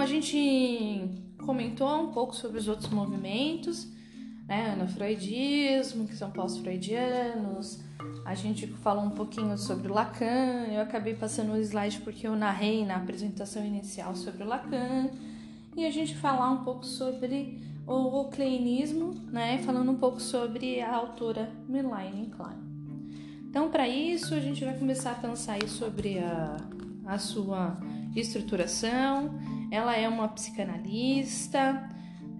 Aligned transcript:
Então 0.00 0.08
a 0.08 0.12
gente 0.14 1.10
comentou 1.44 1.86
um 2.02 2.10
pouco 2.10 2.34
sobre 2.34 2.56
os 2.56 2.66
outros 2.68 2.88
movimentos, 2.88 3.86
né? 4.48 4.70
Anafreudismo, 4.70 6.08
que 6.08 6.16
são 6.16 6.30
pós-freudianos. 6.30 7.80
A 8.24 8.34
gente 8.34 8.66
falou 8.66 9.04
um 9.04 9.10
pouquinho 9.10 9.58
sobre 9.58 9.92
o 9.92 9.94
Lacan. 9.94 10.68
Eu 10.72 10.80
acabei 10.80 11.14
passando 11.14 11.52
o 11.52 11.56
slide 11.58 12.00
porque 12.00 12.26
eu 12.26 12.34
narrei 12.34 12.82
na 12.86 12.96
apresentação 12.96 13.62
inicial 13.62 14.16
sobre 14.16 14.42
o 14.42 14.46
Lacan. 14.46 15.10
E 15.76 15.84
a 15.84 15.90
gente 15.90 16.16
falar 16.16 16.50
um 16.50 16.64
pouco 16.64 16.86
sobre 16.86 17.60
o 17.86 18.24
kleinismo, 18.30 19.12
né? 19.30 19.58
Falando 19.58 19.92
um 19.92 19.96
pouco 19.96 20.18
sobre 20.18 20.80
a 20.80 20.96
autora 20.96 21.52
Melaine 21.68 22.30
Klein. 22.34 22.56
Então, 23.50 23.70
para 23.70 23.86
isso, 23.86 24.32
a 24.32 24.40
gente 24.40 24.64
vai 24.64 24.78
começar 24.78 25.10
a 25.10 25.16
pensar 25.16 25.58
aí 25.60 25.68
sobre 25.68 26.20
a, 26.20 26.56
a 27.04 27.18
sua 27.18 27.76
estruturação. 28.16 29.59
Ela 29.70 29.96
é 29.96 30.08
uma 30.08 30.28
psicanalista 30.28 31.88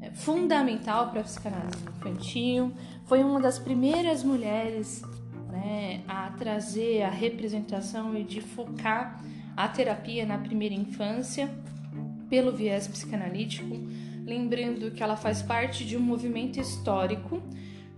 é 0.00 0.10
fundamental 0.10 1.10
para 1.10 1.20
a 1.20 1.24
psicanálise 1.24 1.84
infantil. 1.84 2.72
Foi 3.04 3.22
uma 3.22 3.38
das 3.38 3.58
primeiras 3.58 4.24
mulheres 4.24 5.02
né, 5.50 6.02
a 6.08 6.30
trazer 6.30 7.02
a 7.02 7.10
representação 7.10 8.16
e 8.16 8.24
de 8.24 8.40
focar 8.40 9.22
a 9.54 9.68
terapia 9.68 10.24
na 10.24 10.38
primeira 10.38 10.74
infância 10.74 11.50
pelo 12.30 12.52
viés 12.52 12.88
psicanalítico. 12.88 13.76
Lembrando 14.24 14.90
que 14.92 15.02
ela 15.02 15.16
faz 15.16 15.42
parte 15.42 15.84
de 15.84 15.96
um 15.98 16.00
movimento 16.00 16.58
histórico 16.58 17.42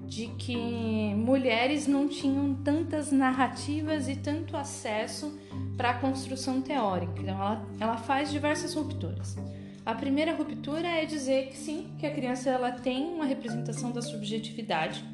de 0.04 0.26
que 0.26 1.14
mulheres 1.14 1.86
não 1.86 2.08
tinham 2.08 2.54
tantas 2.54 3.12
narrativas 3.12 4.08
e 4.08 4.16
tanto 4.16 4.56
acesso 4.56 5.38
para 5.76 5.90
a 5.90 5.94
construção 5.94 6.60
teórica. 6.60 7.14
Então, 7.20 7.34
ela, 7.34 7.66
ela 7.80 7.96
faz 7.96 8.30
diversas 8.30 8.74
rupturas. 8.74 9.36
A 9.84 9.94
primeira 9.94 10.34
ruptura 10.34 10.86
é 10.86 11.04
dizer 11.04 11.48
que 11.48 11.56
sim, 11.56 11.88
que 11.98 12.06
a 12.06 12.10
criança 12.10 12.50
ela 12.50 12.70
tem 12.70 13.12
uma 13.12 13.24
representação 13.24 13.90
da 13.90 14.00
subjetividade, 14.00 15.04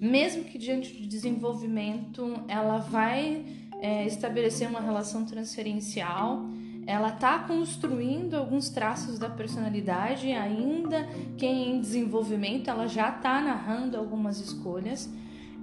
mesmo 0.00 0.44
que 0.44 0.56
diante 0.56 0.92
do 0.94 1.06
desenvolvimento 1.06 2.40
ela 2.46 2.78
vai 2.78 3.44
é, 3.80 4.06
estabelecer 4.06 4.68
uma 4.68 4.80
relação 4.80 5.24
transferencial 5.24 6.46
ela 6.88 7.10
está 7.10 7.40
construindo 7.40 8.32
alguns 8.32 8.70
traços 8.70 9.18
da 9.18 9.28
personalidade, 9.28 10.32
ainda 10.32 11.06
que 11.36 11.44
em 11.44 11.78
desenvolvimento, 11.82 12.70
ela 12.70 12.86
já 12.86 13.10
está 13.10 13.42
narrando 13.42 13.98
algumas 13.98 14.40
escolhas. 14.40 15.06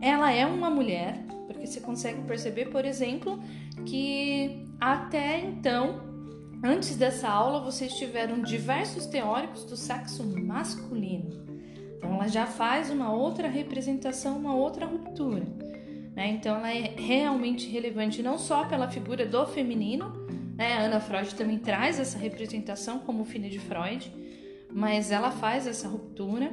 Ela 0.01 0.31
é 0.31 0.45
uma 0.45 0.69
mulher, 0.69 1.23
porque 1.47 1.65
você 1.65 1.79
consegue 1.79 2.21
perceber, 2.23 2.65
por 2.65 2.85
exemplo, 2.85 3.39
que 3.85 4.65
até 4.79 5.39
então, 5.39 6.01
antes 6.63 6.95
dessa 6.95 7.29
aula, 7.29 7.59
vocês 7.59 7.93
tiveram 7.93 8.41
diversos 8.41 9.05
teóricos 9.05 9.63
do 9.65 9.75
sexo 9.75 10.23
masculino. 10.23 11.45
Então, 11.97 12.13
ela 12.13 12.27
já 12.27 12.45
faz 12.45 12.89
uma 12.89 13.11
outra 13.11 13.47
representação, 13.47 14.37
uma 14.37 14.53
outra 14.53 14.85
ruptura. 14.85 15.45
Né? 16.15 16.27
Então, 16.29 16.57
ela 16.57 16.71
é 16.71 16.93
realmente 16.97 17.69
relevante 17.69 18.21
não 18.21 18.37
só 18.37 18.65
pela 18.65 18.87
figura 18.89 19.25
do 19.25 19.45
feminino, 19.47 20.25
né? 20.55 20.77
Ana 20.77 20.99
Freud 20.99 21.35
também 21.35 21.59
traz 21.59 21.99
essa 21.99 22.17
representação 22.17 22.99
como 22.99 23.25
filha 23.25 23.49
de 23.49 23.59
Freud, 23.59 24.11
mas 24.71 25.11
ela 25.11 25.29
faz 25.29 25.67
essa 25.67 25.87
ruptura 25.87 26.51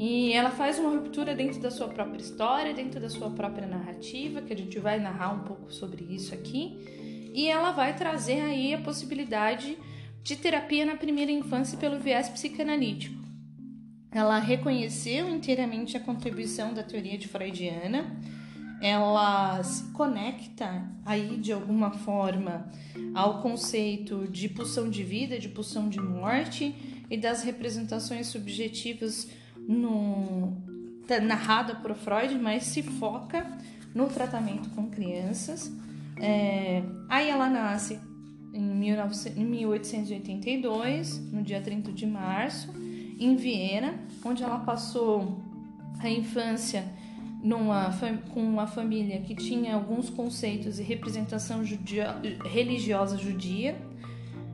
e 0.00 0.32
ela 0.32 0.50
faz 0.50 0.78
uma 0.78 0.92
ruptura 0.92 1.34
dentro 1.34 1.60
da 1.60 1.70
sua 1.70 1.86
própria 1.88 2.22
história, 2.22 2.72
dentro 2.72 2.98
da 2.98 3.10
sua 3.10 3.28
própria 3.28 3.66
narrativa, 3.66 4.40
que 4.40 4.50
a 4.50 4.56
gente 4.56 4.78
vai 4.78 4.98
narrar 4.98 5.34
um 5.34 5.40
pouco 5.40 5.70
sobre 5.70 6.02
isso 6.08 6.32
aqui, 6.32 6.78
e 7.34 7.46
ela 7.46 7.72
vai 7.72 7.94
trazer 7.94 8.40
aí 8.40 8.72
a 8.72 8.80
possibilidade 8.80 9.76
de 10.22 10.36
terapia 10.36 10.86
na 10.86 10.96
primeira 10.96 11.30
infância 11.30 11.76
pelo 11.76 12.00
viés 12.00 12.30
psicanalítico. 12.30 13.20
Ela 14.10 14.38
reconheceu 14.38 15.28
inteiramente 15.28 15.98
a 15.98 16.00
contribuição 16.00 16.72
da 16.72 16.82
teoria 16.82 17.18
de 17.18 17.28
Freudiana 17.28 18.18
ela 18.80 19.62
se 19.62 19.92
conecta 19.92 20.82
aí 21.04 21.36
de 21.36 21.52
alguma 21.52 21.90
forma 21.90 22.66
ao 23.14 23.42
conceito 23.42 24.26
de 24.26 24.48
pulsão 24.48 24.88
de 24.88 25.02
vida, 25.02 25.38
de 25.38 25.50
pulsão 25.50 25.88
de 25.88 26.00
morte 26.00 26.74
e 27.10 27.16
das 27.18 27.42
representações 27.42 28.28
subjetivas 28.28 29.28
no, 29.68 30.56
tá 31.06 31.20
narrada 31.20 31.74
por 31.76 31.94
Freud, 31.94 32.38
mas 32.38 32.64
se 32.64 32.82
foca 32.82 33.46
no 33.94 34.06
tratamento 34.08 34.70
com 34.70 34.88
crianças. 34.88 35.72
É, 36.16 36.82
aí 37.08 37.28
ela 37.28 37.48
nasce 37.48 37.98
em, 38.52 38.80
19, 38.80 39.40
em 39.40 39.44
1882, 39.44 41.32
no 41.32 41.42
dia 41.42 41.60
30 41.60 41.92
de 41.92 42.06
março, 42.06 42.72
em 43.18 43.36
Viena, 43.36 43.94
onde 44.24 44.42
ela 44.42 44.58
passou 44.60 45.40
a 45.98 46.08
infância 46.08 46.84
numa, 47.42 47.90
com 48.32 48.42
uma 48.42 48.66
família 48.66 49.20
que 49.20 49.34
tinha 49.34 49.74
alguns 49.74 50.10
conceitos 50.10 50.78
e 50.78 50.82
representação 50.82 51.64
judia, 51.64 52.16
religiosa 52.44 53.16
judia. 53.16 53.76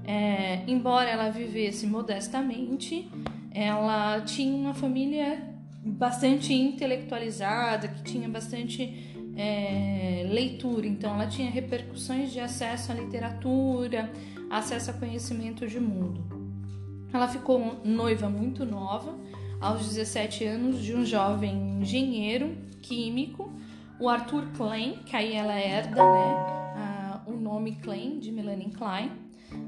É, 0.05 0.63
embora 0.69 1.11
ela 1.11 1.31
vivesse 1.31 1.85
modestamente, 1.85 3.11
ela 3.57 4.21
tinha 4.21 4.55
uma 4.55 4.75
família 4.75 5.43
bastante 5.83 6.53
intelectualizada, 6.53 7.89
que 7.89 8.03
tinha 8.03 8.29
bastante 8.29 9.15
é, 9.35 10.27
leitura, 10.29 10.87
então 10.87 11.15
ela 11.15 11.27
tinha 11.27 11.51
repercussões 11.51 12.33
de 12.33 12.39
acesso 12.39 12.93
à 12.93 12.95
literatura, 12.95 14.13
acesso 14.51 14.91
a 14.91 14.95
conhecimento 14.95 15.67
de 15.67 15.81
mundo. 15.81 16.23
Ela 17.11 17.29
ficou 17.29 17.81
noiva 17.83 18.29
muito 18.29 18.67
nova, 18.67 19.15
aos 19.59 19.87
17 19.87 20.45
anos, 20.45 20.83
de 20.83 20.95
um 20.95 21.07
jovem 21.07 21.81
engenheiro 21.81 22.55
químico, 22.83 23.51
o 23.99 24.07
Arthur 24.07 24.49
Klein, 24.55 24.99
que 25.07 25.17
aí 25.17 25.33
ela 25.33 25.59
herda 25.59 25.97
né, 25.97 27.21
o 27.27 27.33
nome 27.33 27.77
Klein 27.77 28.19
de 28.19 28.31
Melanie 28.31 28.71
Klein, 28.71 29.11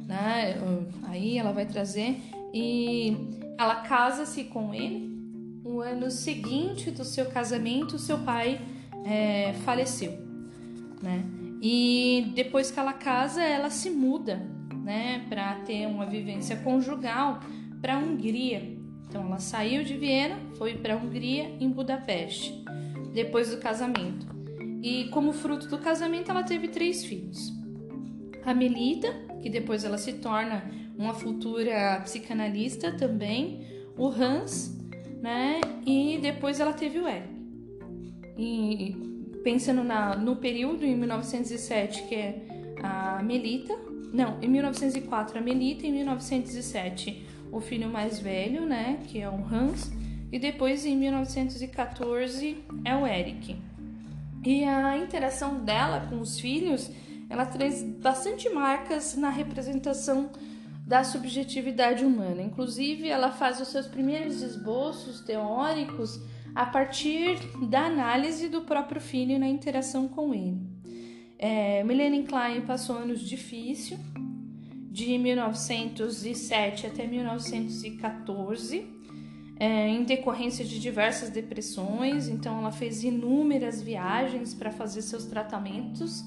né, 0.06 0.56
aí 1.04 1.38
ela 1.38 1.52
vai 1.52 1.64
trazer 1.64 2.20
e 2.52 3.47
ela 3.58 3.76
casa-se 3.76 4.44
com 4.44 4.72
ele. 4.72 5.18
No 5.64 5.80
ano 5.80 6.10
seguinte 6.10 6.90
do 6.90 7.04
seu 7.04 7.26
casamento, 7.26 7.98
seu 7.98 8.18
pai 8.20 8.60
é, 9.04 9.52
faleceu, 9.64 10.12
né? 11.02 11.24
E 11.60 12.32
depois 12.34 12.70
que 12.70 12.78
ela 12.78 12.92
casa, 12.92 13.42
ela 13.42 13.68
se 13.68 13.90
muda, 13.90 14.36
né, 14.84 15.26
para 15.28 15.56
ter 15.56 15.86
uma 15.86 16.06
vivência 16.06 16.56
conjugal 16.56 17.40
para 17.82 17.96
a 17.96 17.98
Hungria. 17.98 18.78
Então 19.06 19.26
ela 19.26 19.40
saiu 19.40 19.82
de 19.82 19.96
Viena, 19.96 20.38
foi 20.56 20.74
para 20.74 20.94
a 20.94 20.96
Hungria 20.96 21.56
em 21.60 21.68
Budapeste 21.68 22.64
depois 23.12 23.50
do 23.50 23.58
casamento. 23.58 24.26
E 24.82 25.08
como 25.08 25.32
fruto 25.32 25.66
do 25.66 25.78
casamento, 25.78 26.30
ela 26.30 26.44
teve 26.44 26.68
três 26.68 27.04
filhos. 27.04 27.52
A 28.44 28.54
Melita, 28.54 29.12
que 29.42 29.50
depois 29.50 29.84
ela 29.84 29.98
se 29.98 30.14
torna 30.14 30.70
uma 30.98 31.14
futura 31.14 32.00
psicanalista 32.02 32.92
também, 32.92 33.64
o 33.96 34.08
Hans, 34.08 34.76
né? 35.22 35.60
E 35.86 36.18
depois 36.20 36.58
ela 36.58 36.72
teve 36.72 36.98
o 36.98 37.08
Eric. 37.08 37.28
E 38.36 38.96
pensando 39.44 39.84
na, 39.84 40.16
no 40.16 40.36
período 40.36 40.84
em 40.84 40.96
1907, 40.96 42.02
que 42.02 42.14
é 42.14 42.42
a 42.82 43.22
Melita, 43.22 43.74
não, 44.12 44.38
em 44.42 44.48
1904 44.48 45.38
a 45.38 45.40
Melita, 45.40 45.86
em 45.86 45.92
1907 45.92 47.26
o 47.50 47.60
filho 47.60 47.88
mais 47.88 48.18
velho, 48.18 48.66
né, 48.66 49.00
que 49.06 49.20
é 49.20 49.28
o 49.28 49.36
Hans, 49.36 49.90
e 50.30 50.38
depois 50.38 50.84
em 50.84 50.96
1914 50.96 52.58
é 52.84 52.94
o 52.94 53.06
Eric. 53.06 53.56
E 54.44 54.64
a 54.64 54.98
interação 54.98 55.64
dela 55.64 56.06
com 56.08 56.20
os 56.20 56.38
filhos, 56.38 56.90
ela 57.28 57.46
traz 57.46 57.82
bastante 57.82 58.48
marcas 58.50 59.16
na 59.16 59.30
representação 59.30 60.30
da 60.88 61.04
subjetividade 61.04 62.02
humana. 62.02 62.40
Inclusive, 62.40 63.10
ela 63.10 63.30
faz 63.30 63.60
os 63.60 63.68
seus 63.68 63.86
primeiros 63.86 64.40
esboços 64.40 65.20
teóricos 65.20 66.18
a 66.54 66.64
partir 66.64 67.38
da 67.68 67.82
análise 67.82 68.48
do 68.48 68.62
próprio 68.62 68.98
filho 68.98 69.38
na 69.38 69.46
interação 69.46 70.08
com 70.08 70.32
ele. 70.32 70.58
É, 71.38 71.84
Melanie 71.84 72.24
Klein 72.24 72.62
passou 72.62 72.96
anos 72.96 73.20
difíceis, 73.20 74.00
de 74.90 75.18
1907 75.18 76.86
até 76.86 77.06
1914, 77.06 78.86
é, 79.60 79.88
em 79.88 80.04
decorrência 80.04 80.64
de 80.64 80.80
diversas 80.80 81.28
depressões, 81.28 82.28
então 82.28 82.58
ela 82.58 82.72
fez 82.72 83.04
inúmeras 83.04 83.82
viagens 83.82 84.54
para 84.54 84.70
fazer 84.70 85.02
seus 85.02 85.26
tratamentos, 85.26 86.24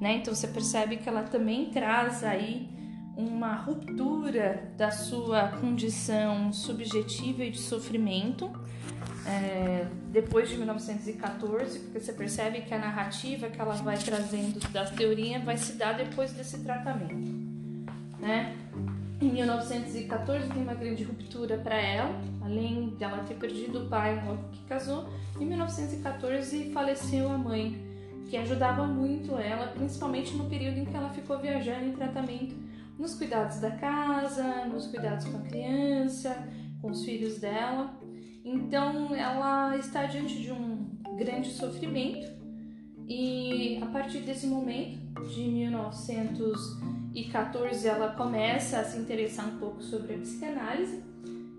né? 0.00 0.16
Então 0.16 0.34
você 0.34 0.48
percebe 0.48 0.96
que 0.96 1.08
ela 1.08 1.22
também 1.22 1.66
traz 1.66 2.24
aí 2.24 2.79
uma 3.28 3.54
ruptura 3.54 4.72
da 4.76 4.90
sua 4.90 5.48
condição 5.48 6.52
subjetiva 6.52 7.44
e 7.44 7.50
de 7.50 7.58
sofrimento 7.58 8.50
é, 9.26 9.86
depois 10.10 10.48
de 10.48 10.56
1914, 10.56 11.78
porque 11.80 12.00
você 12.00 12.12
percebe 12.12 12.62
que 12.62 12.72
a 12.72 12.78
narrativa 12.78 13.48
que 13.48 13.60
ela 13.60 13.74
vai 13.74 13.98
trazendo 13.98 14.60
da 14.70 14.84
teoria 14.84 15.38
vai 15.40 15.56
se 15.56 15.74
dar 15.74 15.92
depois 15.92 16.32
desse 16.32 16.58
tratamento, 16.60 17.14
né? 18.18 18.56
Em 19.20 19.28
1914 19.28 20.48
tem 20.48 20.62
uma 20.62 20.74
grande 20.74 21.04
ruptura 21.04 21.58
para 21.58 21.76
ela, 21.76 22.10
além 22.40 22.88
dela 22.98 23.22
ter 23.28 23.34
perdido 23.34 23.84
o 23.84 23.88
pai 23.88 24.18
logo 24.24 24.48
que 24.50 24.62
casou. 24.64 25.06
Em 25.38 25.44
1914 25.44 26.72
faleceu 26.72 27.30
a 27.30 27.36
mãe, 27.36 27.78
que 28.30 28.36
ajudava 28.38 28.86
muito 28.86 29.36
ela, 29.36 29.66
principalmente 29.66 30.34
no 30.34 30.48
período 30.48 30.78
em 30.78 30.86
que 30.86 30.96
ela 30.96 31.10
ficou 31.10 31.38
viajando 31.38 31.84
em 31.84 31.92
tratamento, 31.92 32.54
nos 33.00 33.14
cuidados 33.14 33.58
da 33.58 33.70
casa, 33.70 34.66
nos 34.66 34.86
cuidados 34.86 35.24
com 35.24 35.38
a 35.38 35.40
criança, 35.40 36.46
com 36.80 36.90
os 36.90 37.04
filhos 37.04 37.38
dela. 37.38 37.98
Então 38.44 39.12
ela 39.14 39.76
está 39.76 40.04
diante 40.04 40.40
de 40.40 40.52
um 40.52 40.86
grande 41.16 41.50
sofrimento 41.50 42.30
e 43.08 43.80
a 43.82 43.86
partir 43.86 44.20
desse 44.20 44.46
momento, 44.46 45.00
de 45.34 45.40
1914, 45.40 47.88
ela 47.88 48.12
começa 48.12 48.78
a 48.78 48.84
se 48.84 48.96
interessar 48.98 49.48
um 49.48 49.56
pouco 49.58 49.82
sobre 49.82 50.14
a 50.14 50.18
psicanálise. 50.18 51.02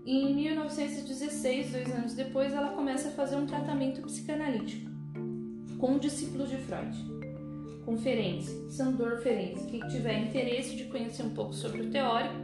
E 0.06 0.22
em 0.22 0.34
1916, 0.34 1.72
dois 1.72 1.94
anos 1.94 2.14
depois, 2.14 2.54
ela 2.54 2.70
começa 2.70 3.08
a 3.08 3.12
fazer 3.12 3.36
um 3.36 3.44
tratamento 3.44 4.00
psicanalítico 4.00 4.90
com 5.78 5.98
discípulos 5.98 6.48
de 6.48 6.56
Freud, 6.56 6.96
com 7.84 7.96
Ferenczi, 7.96 8.70
Sandor 8.70 9.18
Ferenczi. 9.18 9.66
Quem 9.66 9.80
tiver 9.88 10.18
interesse 10.18 10.76
de 10.76 10.84
conhecer 10.84 11.22
um 11.22 11.30
pouco 11.30 11.52
sobre 11.52 11.82
o 11.82 11.90
teórico, 11.90 12.34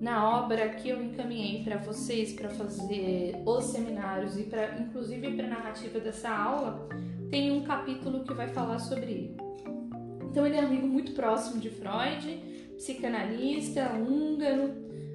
na 0.00 0.40
obra 0.40 0.68
que 0.70 0.88
eu 0.88 1.02
encaminhei 1.02 1.62
para 1.62 1.76
vocês 1.76 2.32
para 2.32 2.48
fazer 2.48 3.40
os 3.46 3.64
seminários 3.66 4.36
e 4.36 4.42
para 4.42 4.78
inclusive 4.80 5.36
para 5.36 5.46
a 5.46 5.50
narrativa 5.50 6.00
dessa 6.00 6.28
aula, 6.28 6.88
tem 7.30 7.52
um 7.52 7.62
capítulo 7.62 8.24
que 8.24 8.34
vai 8.34 8.48
falar 8.48 8.78
sobre 8.78 9.06
ele. 9.06 9.36
Então 10.30 10.46
ele 10.46 10.56
é 10.56 10.60
amigo 10.60 10.86
muito 10.86 11.12
próximo 11.12 11.60
de 11.60 11.70
Freud, 11.70 12.42
psicanalista, 12.76 13.92
húngaro, 13.92 14.72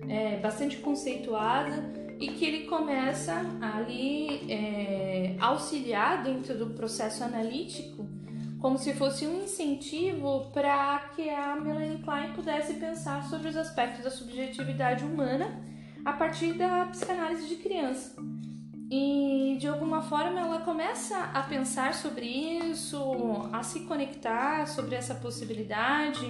é, 0.08 0.38
bastante 0.38 0.78
conceituada 0.78 2.08
e 2.20 2.30
que 2.30 2.46
ele 2.46 2.66
começa 2.66 3.34
ali 3.62 4.52
é, 4.52 5.36
auxiliar 5.40 6.24
dentro 6.24 6.58
do 6.58 6.68
processo 6.68 7.24
analítico 7.24 7.97
como 8.60 8.78
se 8.78 8.94
fosse 8.94 9.26
um 9.28 9.44
incentivo 9.44 10.50
para 10.54 11.00
que 11.16 11.30
a 11.30 11.56
Melanie 11.56 12.00
Klein 12.00 12.34
pudesse 12.34 12.74
pensar 12.76 13.24
sobre 13.24 13.50
os 13.50 13.56
aspectos 13.56 14.04
da 14.04 14.10
subjetividade 14.10 15.04
humana 15.04 15.62
a 16.04 16.14
partir 16.14 16.54
da 16.54 16.86
psicanálise 16.86 17.48
de 17.48 17.56
criança. 17.58 18.16
E 18.90 19.58
de 19.60 19.68
alguma 19.68 20.02
forma 20.02 20.40
ela 20.40 20.62
começa 20.62 21.18
a 21.34 21.44
pensar 21.44 21.94
sobre 21.94 22.26
isso, 22.26 22.98
a 23.52 23.62
se 23.62 23.82
conectar 23.82 24.66
sobre 24.66 24.96
essa 24.96 25.14
possibilidade, 25.14 26.26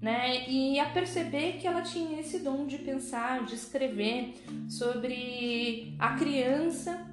né? 0.00 0.48
E 0.48 0.80
a 0.80 0.86
perceber 0.86 1.58
que 1.58 1.66
ela 1.66 1.82
tinha 1.82 2.18
esse 2.18 2.38
dom 2.38 2.66
de 2.66 2.78
pensar, 2.78 3.44
de 3.44 3.54
escrever 3.54 4.34
sobre 4.68 5.94
a 5.98 6.14
criança 6.14 7.06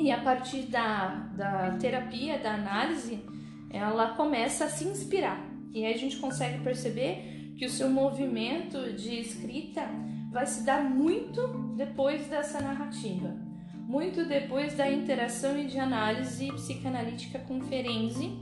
e 0.00 0.10
a 0.10 0.20
partir 0.22 0.62
da, 0.62 1.08
da 1.36 1.76
terapia, 1.78 2.38
da 2.38 2.54
análise, 2.54 3.22
ela 3.70 4.10
começa 4.10 4.64
a 4.64 4.68
se 4.68 4.84
inspirar. 4.84 5.44
E 5.72 5.84
aí 5.84 5.92
a 5.92 5.98
gente 5.98 6.16
consegue 6.16 6.62
perceber 6.62 7.52
que 7.56 7.66
o 7.66 7.70
seu 7.70 7.88
movimento 7.88 8.92
de 8.92 9.20
escrita 9.20 9.88
vai 10.30 10.46
se 10.46 10.64
dar 10.64 10.82
muito 10.84 11.46
depois 11.76 12.26
dessa 12.26 12.60
narrativa, 12.60 13.34
muito 13.74 14.26
depois 14.26 14.74
da 14.76 14.90
interação 14.90 15.58
e 15.58 15.66
de 15.66 15.78
análise 15.78 16.52
psicanalítica 16.52 17.38
com 17.38 17.60
Ferenczi. 17.62 18.38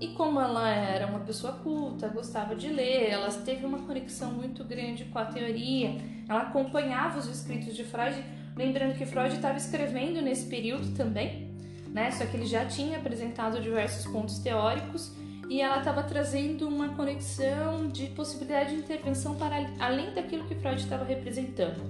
E 0.00 0.08
como 0.14 0.40
ela 0.40 0.68
era 0.68 1.06
uma 1.06 1.20
pessoa 1.20 1.52
culta, 1.52 2.08
gostava 2.08 2.56
de 2.56 2.68
ler, 2.68 3.10
ela 3.10 3.28
teve 3.28 3.64
uma 3.64 3.78
conexão 3.80 4.32
muito 4.32 4.64
grande 4.64 5.04
com 5.04 5.18
a 5.18 5.24
teoria, 5.24 5.96
ela 6.28 6.42
acompanhava 6.42 7.20
os 7.20 7.28
escritos 7.28 7.76
de 7.76 7.84
Freud, 7.84 8.16
lembrando 8.56 8.98
que 8.98 9.06
Freud 9.06 9.34
estava 9.34 9.56
escrevendo 9.56 10.20
nesse 10.20 10.48
período 10.48 10.92
também, 10.96 11.51
né? 11.92 12.10
Só 12.10 12.24
que 12.24 12.36
ele 12.36 12.46
já 12.46 12.64
tinha 12.64 12.98
apresentado 12.98 13.60
diversos 13.60 14.10
pontos 14.10 14.38
teóricos 14.38 15.12
e 15.48 15.60
ela 15.60 15.78
estava 15.78 16.02
trazendo 16.02 16.66
uma 16.66 16.90
conexão 16.90 17.88
de 17.88 18.06
possibilidade 18.06 18.70
de 18.70 18.76
intervenção 18.76 19.34
para 19.34 19.56
além 19.78 20.14
daquilo 20.14 20.44
que 20.44 20.54
Freud 20.54 20.80
estava 20.80 21.04
representando. 21.04 21.82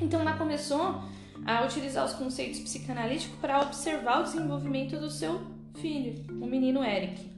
Então 0.00 0.20
ela 0.20 0.36
começou 0.36 1.00
a 1.46 1.64
utilizar 1.64 2.04
os 2.04 2.12
conceitos 2.14 2.60
psicanalíticos 2.60 3.38
para 3.38 3.62
observar 3.62 4.20
o 4.20 4.22
desenvolvimento 4.24 4.98
do 4.98 5.10
seu 5.10 5.40
filho, 5.76 6.24
o 6.40 6.46
menino 6.46 6.84
Eric. 6.84 7.30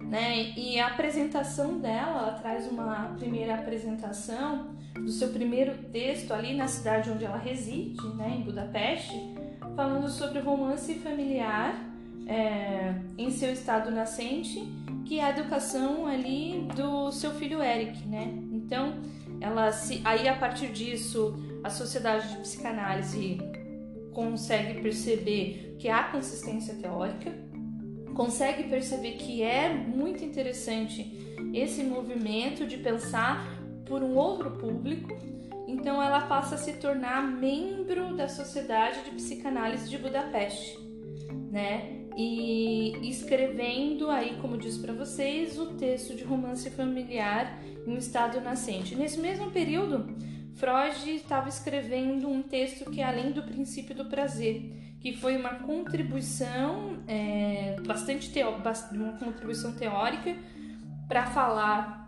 Né? 0.00 0.52
E 0.56 0.78
a 0.78 0.88
apresentação 0.88 1.80
dela, 1.80 2.18
ela 2.20 2.32
traz 2.32 2.70
uma 2.70 3.14
primeira 3.18 3.54
apresentação 3.54 4.74
do 4.94 5.10
seu 5.10 5.30
primeiro 5.30 5.76
texto 5.90 6.32
ali 6.32 6.54
na 6.54 6.68
cidade 6.68 7.10
onde 7.10 7.24
ela 7.24 7.36
reside, 7.36 8.06
né, 8.14 8.36
em 8.38 8.42
Budapeste, 8.42 9.33
falando 9.74 10.08
sobre 10.08 10.40
romance 10.40 10.94
familiar 10.94 11.74
é, 12.26 12.94
em 13.18 13.30
seu 13.30 13.52
estado 13.52 13.90
nascente, 13.90 14.62
que 15.04 15.18
é 15.18 15.24
a 15.24 15.30
educação 15.30 16.06
ali 16.06 16.66
do 16.74 17.10
seu 17.12 17.32
filho 17.32 17.62
Eric, 17.62 18.06
né? 18.06 18.32
Então, 18.52 18.94
ela 19.40 19.72
se, 19.72 20.00
aí 20.04 20.28
a 20.28 20.36
partir 20.36 20.68
disso, 20.68 21.34
a 21.62 21.70
sociedade 21.70 22.28
de 22.28 22.36
psicanálise 22.38 23.38
consegue 24.12 24.80
perceber 24.80 25.76
que 25.78 25.88
há 25.88 26.04
consistência 26.04 26.74
teórica, 26.74 27.32
consegue 28.14 28.64
perceber 28.64 29.12
que 29.12 29.42
é 29.42 29.74
muito 29.74 30.24
interessante 30.24 31.12
esse 31.52 31.82
movimento 31.82 32.66
de 32.66 32.78
pensar 32.78 33.60
por 33.84 34.02
um 34.02 34.14
outro 34.14 34.52
público 34.52 35.33
então 35.74 36.00
ela 36.00 36.20
passa 36.22 36.54
a 36.54 36.58
se 36.58 36.74
tornar 36.74 37.22
membro 37.22 38.16
da 38.16 38.28
Sociedade 38.28 39.02
de 39.04 39.10
Psicanálise 39.10 39.90
de 39.90 39.98
Budapeste, 39.98 40.78
né? 41.50 42.00
E 42.16 42.96
escrevendo 43.10 44.08
aí, 44.08 44.38
como 44.40 44.56
disse 44.56 44.78
para 44.78 44.92
vocês, 44.92 45.58
o 45.58 45.74
texto 45.74 46.14
de 46.14 46.22
romance 46.22 46.70
familiar 46.70 47.60
em 47.84 47.90
um 47.90 47.98
estado 47.98 48.40
nascente. 48.40 48.94
Nesse 48.94 49.18
mesmo 49.18 49.50
período, 49.50 50.06
Freud 50.54 51.10
estava 51.10 51.48
escrevendo 51.48 52.28
um 52.28 52.40
texto 52.40 52.88
que 52.88 53.00
é 53.00 53.04
além 53.04 53.32
do 53.32 53.42
princípio 53.42 53.96
do 53.96 54.04
prazer, 54.04 54.96
que 55.00 55.16
foi 55.16 55.36
uma 55.36 55.56
contribuição 55.56 57.02
é, 57.08 57.76
bastante 57.84 58.30
uma 58.92 59.18
contribuição 59.18 59.72
teórica 59.72 60.36
para 61.08 61.26
falar 61.26 62.03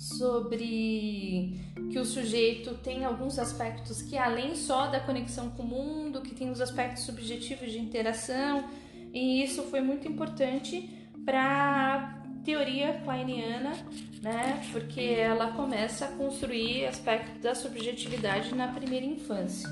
sobre 0.00 1.60
que 1.90 1.98
o 1.98 2.06
sujeito 2.06 2.74
tem 2.76 3.04
alguns 3.04 3.38
aspectos 3.38 4.00
que 4.00 4.16
além 4.16 4.56
só 4.56 4.86
da 4.86 4.98
conexão 4.98 5.50
com 5.50 5.62
o 5.62 5.66
mundo, 5.66 6.22
que 6.22 6.34
tem 6.34 6.50
os 6.50 6.58
aspectos 6.62 7.02
subjetivos 7.02 7.70
de 7.70 7.78
interação, 7.78 8.64
e 9.12 9.44
isso 9.44 9.62
foi 9.64 9.82
muito 9.82 10.08
importante 10.08 10.88
para 11.22 12.24
teoria 12.42 12.94
kleiniana, 13.04 13.72
né? 14.22 14.66
Porque 14.72 15.02
ela 15.02 15.52
começa 15.52 16.06
a 16.06 16.08
construir 16.08 16.86
aspectos 16.86 17.42
da 17.42 17.54
subjetividade 17.54 18.54
na 18.54 18.68
primeira 18.68 19.04
infância. 19.04 19.68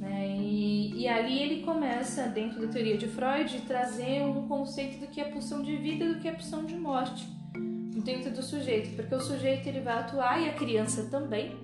Né? 0.00 0.34
E, 0.38 1.02
e 1.02 1.08
ali 1.08 1.42
ele 1.42 1.62
começa, 1.62 2.26
dentro 2.28 2.62
da 2.62 2.68
teoria 2.68 2.96
de 2.96 3.06
Freud, 3.06 3.60
trazer 3.66 4.22
um 4.22 4.48
conceito 4.48 4.98
do 4.98 5.06
que 5.08 5.20
é 5.20 5.24
pulsão 5.24 5.62
de 5.62 5.76
vida 5.76 6.06
e 6.06 6.14
do 6.14 6.20
que 6.20 6.28
é 6.28 6.32
pulsão 6.32 6.64
de 6.64 6.74
morte 6.74 7.35
dentro 8.06 8.30
do 8.30 8.42
sujeito, 8.42 8.94
porque 8.94 9.14
o 9.14 9.20
sujeito 9.20 9.68
ele 9.68 9.80
vai 9.80 9.98
atuar 9.98 10.40
e 10.40 10.48
a 10.48 10.54
criança 10.54 11.02
também, 11.10 11.56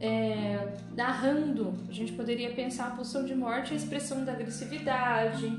é, 0.00 0.74
narrando. 0.96 1.74
A 1.88 1.92
gente 1.92 2.12
poderia 2.12 2.50
pensar 2.50 2.88
a 2.88 2.90
pulsão 2.90 3.24
de 3.24 3.34
morte, 3.34 3.74
a 3.74 3.76
expressão 3.76 4.24
da 4.24 4.32
agressividade, 4.32 5.52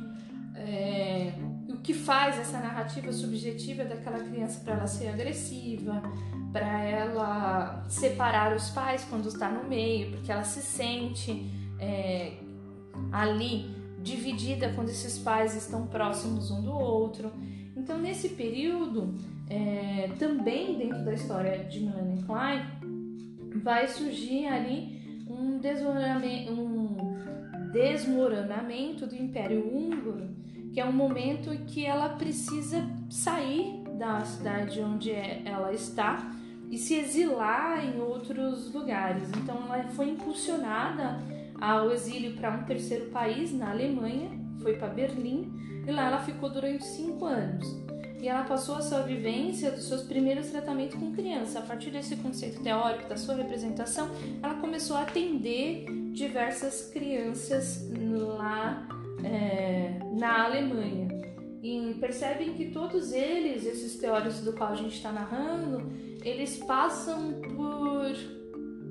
é, 0.55 1.33
o 1.69 1.77
que 1.77 1.93
faz 1.93 2.39
essa 2.39 2.59
narrativa 2.59 3.11
subjetiva 3.13 3.85
daquela 3.85 4.19
criança 4.19 4.59
para 4.61 4.73
ela 4.73 4.87
ser 4.87 5.07
agressiva, 5.09 6.01
para 6.51 6.83
ela 6.83 7.85
separar 7.87 8.55
os 8.55 8.69
pais 8.71 9.05
quando 9.09 9.27
está 9.27 9.49
no 9.49 9.69
meio, 9.69 10.11
porque 10.11 10.31
ela 10.31 10.43
se 10.43 10.61
sente 10.61 11.49
é, 11.79 12.33
ali 13.11 13.71
dividida 14.01 14.73
quando 14.73 14.89
esses 14.89 15.17
pais 15.17 15.55
estão 15.55 15.87
próximos 15.87 16.51
um 16.51 16.61
do 16.61 16.73
outro. 16.73 17.31
Então, 17.75 17.97
nesse 17.97 18.29
período, 18.29 19.15
é, 19.49 20.09
também 20.19 20.77
dentro 20.77 21.03
da 21.03 21.13
história 21.13 21.63
de 21.65 21.81
Melanie 21.81 22.23
Klein, 22.23 22.61
vai 23.63 23.87
surgir 23.87 24.47
ali 24.47 25.01
um 25.29 25.53
um 25.53 25.59
desmoronamento 27.71 29.07
do 29.07 29.15
Império 29.15 29.67
Húngaro, 29.67 30.29
que 30.71 30.79
é 30.79 30.85
um 30.85 30.91
momento 30.91 31.51
em 31.53 31.65
que 31.65 31.85
ela 31.85 32.09
precisa 32.09 32.87
sair 33.09 33.83
da 33.97 34.21
cidade 34.21 34.81
onde 34.81 35.11
ela 35.11 35.73
está 35.73 36.31
e 36.69 36.77
se 36.77 36.95
exilar 36.95 37.85
em 37.85 37.99
outros 37.99 38.73
lugares. 38.73 39.29
Então 39.37 39.57
ela 39.65 39.83
foi 39.89 40.09
impulsionada 40.09 41.19
ao 41.59 41.91
exílio 41.91 42.35
para 42.35 42.51
um 42.51 42.63
terceiro 42.63 43.09
país, 43.11 43.53
na 43.53 43.71
Alemanha, 43.71 44.31
foi 44.61 44.75
para 44.75 44.87
Berlim, 44.87 45.51
e 45.87 45.91
lá 45.91 46.07
ela 46.07 46.19
ficou 46.19 46.49
durante 46.49 46.85
cinco 46.85 47.25
anos. 47.25 47.82
E 48.23 48.27
ela 48.29 48.43
passou 48.45 48.75
a 48.75 48.81
sua 48.81 49.01
vivência 49.01 49.69
dos 49.69 49.85
seus 49.85 50.01
primeiros 50.03 50.49
tratamentos 50.49 50.97
com 50.97 51.11
criança. 51.11 51.59
A 51.59 51.61
partir 51.61 51.91
desse 51.91 52.15
conceito 52.15 52.63
teórico 52.63 53.09
da 53.09 53.17
sua 53.17 53.35
representação, 53.35 54.09
ela 54.41 54.53
começou 54.53 54.95
a 54.95 55.01
atender 55.01 55.85
diversas 56.13 56.89
crianças 56.89 57.85
lá 58.37 58.87
é, 59.25 59.99
na 60.17 60.45
Alemanha. 60.45 61.09
E 61.61 61.97
percebem 61.99 62.53
que 62.53 62.71
todos 62.71 63.11
eles, 63.11 63.65
esses 63.65 63.97
teóricos 63.97 64.39
do 64.39 64.53
qual 64.53 64.71
a 64.71 64.75
gente 64.75 64.95
está 64.95 65.11
narrando, 65.11 65.91
eles 66.23 66.55
passam 66.59 67.41
por 67.57 68.15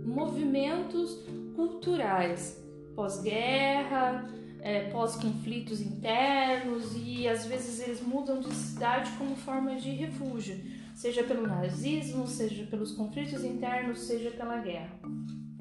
movimentos 0.04 1.24
culturais 1.56 2.62
pós-guerra, 2.94 4.28
é, 4.62 4.88
pós-conflitos 4.90 5.80
internos 5.80 6.92
e 6.96 7.26
às 7.26 7.44
vezes 7.44 7.80
eles 7.80 8.00
mudam 8.00 8.38
de 8.38 8.54
cidade 8.54 9.10
como 9.18 9.34
forma 9.34 9.74
de 9.74 9.90
refúgio, 9.90 10.56
seja 10.94 11.24
pelo 11.24 11.46
nazismo, 11.46 12.28
seja 12.28 12.64
pelos 12.66 12.92
conflitos 12.92 13.42
internos, 13.44 13.98
seja 14.00 14.30
pela 14.30 14.58
guerra. 14.58 15.00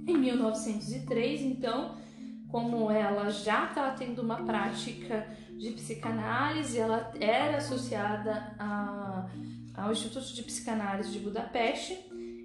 Em 0.08 0.18
1903, 0.18 1.42
então, 1.42 1.98
como 2.48 2.92
ela 2.92 3.30
já 3.32 3.66
estava 3.66 3.98
tendo 3.98 4.22
uma 4.22 4.44
prática 4.44 5.28
de 5.58 5.72
psicanálise, 5.72 6.78
ela 6.78 7.12
era 7.20 7.58
associada 7.58 8.56
a, 8.60 9.28
ao 9.76 9.92
Instituto 9.92 10.34
de 10.34 10.44
Psicanálise 10.44 11.12
de 11.12 11.20
Budapeste, 11.20 11.98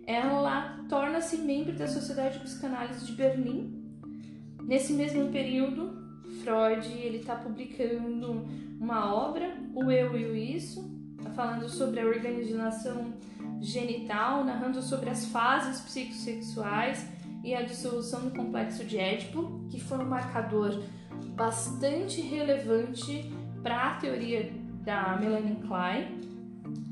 ela 0.07 0.79
torna-se 0.89 1.39
membro 1.39 1.75
da 1.75 1.89
Sociedade 1.89 2.39
de 2.39 2.45
Psicanálise 2.45 3.05
de 3.05 3.13
Berlim. 3.13 3.85
Nesse 4.63 4.93
mesmo 4.93 5.31
período, 5.31 6.06
Freud 6.47 6.88
ele 6.93 7.19
está 7.19 7.35
publicando 7.35 8.47
uma 8.79 9.12
obra, 9.12 9.57
O 9.75 9.91
Eu 9.91 10.17
e 10.17 10.25
o 10.26 10.37
Isso, 10.37 10.88
tá 11.21 11.29
falando 11.31 11.69
sobre 11.69 11.99
a 11.99 12.07
organização 12.07 13.12
genital, 13.61 14.45
narrando 14.45 14.81
sobre 14.81 15.11
as 15.11 15.26
fases 15.26 15.81
psicossexuais 15.81 17.05
e 17.43 17.53
a 17.53 17.62
dissolução 17.62 18.21
do 18.21 18.31
complexo 18.31 18.85
de 18.85 18.97
Édipo, 18.97 19.67
que 19.69 19.81
foi 19.81 19.99
um 19.99 20.05
marcador 20.09 20.85
bastante 21.35 22.21
relevante 22.21 23.29
para 23.61 23.91
a 23.91 23.95
teoria 23.97 24.53
da 24.85 25.17
Melanie 25.17 25.57
Klein. 25.67 26.21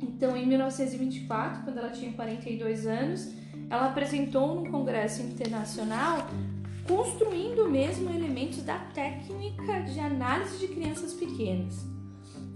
Então, 0.02 0.36
em 0.36 0.46
1924, 0.46 1.62
quando 1.62 1.78
ela 1.78 1.90
tinha 1.90 2.12
42 2.12 2.88
anos, 2.88 3.32
ela 3.70 3.86
apresentou 3.86 4.56
no 4.56 4.68
Congresso 4.68 5.22
Internacional 5.22 6.28
construindo 6.86 7.68
mesmo 7.68 8.10
elementos 8.10 8.62
da 8.62 8.78
técnica 8.78 9.82
de 9.82 9.98
análise 9.98 10.58
de 10.58 10.68
crianças 10.68 11.14
pequenas. 11.14 11.84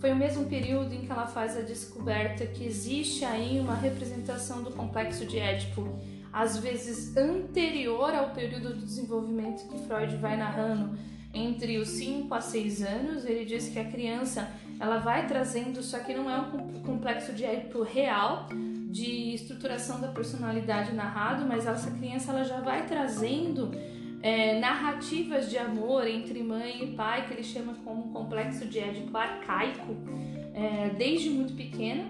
Foi 0.01 0.13
o 0.13 0.17
mesmo 0.17 0.45
período 0.47 0.95
em 0.95 1.01
que 1.01 1.11
ela 1.11 1.27
faz 1.27 1.57
a 1.57 1.61
descoberta 1.61 2.47
que 2.47 2.65
existe 2.65 3.25
aí 3.25 3.59
uma 3.59 3.75
representação 3.75 4.63
do 4.63 4.71
complexo 4.71 5.27
de 5.27 5.39
Édipo, 5.39 5.99
às 6.33 6.57
vezes 6.59 7.17
anterior 7.17 8.15
ao 8.15 8.31
período 8.31 8.75
do 8.75 8.87
desenvolvimento 8.87 9.67
que 9.69 9.79
Freud 9.87 10.17
vai 10.17 10.37
narrando 10.37 10.97
entre 11.35 11.79
os 11.79 11.89
5 11.89 12.33
a 12.33 12.41
6 12.41 12.83
anos. 12.83 13.25
Ele 13.25 13.45
diz 13.45 13.69
que 13.69 13.79
a 13.79 13.85
criança 13.85 14.49
ela 14.79 14.99
vai 14.99 15.27
trazendo, 15.27 15.83
só 15.83 15.99
que 15.99 16.15
não 16.15 16.31
é 16.31 16.39
um 16.39 16.81
complexo 16.83 17.33
de 17.33 17.45
Édipo 17.45 17.83
real, 17.83 18.47
de 18.91 19.35
estruturação 19.35 20.01
da 20.01 20.09
personalidade 20.09 20.93
narrado, 20.93 21.45
mas 21.45 21.67
essa 21.67 21.91
criança 21.91 22.31
ela 22.31 22.45
já 22.45 22.61
vai 22.61 22.87
trazendo 22.87 23.71
é, 24.23 24.59
narrativas 24.59 25.49
de 25.49 25.59
amor 25.59 26.07
entre 26.07 26.43
mãe 26.43 26.83
e 26.83 26.87
pai, 26.95 27.27
que 27.27 27.35
ele 27.35 27.45
chama 27.45 27.75
como 27.85 28.13
complexo 28.13 28.67
de 28.67 28.79
Édipo 28.79 29.17
arcaico, 29.17 29.97
é, 30.55 30.91
desde 30.91 31.31
muito 31.31 31.55
pequena. 31.55 32.05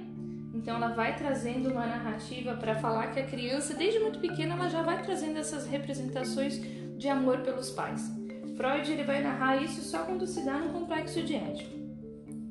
Então 0.55 0.77
ela 0.77 0.89
vai 0.89 1.15
trazendo 1.15 1.71
uma 1.71 1.87
narrativa 1.87 2.55
para 2.55 2.75
falar 2.75 3.09
que 3.09 3.21
a 3.21 3.27
criança, 3.27 3.75
desde 3.75 4.01
muito 4.01 4.19
pequena, 4.19 4.55
ela 4.55 4.69
já 4.69 4.83
vai 4.83 5.03
trazendo 5.03 5.39
essas 5.39 5.67
representações 5.67 6.61
de 6.97 7.09
amor 7.09 7.39
pelos 7.39 7.71
pais. 7.71 8.11
Freud 8.57 8.91
ele 8.91 9.05
vai 9.05 9.23
narrar 9.23 9.63
isso 9.63 9.83
só 9.83 9.99
quando 10.05 10.27
se 10.27 10.45
dá 10.45 10.55
no 10.55 10.73
complexo 10.73 11.23
de 11.23 11.37
Édipo. 11.37 11.79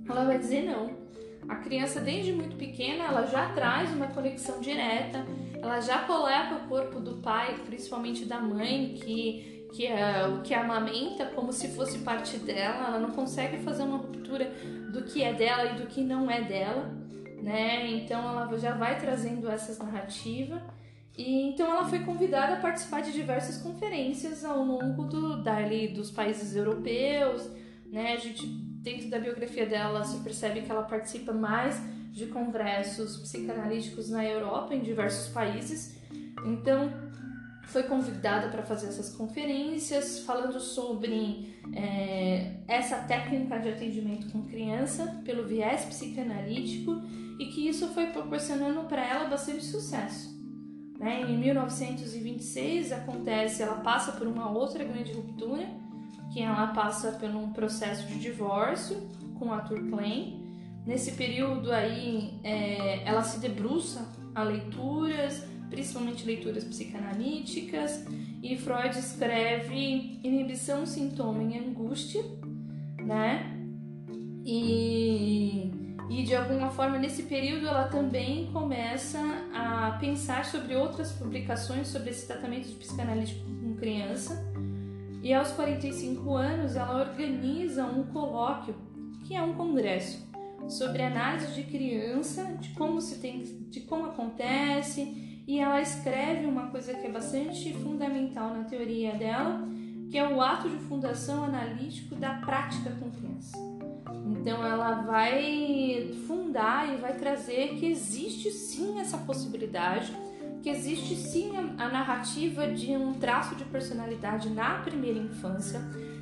Ela 0.07 0.23
vai 0.23 0.37
dizer 0.39 0.63
não. 0.63 1.06
A 1.47 1.55
criança 1.55 1.99
desde 2.01 2.33
muito 2.33 2.55
pequena 2.55 3.05
ela 3.05 3.25
já 3.25 3.49
traz 3.53 3.91
uma 3.93 4.07
conexão 4.07 4.59
direta 4.59 5.25
ela 5.61 5.79
já 5.81 5.99
coloca 5.99 6.55
o 6.55 6.67
corpo 6.67 6.99
do 6.99 7.15
pai, 7.15 7.55
principalmente 7.65 8.25
da 8.25 8.39
mãe, 8.39 8.95
que 8.95 9.55
que 9.73 9.85
é 9.85 10.25
o 10.25 10.41
que 10.41 10.53
amamenta 10.53 11.25
como 11.25 11.51
se 11.51 11.67
fosse 11.67 11.99
parte 11.99 12.37
dela, 12.37 12.87
ela 12.87 12.99
não 12.99 13.11
consegue 13.11 13.57
fazer 13.57 13.83
uma 13.83 13.97
ruptura 13.97 14.49
do 14.93 15.03
que 15.03 15.21
é 15.21 15.33
dela 15.33 15.65
e 15.65 15.75
do 15.75 15.87
que 15.87 16.01
não 16.01 16.31
é 16.31 16.41
dela, 16.41 16.89
né? 17.43 17.85
Então 17.91 18.27
ela 18.29 18.57
já 18.57 18.73
vai 18.73 18.97
trazendo 18.97 19.49
essas 19.49 19.77
narrativas. 19.77 20.61
E 21.17 21.49
então 21.49 21.69
ela 21.69 21.83
foi 21.83 21.99
convidada 21.99 22.53
a 22.53 22.61
participar 22.61 23.01
de 23.01 23.11
diversas 23.11 23.61
conferências 23.61 24.45
ao 24.45 24.63
longo 24.63 25.03
do 25.03 25.43
dali 25.43 25.89
dos 25.89 26.09
países 26.09 26.55
europeus, 26.55 27.51
né? 27.87 28.13
A 28.13 28.17
gente 28.17 28.47
dentro 28.87 29.09
da 29.09 29.19
biografia 29.19 29.65
dela 29.65 30.03
se 30.05 30.17
percebe 30.19 30.61
que 30.61 30.71
ela 30.71 30.83
participa 30.83 31.33
mais 31.33 31.75
de 32.13 32.27
congressos 32.27 33.17
psicanalíticos 33.17 34.09
na 34.09 34.25
Europa, 34.25 34.73
em 34.73 34.81
diversos 34.81 35.27
países. 35.33 35.97
Então, 36.45 36.91
foi 37.63 37.83
convidada 37.83 38.47
para 38.47 38.63
fazer 38.63 38.87
essas 38.87 39.13
conferências 39.13 40.19
falando 40.19 40.57
sobre 40.59 41.53
é, 41.75 42.61
essa 42.65 42.99
técnica 42.99 43.59
de 43.59 43.69
atendimento 43.69 44.31
com 44.31 44.43
criança 44.43 45.21
pelo 45.25 45.45
viés 45.45 45.83
psicanalítico 45.83 47.01
e 47.37 47.47
que 47.47 47.67
isso 47.67 47.89
foi 47.89 48.07
proporcionando 48.07 48.83
para 48.87 49.05
ela 49.05 49.25
bastante 49.25 49.65
sucesso. 49.65 50.33
Né? 50.97 51.23
Em 51.23 51.37
1926 51.37 52.93
acontece, 52.93 53.61
ela 53.61 53.81
passa 53.81 54.13
por 54.13 54.25
uma 54.25 54.49
outra 54.49 54.83
grande 54.85 55.11
ruptura, 55.11 55.67
que 56.37 56.43
ela 56.43 56.67
passa 56.67 57.13
por 57.13 57.27
um 57.31 57.51
processo 57.51 58.05
de 58.05 58.19
divórcio 58.19 58.95
com 59.39 59.51
Arthur 59.51 59.89
Klein 59.89 60.45
Nesse 60.85 61.13
período 61.13 61.71
aí, 61.71 62.39
é, 62.43 63.01
ela 63.03 63.23
se 63.23 63.39
debruça 63.39 64.07
a 64.33 64.43
leituras, 64.43 65.43
principalmente 65.69 66.25
leituras 66.25 66.63
psicanalíticas, 66.63 68.05
e 68.41 68.55
Freud 68.55 68.97
escreve 68.97 70.19
Inibição, 70.23 70.85
Sintoma 70.85 71.43
e 71.43 71.57
Angústia, 71.57 72.23
né? 73.03 73.51
E, 74.45 75.69
e 76.09 76.23
de 76.23 76.33
alguma 76.33 76.69
forma, 76.69 76.97
nesse 76.97 77.23
período, 77.23 77.67
ela 77.67 77.89
também 77.89 78.49
começa 78.53 79.19
a 79.53 79.97
pensar 79.99 80.45
sobre 80.45 80.73
outras 80.73 81.11
publicações 81.11 81.89
sobre 81.89 82.11
esse 82.11 82.25
tratamento 82.27 82.69
de 82.69 82.75
psicanalítico 82.75 83.43
com 83.43 83.75
criança. 83.75 84.56
E 85.27 85.33
aos 85.33 85.51
45 85.51 86.37
anos, 86.37 86.77
ela 86.77 87.01
organiza 87.01 87.85
um 87.85 88.05
colóquio, 88.05 88.73
que 89.25 89.35
é 89.35 89.41
um 89.41 89.55
congresso, 89.55 90.25
sobre 90.69 91.01
análise 91.01 91.53
de 91.53 91.63
criança, 91.63 92.45
de 92.61 92.69
como 92.69 93.01
se 93.01 93.19
tem, 93.19 93.39
de 93.69 93.81
como 93.81 94.05
acontece, 94.05 95.43
e 95.45 95.59
ela 95.59 95.81
escreve 95.81 96.45
uma 96.45 96.67
coisa 96.67 96.93
que 96.93 97.05
é 97.05 97.11
bastante 97.11 97.73
fundamental 97.73 98.53
na 98.53 98.63
teoria 98.63 99.15
dela, 99.15 99.67
que 100.09 100.17
é 100.17 100.25
o 100.25 100.41
ato 100.41 100.69
de 100.69 100.77
fundação 100.85 101.43
analítico 101.43 102.15
da 102.15 102.35
prática 102.35 102.89
com 102.91 103.11
criança. 103.11 103.57
Então 104.31 104.65
ela 104.65 105.01
vai 105.01 106.09
fundar 106.25 106.93
e 106.93 107.01
vai 107.01 107.17
trazer 107.17 107.75
que 107.75 107.85
existe 107.85 108.49
sim 108.49 108.97
essa 108.97 109.17
possibilidade, 109.17 110.13
que 110.67 110.71
existe 110.71 111.15
sim 111.15 111.53
a, 111.55 111.87
narrativa 111.87 112.67
de 112.67 112.91
um 112.91 113.13
traço 113.13 113.55
de 113.55 113.63
personalidade 113.63 114.49
na 114.49 114.79
primeira 114.79 115.17
infância, 115.17 115.79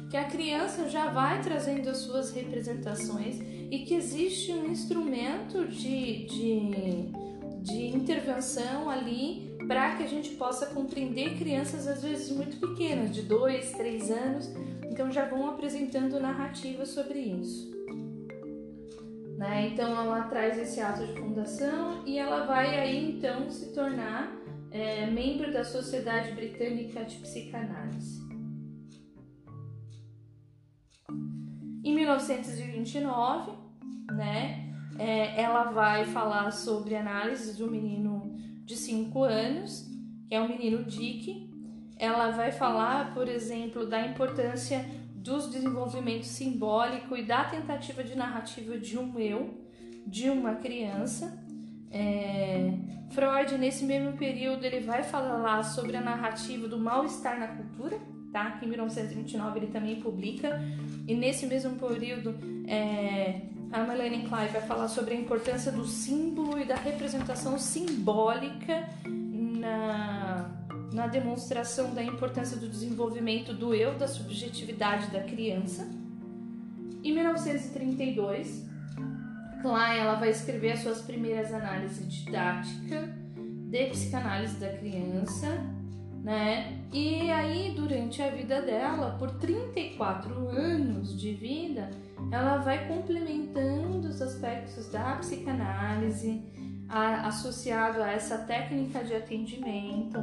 que 0.07 0.15
a 0.15 0.25
criança 0.25 0.87
já 0.87 1.07
vai 1.07 1.41
trazendo 1.41 1.89
as 1.89 1.97
suas 1.97 2.31
representações 2.31 3.39
e 3.71 3.79
que 3.79 3.95
existe 3.95 4.51
um 4.51 4.67
instrumento 4.67 5.67
de, 5.67 6.25
de, 6.25 7.11
de 7.63 7.87
intervenção 7.87 8.87
ali 8.87 9.57
para 9.67 9.95
que 9.95 10.03
a 10.03 10.07
gente 10.07 10.29
possa 10.35 10.67
compreender 10.67 11.39
crianças 11.39 11.87
às 11.87 12.03
vezes 12.03 12.29
muito 12.29 12.57
pequenas, 12.59 13.15
de 13.15 13.23
2, 13.23 13.71
3 13.71 14.11
anos, 14.11 14.51
então 14.83 15.11
já 15.11 15.25
vão 15.25 15.49
apresentando 15.49 16.19
narrativas 16.19 16.89
sobre 16.89 17.17
isso. 17.17 17.73
Né? 19.37 19.67
Então 19.67 19.91
ela 19.91 20.23
traz 20.23 20.57
esse 20.57 20.79
ato 20.79 21.05
de 21.05 21.19
fundação 21.19 22.03
e 22.05 22.17
ela 22.17 22.45
vai 22.45 22.79
aí 22.79 23.17
então 23.17 23.49
se 23.51 23.73
tornar 23.73 24.31
é, 24.71 25.05
membro 25.07 25.51
da 25.51 25.63
Sociedade 25.63 26.31
Britânica 26.31 27.03
de 27.03 27.17
Psicanálise. 27.17 28.23
Em 31.83 31.93
1929, 31.93 33.51
né, 34.11 34.73
é, 34.97 35.41
ela 35.41 35.65
vai 35.65 36.05
falar 36.05 36.51
sobre 36.51 36.95
análise 36.95 37.57
do 37.57 37.69
menino 37.69 38.35
de 38.65 38.75
5 38.75 39.23
anos, 39.23 39.85
que 40.27 40.33
é 40.33 40.41
o 40.41 40.47
menino 40.47 40.83
Dick. 40.83 41.53
Ela 41.97 42.31
vai 42.31 42.51
falar, 42.51 43.13
por 43.13 43.27
exemplo, 43.27 43.85
da 43.85 44.01
importância 44.01 44.85
do 45.25 45.49
desenvolvimento 45.49 46.23
simbólico 46.23 47.17
e 47.17 47.23
da 47.23 47.43
tentativa 47.45 48.03
de 48.03 48.15
narrativa 48.15 48.77
de 48.77 48.95
um 48.97 49.19
eu, 49.19 49.55
de 50.05 50.29
uma 50.29 50.53
criança. 50.53 51.43
É, 51.89 52.71
Freud, 53.09 53.57
nesse 53.57 53.85
mesmo 53.85 54.13
período, 54.13 54.63
ele 54.63 54.81
vai 54.81 55.01
falar 55.01 55.37
lá 55.37 55.63
sobre 55.63 55.97
a 55.97 56.01
narrativa 56.01 56.67
do 56.67 56.77
mal-estar 56.77 57.39
na 57.39 57.47
cultura, 57.47 57.97
tá? 58.31 58.51
Que 58.51 58.65
em 58.65 58.69
1929 58.69 59.59
ele 59.59 59.67
também 59.67 59.99
publica. 59.99 60.61
E 61.07 61.15
nesse 61.15 61.47
mesmo 61.47 61.75
período, 61.75 62.35
é, 62.67 63.41
a 63.71 63.83
Melanie 63.83 64.27
Klein 64.27 64.47
vai 64.49 64.61
falar 64.61 64.87
sobre 64.87 65.15
a 65.15 65.17
importância 65.17 65.71
do 65.71 65.85
símbolo 65.85 66.59
e 66.59 66.65
da 66.65 66.75
representação 66.75 67.57
simbólica 67.57 68.87
na, 69.07 70.24
na 70.95 71.07
demonstração 71.07 71.93
da 71.93 72.01
importância 72.01 72.55
do 72.55 72.69
desenvolvimento 72.69 73.53
do 73.53 73.75
eu, 73.75 73.97
da 73.97 74.07
subjetividade 74.07 75.11
da 75.11 75.21
criança. 75.21 75.85
Em 77.03 77.13
1932, 77.13 78.65
Klein 79.61 79.97
ela 79.97 80.15
vai 80.15 80.29
escrever 80.29 80.71
as 80.71 80.79
suas 80.79 81.01
primeiras 81.01 81.53
análises 81.53 82.11
didáticas 82.11 83.09
de 83.69 83.85
psicanálise 83.87 84.55
da 84.57 84.69
criança, 84.69 85.47
né? 86.23 86.79
E 86.93 87.29
aí, 87.29 87.73
durante 87.75 88.21
a 88.21 88.29
vida 88.29 88.61
dela, 88.61 89.17
por 89.19 89.31
34 89.31 90.47
anos 90.47 91.19
de 91.19 91.33
vida, 91.33 91.91
ela 92.31 92.57
vai 92.57 92.87
complementando 92.87 94.07
os 94.07 94.21
aspectos 94.21 94.89
da 94.89 95.17
psicanálise 95.17 96.41
a, 96.87 97.27
associado 97.27 98.01
a 98.01 98.11
essa 98.11 98.37
técnica 98.39 99.03
de 99.03 99.13
atendimento, 99.13 100.19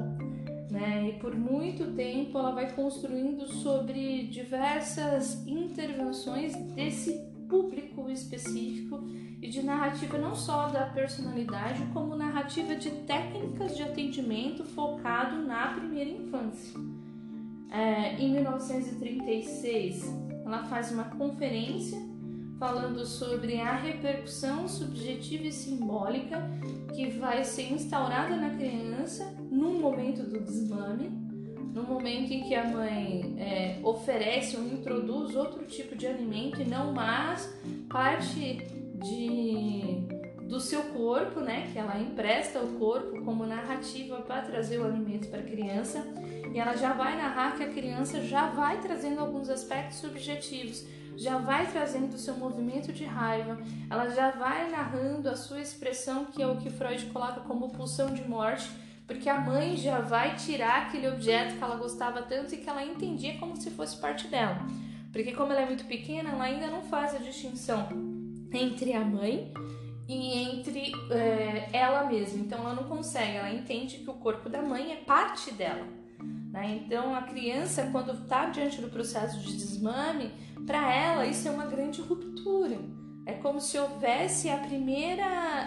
né? 0.73 1.11
E 1.11 1.12
por 1.21 1.37
muito 1.37 1.93
tempo 1.95 2.38
ela 2.38 2.50
vai 2.50 2.73
construindo 2.73 3.47
sobre 3.47 4.26
diversas 4.29 5.47
intervenções 5.47 6.57
desse 6.75 7.12
público 7.47 8.09
específico 8.09 9.05
e 9.43 9.49
de 9.49 9.62
narrativa 9.62 10.17
não 10.17 10.35
só 10.35 10.69
da 10.69 10.87
personalidade, 10.87 11.85
como 11.93 12.17
narrativa 12.17 12.75
de 12.75 12.91
técnicas 12.91 13.76
de 13.76 13.83
atendimento 13.83 14.64
focado 14.64 15.43
na 15.43 15.75
primeira 15.75 16.09
infância. 16.09 16.81
É, 17.71 18.14
em 18.19 18.33
1936, 18.33 20.11
ela 20.47 20.64
faz 20.64 20.91
uma 20.91 21.05
conferência 21.05 22.00
falando 22.59 23.05
sobre 23.05 23.61
a 23.61 23.76
repercussão 23.76 24.67
subjetiva 24.67 25.45
e 25.45 25.52
simbólica 25.52 26.38
que 26.95 27.11
vai 27.11 27.45
ser 27.45 27.73
instaurada 27.73 28.37
na 28.37 28.50
criança 28.50 29.42
no 29.62 29.78
momento 29.78 30.25
do 30.25 30.40
desmame, 30.40 31.09
no 31.73 31.85
momento 31.85 32.33
em 32.33 32.42
que 32.42 32.54
a 32.54 32.64
mãe 32.64 33.37
é, 33.38 33.78
oferece 33.85 34.57
ou 34.57 34.64
introduz 34.64 35.37
outro 35.37 35.64
tipo 35.64 35.95
de 35.97 36.07
alimento 36.07 36.61
e 36.61 36.64
não 36.64 36.92
mais 36.92 37.49
parte 37.88 38.66
de 38.97 40.23
do 40.49 40.61
seu 40.61 40.83
corpo, 40.83 41.40
né, 41.40 41.71
que 41.73 41.78
ela 41.78 41.99
empresta 41.99 42.61
o 42.61 42.78
corpo 42.78 43.25
como 43.25 43.47
narrativa 43.47 44.21
para 44.21 44.42
trazer 44.42 44.78
o 44.78 44.85
alimento 44.85 45.28
para 45.28 45.40
a 45.40 45.42
criança, 45.42 46.04
e 46.52 46.59
ela 46.59 46.76
já 46.76 46.92
vai 46.92 47.16
narrar 47.16 47.57
que 47.57 47.62
a 47.62 47.71
criança 47.71 48.21
já 48.21 48.49
vai 48.50 48.78
trazendo 48.78 49.21
alguns 49.21 49.49
aspectos 49.49 49.97
subjetivos, 49.97 50.85
já 51.16 51.38
vai 51.38 51.71
trazendo 51.71 52.12
o 52.12 52.19
seu 52.19 52.37
movimento 52.37 52.92
de 52.92 53.04
raiva, 53.04 53.57
ela 53.88 54.11
já 54.11 54.31
vai 54.33 54.71
narrando 54.71 55.31
a 55.31 55.37
sua 55.37 55.59
expressão, 55.59 56.26
que 56.26 56.42
é 56.42 56.47
o 56.47 56.59
que 56.59 56.69
Freud 56.69 57.07
coloca 57.07 57.40
como 57.40 57.71
pulsão 57.71 58.12
de 58.12 58.28
morte, 58.28 58.69
porque 59.12 59.28
a 59.28 59.38
mãe 59.38 59.76
já 59.76 60.00
vai 60.00 60.35
tirar 60.37 60.87
aquele 60.87 61.07
objeto 61.07 61.57
que 61.57 61.62
ela 61.62 61.76
gostava 61.76 62.23
tanto 62.23 62.54
e 62.54 62.59
que 62.59 62.69
ela 62.69 62.83
entendia 62.83 63.37
como 63.38 63.57
se 63.57 63.71
fosse 63.71 63.97
parte 63.99 64.26
dela. 64.28 64.66
Porque 65.12 65.33
como 65.33 65.52
ela 65.52 65.61
é 65.61 65.66
muito 65.66 65.85
pequena, 65.85 66.31
ela 66.31 66.45
ainda 66.45 66.69
não 66.69 66.83
faz 66.83 67.14
a 67.14 67.19
distinção 67.19 67.88
entre 68.50 68.95
a 68.95 69.04
mãe 69.04 69.52
e 70.09 70.38
entre 70.38 70.92
é, 71.11 71.69
ela 71.75 72.04
mesma. 72.04 72.40
Então 72.40 72.61
ela 72.61 72.75
não 72.75 72.85
consegue, 72.85 73.37
ela 73.37 73.50
entende 73.52 73.99
que 73.99 74.09
o 74.09 74.14
corpo 74.14 74.49
da 74.49 74.62
mãe 74.62 74.92
é 74.92 74.97
parte 74.97 75.52
dela. 75.52 75.87
Né? 76.51 76.81
Então 76.83 77.14
a 77.14 77.22
criança, 77.22 77.90
quando 77.92 78.12
está 78.12 78.46
diante 78.46 78.81
do 78.81 78.88
processo 78.88 79.38
de 79.40 79.53
desmame, 79.57 80.33
para 80.66 80.90
ela 80.90 81.27
isso 81.27 81.46
é 81.46 81.51
uma 81.51 81.66
grande 81.66 82.01
ruptura. 82.01 82.79
É 83.27 83.35
como 83.35 83.61
se 83.61 83.79
houvesse 83.79 84.48
a 84.48 84.57
primeira 84.57 85.25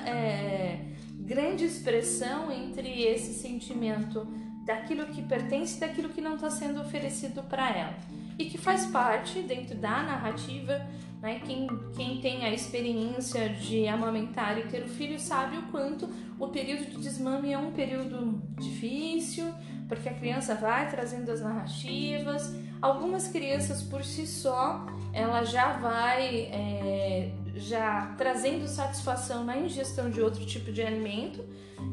é, 0.08 0.95
grande 1.26 1.66
expressão 1.66 2.52
entre 2.52 3.04
esse 3.04 3.34
sentimento 3.34 4.28
daquilo 4.66 5.06
que 5.08 5.22
pertence 5.22 5.78
e 5.78 5.80
daquilo 5.80 6.10
que 6.10 6.22
não 6.22 6.36
está 6.36 6.50
sendo 6.50 6.82
oferecido 6.82 7.44
para 7.44 7.70
ela 7.70 7.96
e 8.38 8.46
que 8.46 8.58
faz 8.58 8.86
parte 8.86 9.42
dentro 9.42 9.76
da 9.76 10.04
narrativa. 10.04 10.86
Né? 11.22 11.40
Quem, 11.46 11.68
quem 11.96 12.20
tem 12.20 12.46
a 12.46 12.54
experiência 12.54 13.50
de 13.50 13.88
amamentar 13.88 14.58
e 14.58 14.64
ter 14.64 14.84
o 14.84 14.88
filho 14.88 15.20
sabe 15.20 15.58
o 15.58 15.64
quanto 15.64 16.10
o 16.38 16.48
período 16.50 16.86
de 16.92 16.98
desmame 16.98 17.54
é 17.54 17.58
um 17.58 17.72
período 17.72 18.42
difícil, 18.60 19.46
porque 19.88 20.10
a 20.10 20.14
criança 20.14 20.54
vai 20.56 20.90
trazendo 20.90 21.32
as 21.32 21.42
narrativas. 21.42 22.54
Algumas 22.82 23.28
crianças 23.28 23.82
por 23.82 24.04
si 24.04 24.28
só, 24.28 24.86
ela 25.14 25.44
já 25.44 25.74
vai 25.78 26.50
é, 26.52 27.32
já 27.56 28.14
trazendo 28.18 28.68
satisfação 28.68 29.44
na 29.44 29.58
ingestão 29.58 30.10
de 30.10 30.22
outro 30.22 30.46
tipo 30.46 30.72
de 30.72 30.82
alimento, 30.82 31.44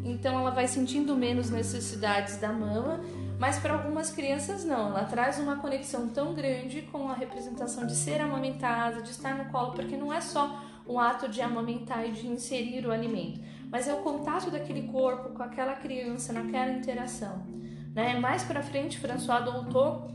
então 0.04 0.38
ela 0.38 0.50
vai 0.50 0.66
sentindo 0.66 1.16
menos 1.16 1.50
necessidades 1.50 2.36
da 2.36 2.52
mama 2.52 3.00
mas 3.42 3.58
para 3.58 3.72
algumas 3.72 4.08
crianças 4.08 4.64
não, 4.64 4.90
ela 4.90 5.02
traz 5.02 5.36
uma 5.40 5.56
conexão 5.56 6.08
tão 6.08 6.32
grande 6.32 6.82
com 6.82 7.08
a 7.08 7.12
representação 7.12 7.84
de 7.84 7.96
ser 7.96 8.20
amamentada, 8.20 9.02
de 9.02 9.10
estar 9.10 9.34
no 9.34 9.46
colo, 9.46 9.72
porque 9.72 9.96
não 9.96 10.12
é 10.12 10.20
só 10.20 10.62
o 10.86 10.96
ato 10.96 11.28
de 11.28 11.42
amamentar 11.42 12.06
e 12.08 12.12
de 12.12 12.28
inserir 12.28 12.86
o 12.86 12.92
alimento, 12.92 13.40
mas 13.68 13.88
é 13.88 13.94
o 13.94 13.96
contato 13.96 14.48
daquele 14.48 14.82
corpo 14.82 15.30
com 15.30 15.42
aquela 15.42 15.74
criança 15.74 16.32
naquela 16.32 16.70
interação. 16.70 17.42
Né? 17.92 18.16
Mais 18.16 18.44
para 18.44 18.62
frente, 18.62 19.00
François 19.00 19.44
Doutor 19.44 20.08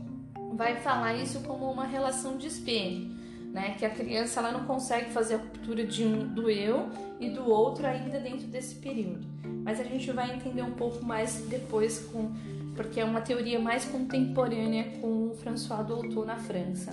vai 0.54 0.76
falar 0.76 1.12
isso 1.12 1.40
como 1.40 1.70
uma 1.70 1.84
relação 1.84 2.38
de 2.38 2.46
espelho, 2.46 3.14
né? 3.52 3.74
que 3.78 3.84
a 3.84 3.90
criança 3.90 4.40
ela 4.40 4.52
não 4.52 4.64
consegue 4.64 5.10
fazer 5.10 5.34
a 5.34 5.38
ruptura 5.38 5.84
de 5.84 6.04
um 6.04 6.26
do 6.26 6.50
eu 6.50 6.88
e 7.18 7.30
do 7.30 7.48
outro 7.48 7.86
ainda 7.86 8.18
dentro 8.18 8.46
desse 8.46 8.76
período. 8.76 9.26
Mas 9.64 9.80
a 9.80 9.84
gente 9.84 10.10
vai 10.12 10.34
entender 10.34 10.62
um 10.62 10.72
pouco 10.72 11.04
mais 11.04 11.44
depois 11.48 12.00
com 12.12 12.32
porque 12.78 13.00
é 13.00 13.04
uma 13.04 13.20
teoria 13.20 13.58
mais 13.58 13.84
contemporânea 13.84 14.84
com 15.00 15.30
o 15.30 15.34
François 15.34 15.84
Dolto 15.84 16.24
na 16.24 16.36
França. 16.36 16.92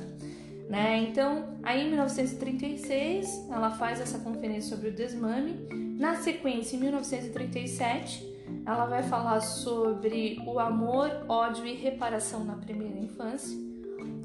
Né? 0.68 1.06
Então, 1.08 1.60
aí 1.62 1.86
em 1.86 1.90
1936, 1.90 3.48
ela 3.52 3.70
faz 3.70 4.02
essa 4.02 4.18
conferência 4.18 4.76
sobre 4.76 4.90
o 4.90 4.92
desmame. 4.92 5.68
Na 6.00 6.16
sequência, 6.16 6.76
em 6.76 6.80
1937, 6.80 8.36
ela 8.66 8.86
vai 8.86 9.04
falar 9.04 9.42
sobre 9.42 10.42
o 10.48 10.60
amor, 10.60 11.12
ódio 11.30 11.68
e 11.68 11.76
reparação 11.76 12.44
na 12.44 12.56
primeira 12.56 12.98
infância. 12.98 13.56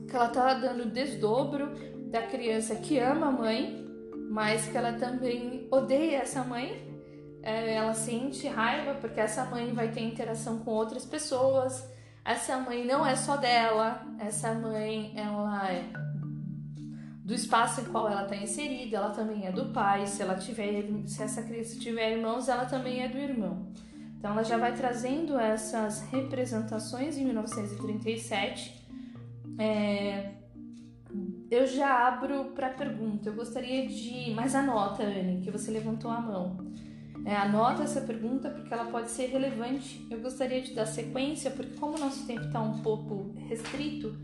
Que 0.09 0.17
ela 0.17 0.29
está 0.29 0.55
dando 0.55 0.91
desdobro 0.91 1.69
da 2.11 2.23
criança 2.23 2.75
que 2.75 2.99
ama 2.99 3.29
a 3.29 3.33
mãe, 3.33 3.87
mas 4.31 4.67
que 4.67 4.77
ela 4.77 4.93
também 4.95 5.69
odeia 5.71 6.19
essa 6.19 6.45
mãe 6.45 6.91
é, 7.43 7.75
ela 7.75 7.95
sente 7.95 8.47
raiva 8.47 8.95
porque 9.01 9.21
essa 9.21 9.45
mãe 9.47 9.73
vai 9.73 9.91
ter 9.91 10.01
interação 10.01 10.59
com 10.59 10.71
outras 10.71 11.05
pessoas. 11.05 11.89
Essa 12.25 12.59
mãe 12.59 12.85
não 12.85 13.07
é 13.07 13.17
só 13.17 13.37
dela, 13.37 14.07
essa 14.19 14.53
mãe 14.53 15.13
ela 15.17 15.71
é 15.71 15.91
do 17.25 17.33
espaço 17.33 17.81
em 17.81 17.85
qual 17.85 18.09
ela 18.11 18.25
está 18.25 18.37
inserida, 18.37 18.97
ela 18.97 19.11
também 19.11 19.47
é 19.47 19.53
do 19.53 19.73
pai. 19.73 20.07
Se 20.07 20.21
ela 20.21 20.35
tiver, 20.35 20.85
se 21.07 21.23
essa 21.23 21.43
criança 21.43 21.79
tiver 21.79 22.17
irmãos, 22.17 22.49
ela 22.49 22.67
também 22.67 23.03
é 23.03 23.09
do 23.09 23.17
irmão. 23.17 23.73
Então 24.19 24.33
ela 24.33 24.43
já 24.43 24.59
vai 24.59 24.75
trazendo 24.75 25.39
essas 25.39 26.03
representações 26.11 27.17
em 27.17 27.25
1937. 27.25 28.79
É, 29.59 30.33
eu 31.51 31.67
já 31.67 32.07
abro 32.07 32.53
para 32.55 32.71
pergunta. 32.71 33.29
Eu 33.29 33.35
gostaria 33.35 33.87
de. 33.87 34.33
Mas 34.35 34.55
anota, 34.55 35.03
Anne, 35.03 35.41
que 35.43 35.51
você 35.51 35.71
levantou 35.71 36.11
a 36.11 36.21
mão. 36.21 36.57
É, 37.25 37.37
anota 37.37 37.83
essa 37.83 38.01
pergunta 38.01 38.49
porque 38.49 38.73
ela 38.73 38.87
pode 38.87 39.11
ser 39.11 39.27
relevante. 39.27 40.07
Eu 40.11 40.21
gostaria 40.21 40.63
de 40.63 40.75
dar 40.75 40.87
sequência, 40.87 41.51
porque 41.51 41.77
como 41.77 41.97
o 41.97 42.01
nosso 42.01 42.27
tempo 42.27 42.47
está 42.47 42.61
um 42.63 42.81
pouco 42.81 43.35
restrito, 43.49 44.17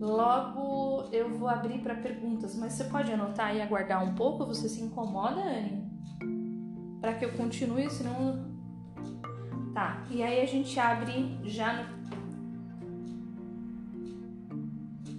logo 0.00 1.08
eu 1.12 1.28
vou 1.36 1.48
abrir 1.48 1.80
para 1.80 1.94
perguntas. 1.94 2.56
Mas 2.56 2.72
você 2.72 2.84
pode 2.84 3.12
anotar 3.12 3.54
e 3.54 3.60
aguardar 3.60 4.02
um 4.02 4.14
pouco? 4.14 4.46
Você 4.46 4.68
se 4.68 4.80
incomoda, 4.80 5.40
Anne? 5.40 5.88
Para 7.00 7.14
que 7.14 7.24
eu 7.24 7.32
continue, 7.34 7.90
senão. 7.90 8.48
Tá, 9.74 10.04
e 10.10 10.22
aí 10.22 10.40
a 10.40 10.46
gente 10.46 10.78
abre 10.80 11.38
já 11.44 11.72
no. 11.72 12.00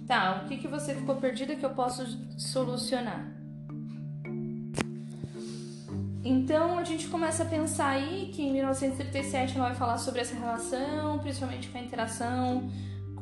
Tá, 0.06 0.42
o 0.42 0.48
que, 0.48 0.56
que 0.56 0.68
você 0.68 0.94
ficou 0.94 1.16
perdida 1.16 1.54
que 1.54 1.64
eu 1.64 1.70
posso 1.70 2.04
solucionar? 2.38 3.32
Então 6.24 6.78
a 6.78 6.84
gente 6.84 7.08
começa 7.08 7.42
a 7.42 7.46
pensar 7.46 7.88
aí 7.88 8.30
que 8.32 8.42
em 8.42 8.52
1937 8.52 9.56
ela 9.56 9.68
vai 9.68 9.76
falar 9.76 9.98
sobre 9.98 10.20
essa 10.20 10.34
relação, 10.34 11.18
principalmente 11.18 11.68
com 11.68 11.78
a 11.78 11.80
interação 11.80 12.70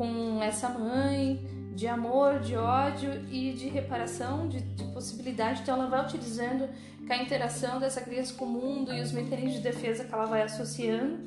com 0.00 0.42
essa 0.42 0.66
mãe, 0.70 1.46
de 1.74 1.86
amor, 1.86 2.40
de 2.40 2.56
ódio 2.56 3.10
e 3.30 3.52
de 3.52 3.68
reparação, 3.68 4.48
de, 4.48 4.62
de, 4.62 4.84
possibilidade. 4.84 5.60
Então, 5.60 5.74
ela 5.74 5.90
vai 5.90 6.02
utilizando 6.02 6.66
a 7.06 7.16
interação 7.16 7.78
dessa 7.78 8.00
criança 8.00 8.32
com 8.32 8.46
o 8.46 8.48
mundo 8.48 8.94
e 8.94 9.00
os 9.02 9.12
mecanismos 9.12 9.56
de 9.56 9.60
defesa 9.60 10.04
que 10.04 10.14
ela 10.14 10.24
vai 10.24 10.40
associando, 10.40 11.18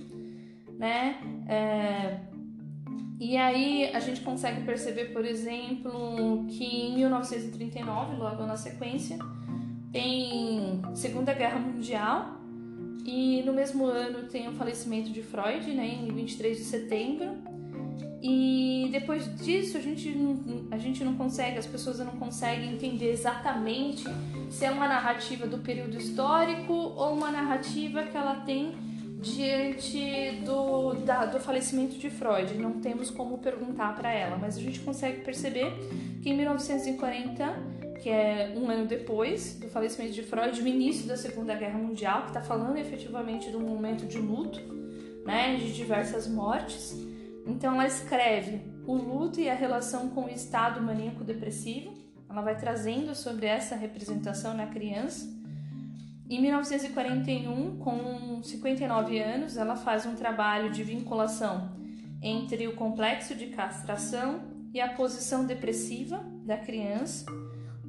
né? 0.80 1.20
É, 1.48 2.20
e 3.24 3.38
aí 3.38 3.90
a 3.94 4.02
gente 4.02 4.20
consegue 4.20 4.66
perceber, 4.66 5.14
por 5.14 5.24
exemplo, 5.24 6.46
que 6.50 6.66
em 6.66 6.96
1939, 6.96 8.18
logo 8.18 8.46
na 8.46 8.58
sequência, 8.58 9.18
tem 9.94 10.82
Segunda 10.94 11.34
Guerra 11.34 11.58
Mundial 11.58 12.42
e 13.06 13.42
no 13.46 13.54
mesmo 13.54 13.86
ano 13.86 14.28
tem 14.28 14.50
o 14.50 14.52
falecimento 14.52 15.10
de 15.10 15.24
Freud, 15.24 15.72
né, 15.72 15.88
em 15.88 16.14
23 16.14 16.58
de 16.58 16.64
setembro. 16.66 17.38
E 18.22 18.90
depois 18.92 19.34
disso 19.38 19.78
a 19.78 19.82
gente 19.82 20.10
não, 20.10 20.68
a 20.70 20.78
gente 20.78 21.02
não 21.02 21.16
consegue, 21.16 21.58
as 21.58 21.66
pessoas 21.66 22.00
não 22.00 22.18
conseguem 22.18 22.74
entender 22.74 23.10
exatamente 23.10 24.04
se 24.50 24.66
é 24.66 24.72
uma 24.72 24.88
narrativa 24.88 25.48
do 25.48 25.60
período 25.60 25.96
histórico 25.96 26.74
ou 26.74 27.14
uma 27.14 27.32
narrativa 27.32 28.04
que 28.04 28.18
ela 28.18 28.36
tem 28.42 28.76
diante 29.24 30.42
do, 30.46 30.94
da, 30.94 31.26
do 31.26 31.40
falecimento 31.40 31.98
de 31.98 32.10
Freud. 32.10 32.54
Não 32.56 32.74
temos 32.74 33.10
como 33.10 33.40
perguntar 33.40 33.96
para 33.96 34.12
ela, 34.12 34.38
mas 34.38 34.58
a 34.58 34.62
gente 34.62 34.80
consegue 34.82 35.22
perceber 35.22 35.74
que 36.22 36.30
em 36.30 36.38
1940, 36.38 37.56
que 38.02 38.10
é 38.10 38.54
um 38.56 38.70
ano 38.70 38.86
depois 38.86 39.56
do 39.56 39.68
falecimento 39.70 40.14
de 40.14 40.22
Freud, 40.22 40.62
o 40.62 40.68
início 40.68 41.08
da 41.08 41.18
Segunda 41.18 41.56
Guerra 41.56 41.80
Mundial, 41.80 42.24
que 42.24 42.28
está 42.28 42.42
falando 42.42 42.78
efetivamente 42.78 43.50
de 43.50 43.58
um 43.58 43.62
momento 43.62 44.06
de 44.06 44.20
luto, 44.20 44.60
né, 45.26 45.56
de 45.56 45.74
diversas 45.74 46.28
mortes 46.28 46.94
então 47.46 47.74
ela 47.74 47.88
escreve 47.88 48.62
o 48.86 48.96
luto 48.96 49.40
e 49.40 49.50
a 49.50 49.54
relação 49.54 50.10
com 50.10 50.26
o 50.26 50.30
estado 50.30 50.82
maníaco-depressivo. 50.82 51.94
Ela 52.30 52.42
vai 52.42 52.58
trazendo 52.58 53.14
sobre 53.14 53.46
essa 53.46 53.76
representação 53.76 54.54
na 54.54 54.68
criança. 54.68 55.28
Em 56.30 56.42
1941, 56.42 57.78
com 57.78 58.42
59 58.42 59.20
anos, 59.20 59.58
ela 59.58 59.76
faz 59.76 60.06
um 60.06 60.16
trabalho 60.16 60.72
de 60.72 60.84
vinculação 60.84 61.72
entre 62.22 62.68
o 62.68 62.76
complexo 62.76 63.36
de 63.36 63.48
castração 63.48 64.42
e 64.74 64.80
a 64.80 64.88
posição 64.88 65.46
depressiva 65.46 66.24
da 66.46 66.58
criança, 66.58 67.26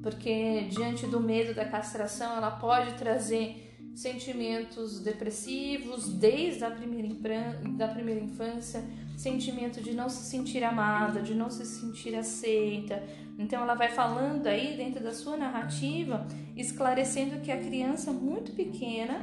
porque 0.03 0.67
diante 0.71 1.07
do 1.07 1.21
medo 1.21 1.55
da 1.55 1.65
castração, 1.65 2.37
ela 2.37 2.51
pode 2.51 2.95
trazer 2.95 3.65
sentimentos 3.95 5.01
depressivos 5.01 6.13
desde 6.13 6.65
a 6.65 6.71
primeira, 6.71 7.61
da 7.77 7.87
primeira 7.87 8.21
infância, 8.21 8.85
sentimento 9.17 9.83
de 9.83 9.95
não 9.95 10.09
se 10.09 10.25
sentir 10.25 10.63
amada, 10.65 11.21
de 11.21 11.35
não 11.35 11.51
se 11.51 11.65
sentir 11.65 12.15
aceita. 12.15 13.03
Então 13.39 13.63
ela 13.63 13.75
vai 13.75 13.89
falando 13.89 14.47
aí 14.47 14.77
dentro 14.77 15.03
da 15.03 15.13
sua 15.13 15.37
narrativa, 15.37 16.27
esclarecendo 16.57 17.41
que 17.41 17.51
a 17.51 17.59
criança 17.59 18.13
muito 18.13 18.53
pequena, 18.53 19.21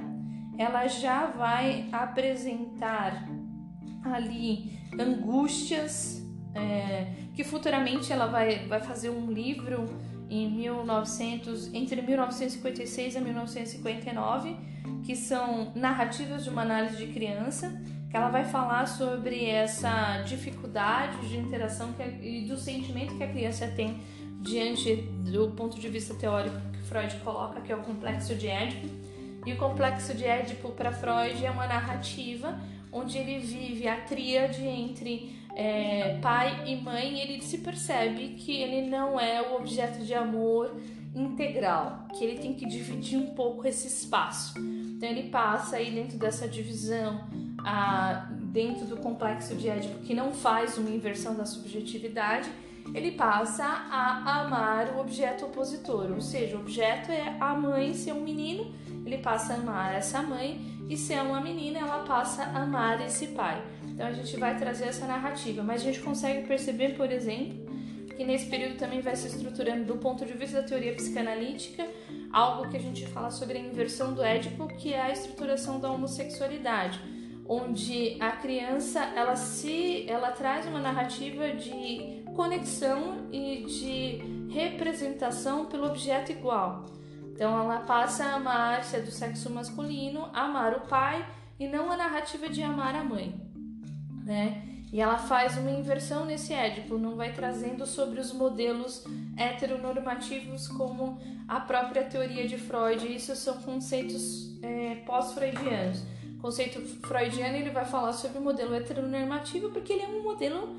ela 0.58 0.88
já 0.88 1.27
vai 1.27 1.88
apresentar 1.91 3.27
ali 4.04 4.80
angústias 4.99 6.21
é, 6.54 7.13
que 7.34 7.43
futuramente 7.43 8.12
ela 8.12 8.27
vai, 8.27 8.67
vai 8.67 8.82
fazer 8.82 9.10
um 9.10 9.32
livro 9.32 9.86
em 10.30 10.49
1900, 10.49 11.73
entre 11.73 12.01
1956 12.01 13.15
e 13.15 13.21
1959, 13.21 14.56
que 15.04 15.15
são 15.15 15.71
narrativas 15.75 16.43
de 16.43 16.49
uma 16.49 16.62
análise 16.62 16.97
de 16.97 17.12
criança, 17.12 17.82
que 18.12 18.17
ela 18.17 18.28
vai 18.28 18.43
falar 18.43 18.86
sobre 18.88 19.45
essa 19.45 20.21
dificuldade 20.24 21.30
de 21.30 21.38
interação 21.38 21.93
que, 21.93 22.04
e 22.04 22.45
do 22.45 22.58
sentimento 22.58 23.15
que 23.15 23.24
a 23.24 23.28
criança 23.30 23.65
tem 23.67 24.02
diante 24.41 24.97
do 25.32 25.52
ponto 25.52 25.80
de 25.80 25.88
vista 25.88 26.13
teórico 26.13 26.58
que 26.74 26.80
Freud 26.80 27.15
coloca, 27.24 27.62
que 27.62 27.71
é 27.71 27.76
o 27.76 27.82
complexo 27.82 28.36
de 28.36 28.50
Édipo. 28.50 28.89
E 29.45 29.54
o 29.54 29.58
complexo 29.58 30.13
de 30.13 30.26
Édipo 30.26 30.71
para 30.71 30.91
Freud 30.91 31.43
é 31.43 31.50
uma 31.50 31.65
narrativa 31.65 32.60
onde 32.91 33.17
ele 33.17 33.39
vive 33.39 33.88
a 33.88 34.02
tríade 34.02 34.62
entre 34.62 35.34
é, 35.56 36.19
pai 36.21 36.63
e 36.67 36.76
mãe 36.76 37.15
e 37.15 37.21
ele 37.21 37.41
se 37.41 37.60
percebe 37.60 38.36
que 38.38 38.62
ele 38.62 38.89
não 38.89 39.17
é 39.17 39.41
o 39.41 39.56
objeto 39.56 40.04
de 40.04 40.13
amor 40.13 40.76
integral, 41.15 42.08
que 42.13 42.26
ele 42.26 42.39
tem 42.39 42.54
que 42.54 42.65
dividir 42.65 43.17
um 43.17 43.34
pouco 43.34 43.65
esse 43.65 43.88
espaço. 43.88 44.60
Então 44.60 45.08
ele 45.08 45.30
passa 45.30 45.78
aí 45.78 45.91
dentro 45.91 46.17
dessa 46.17 46.45
divisão 46.47 47.30
a, 47.65 48.28
dentro 48.32 48.86
do 48.86 48.97
complexo 48.97 49.56
de 49.56 49.69
Édipo 49.69 50.00
que 50.00 50.13
não 50.13 50.32
faz 50.32 50.78
uma 50.78 50.89
inversão 50.89 51.36
da 51.36 51.45
subjetividade, 51.45 52.50
ele 52.93 53.12
passa 53.12 53.63
a 53.63 54.41
amar 54.41 54.95
o 54.95 55.00
objeto 55.00 55.45
opositor, 55.45 56.12
ou 56.12 56.21
seja, 56.21 56.58
o 56.58 56.60
objeto 56.60 57.12
é 57.12 57.38
a 57.39 57.54
mãe 57.54 57.93
ser 57.93 58.13
um 58.13 58.21
menino, 58.21 58.74
ele 59.06 59.17
passa 59.19 59.54
a 59.54 59.56
amar 59.58 59.95
essa 59.95 60.21
mãe, 60.21 60.60
e 60.89 60.97
se 60.97 61.13
é 61.13 61.21
uma 61.21 61.39
menina, 61.39 61.80
ela 61.80 62.04
passa 62.04 62.43
a 62.43 62.63
amar 62.63 63.00
esse 63.06 63.28
pai. 63.28 63.63
Então 63.88 64.06
a 64.06 64.12
gente 64.12 64.36
vai 64.38 64.58
trazer 64.58 64.86
essa 64.86 65.06
narrativa, 65.06 65.63
mas 65.63 65.82
a 65.82 65.86
gente 65.86 66.02
consegue 66.02 66.45
perceber, 66.47 66.95
por 66.95 67.10
exemplo, 67.12 67.65
que 68.15 68.26
nesse 68.26 68.47
período 68.47 68.78
também 68.78 69.00
vai 69.00 69.15
se 69.15 69.28
estruturando 69.28 69.86
do 69.86 69.97
ponto 69.97 70.26
de 70.26 70.34
vista 70.34 70.62
da 70.62 70.67
teoria 70.67 70.93
psicanalítica 70.93 71.88
algo 72.32 72.69
que 72.69 72.78
a 72.78 72.80
gente 72.80 73.06
fala 73.08 73.32
sobre 73.32 73.58
a 73.58 73.62
inversão 73.62 74.13
do 74.13 74.21
Édipo, 74.21 74.67
que 74.67 74.93
é 74.93 75.02
a 75.02 75.12
estruturação 75.12 75.80
da 75.80 75.89
homossexualidade 75.89 77.00
onde 77.51 78.15
a 78.21 78.31
criança 78.31 79.01
ela 79.13 79.35
se 79.35 80.09
ela 80.09 80.31
traz 80.31 80.65
uma 80.65 80.79
narrativa 80.79 81.49
de 81.49 82.23
conexão 82.33 83.27
e 83.29 83.65
de 83.65 84.47
representação 84.49 85.65
pelo 85.65 85.87
objeto 85.87 86.31
igual. 86.31 86.85
Então 87.33 87.59
ela 87.59 87.79
passa 87.79 88.23
a 88.23 88.35
amar, 88.35 88.85
se 88.85 88.97
do 89.01 89.11
sexo 89.11 89.49
masculino, 89.49 90.29
amar 90.33 90.73
o 90.77 90.81
pai 90.87 91.27
e 91.59 91.67
não 91.67 91.91
a 91.91 91.97
narrativa 91.97 92.47
de 92.47 92.63
amar 92.63 92.95
a 92.95 93.03
mãe, 93.03 93.35
né? 94.23 94.65
E 94.93 95.01
ela 95.01 95.17
faz 95.17 95.57
uma 95.57 95.71
inversão 95.71 96.25
nesse 96.25 96.53
Édipo, 96.53 96.97
não 96.97 97.17
vai 97.17 97.33
trazendo 97.33 97.85
sobre 97.85 98.21
os 98.21 98.31
modelos 98.31 99.03
heteronormativos 99.35 100.69
como 100.69 101.17
a 101.47 101.59
própria 101.59 102.03
teoria 102.03 102.47
de 102.47 102.57
Freud. 102.57 103.13
Isso 103.13 103.35
são 103.35 103.61
conceitos 103.61 104.57
é, 104.61 104.95
pós-freudianos 105.05 106.03
conceito 106.41 106.82
freudiano 107.06 107.56
ele 107.56 107.69
vai 107.69 107.86
falar 107.86 108.13
sobre 108.13 108.39
o 108.39 108.41
modelo 108.41 108.73
heteronormativo 108.73 109.69
porque 109.69 109.93
ele 109.93 110.04
é 110.04 110.08
um 110.08 110.23
modelo 110.23 110.75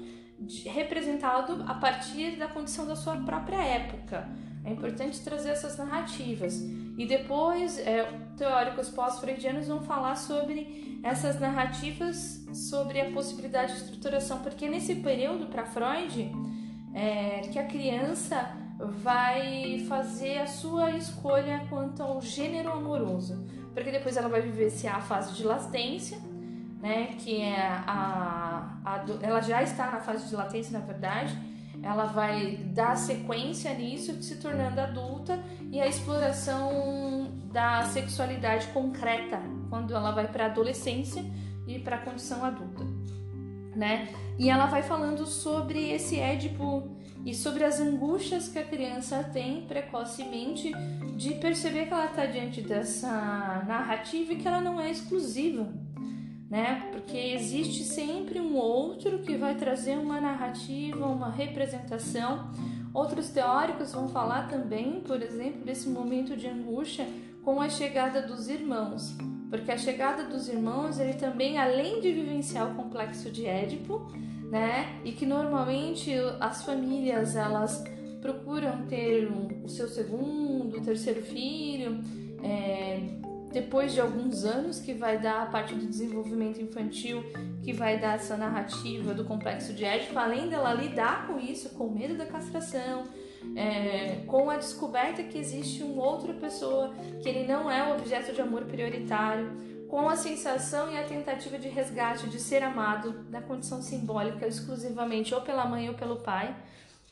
representado 0.66 1.64
a 1.66 1.74
partir 1.74 2.36
da 2.36 2.48
condição 2.48 2.86
da 2.86 2.96
sua 2.96 3.16
própria 3.16 3.62
época. 3.62 4.28
É 4.64 4.70
importante 4.70 5.20
trazer 5.20 5.50
essas 5.50 5.76
narrativas. 5.76 6.60
E 6.98 7.06
depois, 7.06 7.78
é, 7.78 8.04
teóricos 8.36 8.88
pós-freudianos 8.88 9.66
vão 9.66 9.82
falar 9.82 10.16
sobre 10.16 11.00
essas 11.02 11.40
narrativas, 11.40 12.44
sobre 12.52 13.00
a 13.00 13.10
possibilidade 13.10 13.72
de 13.72 13.78
estruturação, 13.78 14.40
porque 14.40 14.68
nesse 14.68 14.96
período, 14.96 15.46
para 15.46 15.64
Freud, 15.64 16.30
é, 16.94 17.40
que 17.52 17.58
a 17.58 17.66
criança 17.66 18.56
vai 18.78 19.84
fazer 19.88 20.38
a 20.38 20.46
sua 20.46 20.90
escolha 20.92 21.66
quanto 21.68 22.02
ao 22.02 22.20
gênero 22.20 22.72
amoroso 22.72 23.44
porque 23.74 23.90
depois 23.90 24.16
ela 24.16 24.28
vai 24.28 24.40
vivenciar 24.40 24.96
a 24.96 25.00
fase 25.00 25.34
de 25.34 25.44
latência, 25.44 26.18
né, 26.80 27.14
que 27.18 27.40
é 27.40 27.60
a, 27.86 28.76
a, 28.84 29.04
ela 29.22 29.40
já 29.40 29.62
está 29.62 29.90
na 29.90 30.00
fase 30.00 30.28
de 30.28 30.34
latência, 30.34 30.78
na 30.78 30.84
verdade, 30.84 31.36
ela 31.82 32.06
vai 32.06 32.56
dar 32.56 32.96
sequência 32.96 33.72
nisso, 33.74 34.20
se 34.22 34.36
tornando 34.36 34.80
adulta, 34.80 35.42
e 35.70 35.80
a 35.80 35.86
exploração 35.86 37.30
da 37.52 37.84
sexualidade 37.84 38.66
concreta, 38.68 39.40
quando 39.68 39.94
ela 39.94 40.10
vai 40.10 40.26
para 40.28 40.44
a 40.44 40.46
adolescência 40.46 41.24
e 41.66 41.78
para 41.78 41.96
a 41.96 41.98
condição 42.00 42.44
adulta, 42.44 42.84
né? 43.74 44.08
E 44.38 44.50
ela 44.50 44.66
vai 44.66 44.82
falando 44.82 45.24
sobre 45.26 45.90
esse 45.90 46.18
Édipo 46.18 46.96
e 47.24 47.34
sobre 47.34 47.64
as 47.64 47.80
angústias 47.80 48.48
que 48.48 48.58
a 48.58 48.64
criança 48.64 49.22
tem 49.22 49.62
precocemente 49.62 50.72
de 51.16 51.34
perceber 51.34 51.86
que 51.86 51.92
ela 51.92 52.06
está 52.06 52.26
diante 52.26 52.60
dessa 52.60 53.64
narrativa 53.66 54.32
e 54.32 54.36
que 54.36 54.48
ela 54.48 54.60
não 54.60 54.80
é 54.80 54.90
exclusiva, 54.90 55.72
né? 56.50 56.88
Porque 56.90 57.16
existe 57.16 57.84
sempre 57.84 58.40
um 58.40 58.56
outro 58.56 59.20
que 59.20 59.36
vai 59.36 59.54
trazer 59.54 59.96
uma 59.96 60.20
narrativa, 60.20 61.06
uma 61.06 61.30
representação. 61.30 62.50
Outros 62.92 63.28
teóricos 63.30 63.92
vão 63.92 64.08
falar 64.08 64.48
também, 64.48 65.00
por 65.00 65.22
exemplo, 65.22 65.64
desse 65.64 65.88
momento 65.88 66.36
de 66.36 66.48
angústia 66.48 67.06
com 67.44 67.60
a 67.60 67.68
chegada 67.68 68.22
dos 68.22 68.48
irmãos, 68.48 69.16
porque 69.48 69.70
a 69.70 69.78
chegada 69.78 70.24
dos 70.24 70.48
irmãos, 70.48 70.98
ele 70.98 71.14
também, 71.14 71.58
além 71.58 72.00
de 72.00 72.12
vivenciar 72.12 72.70
o 72.70 72.74
complexo 72.74 73.30
de 73.30 73.46
Édipo, 73.46 74.10
né? 74.52 75.00
E 75.02 75.12
que 75.12 75.24
normalmente 75.24 76.12
as 76.38 76.62
famílias 76.62 77.36
elas 77.36 77.82
procuram 78.20 78.84
ter 78.86 79.26
o 79.64 79.66
seu 79.66 79.88
segundo, 79.88 80.78
terceiro 80.82 81.22
filho, 81.22 81.98
é, 82.44 83.00
depois 83.50 83.94
de 83.94 84.00
alguns 84.00 84.44
anos 84.44 84.78
que 84.78 84.92
vai 84.92 85.18
dar 85.18 85.44
a 85.44 85.46
parte 85.46 85.74
do 85.74 85.86
desenvolvimento 85.86 86.60
infantil, 86.60 87.24
que 87.62 87.72
vai 87.72 87.98
dar 87.98 88.16
essa 88.16 88.36
narrativa 88.36 89.14
do 89.14 89.24
complexo 89.24 89.72
de 89.72 89.86
Édipo, 89.86 90.18
além 90.18 90.50
dela 90.50 90.74
lidar 90.74 91.26
com 91.26 91.40
isso, 91.40 91.70
com 91.70 91.86
o 91.86 91.90
medo 91.90 92.18
da 92.18 92.26
castração, 92.26 93.04
é, 93.56 94.22
com 94.26 94.50
a 94.50 94.58
descoberta 94.58 95.22
que 95.22 95.38
existe 95.38 95.82
uma 95.82 96.04
outra 96.04 96.34
pessoa, 96.34 96.92
que 97.22 97.28
ele 97.28 97.46
não 97.46 97.70
é 97.70 97.90
o 97.90 97.96
objeto 97.96 98.34
de 98.34 98.40
amor 98.42 98.66
prioritário, 98.66 99.50
com 99.92 100.08
a 100.08 100.16
sensação 100.16 100.90
e 100.90 100.96
a 100.96 101.04
tentativa 101.04 101.58
de 101.58 101.68
resgate 101.68 102.26
de 102.30 102.40
ser 102.40 102.62
amado 102.62 103.26
na 103.28 103.42
condição 103.42 103.82
simbólica 103.82 104.46
exclusivamente 104.46 105.34
ou 105.34 105.42
pela 105.42 105.66
mãe 105.66 105.90
ou 105.90 105.94
pelo 105.94 106.16
pai, 106.16 106.56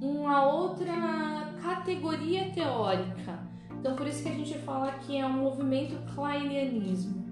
uma 0.01 0.44
outra 0.53 1.55
categoria 1.62 2.51
teórica. 2.51 3.38
Então, 3.79 3.94
por 3.94 4.07
isso 4.07 4.22
que 4.22 4.29
a 4.29 4.35
gente 4.35 4.59
fala 4.59 4.92
que 4.92 5.16
é 5.16 5.25
um 5.25 5.33
movimento 5.33 5.96
kleinianismo. 6.14 7.22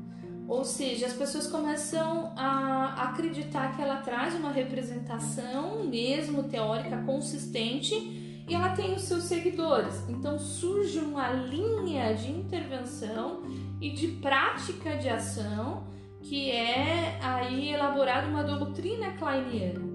Ou 0.47 0.64
seja, 0.64 1.07
as 1.07 1.12
pessoas 1.12 1.47
começam 1.47 2.33
a 2.37 3.05
acreditar 3.09 3.75
que 3.75 3.83
ela 3.83 3.99
traz 3.99 4.35
uma 4.35 4.51
representação, 4.51 5.85
mesmo 5.85 6.45
teórica, 6.45 6.97
consistente, 7.05 8.19
e 8.48 8.55
ela 8.55 8.70
tem 8.70 8.94
os 8.94 9.03
seus 9.03 9.24
seguidores. 9.24 10.09
Então 10.09 10.38
surge 10.38 10.98
uma 10.98 11.31
linha 11.31 12.12
de 12.14 12.31
intervenção 12.31 13.42
e 13.81 13.90
de 13.90 14.09
prática 14.09 14.96
de 14.96 15.09
ação 15.09 15.88
que 16.22 16.50
é 16.50 17.18
aí 17.22 17.70
elaborada 17.70 18.26
uma 18.26 18.44
doutrina 18.44 19.12
kleiniana. 19.12 19.90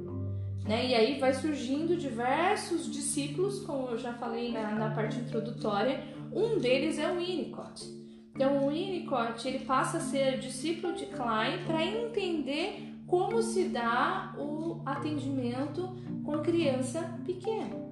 Né? 0.63 0.87
E 0.87 0.95
aí 0.95 1.19
vai 1.19 1.33
surgindo 1.33 1.95
diversos 1.95 2.91
discípulos, 2.91 3.59
como 3.59 3.89
eu 3.89 3.97
já 3.97 4.13
falei 4.13 4.51
na, 4.51 4.71
na 4.71 4.89
parte 4.89 5.19
introdutória, 5.19 6.03
um 6.33 6.57
deles 6.57 6.97
é 6.97 7.11
o 7.11 7.17
Winnicott. 7.17 7.85
Então 8.33 8.65
o 8.65 8.69
Winnicott 8.69 9.47
ele 9.47 9.59
passa 9.59 9.97
a 9.97 10.01
ser 10.01 10.39
discípulo 10.39 10.93
de 10.93 11.05
Klein 11.05 11.63
para 11.65 11.85
entender 11.85 12.95
como 13.07 13.41
se 13.41 13.69
dá 13.69 14.33
o 14.37 14.81
atendimento 14.85 15.95
com 16.25 16.39
criança 16.39 17.01
pequena. 17.23 17.84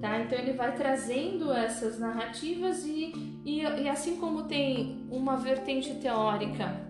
Tá? 0.00 0.20
Então 0.20 0.38
ele 0.38 0.52
vai 0.52 0.74
trazendo 0.76 1.52
essas 1.52 1.98
narrativas 1.98 2.84
e, 2.84 3.12
e, 3.44 3.62
e 3.62 3.88
assim 3.88 4.16
como 4.16 4.44
tem 4.44 5.04
uma 5.10 5.36
vertente 5.36 5.94
teórica 5.94 6.88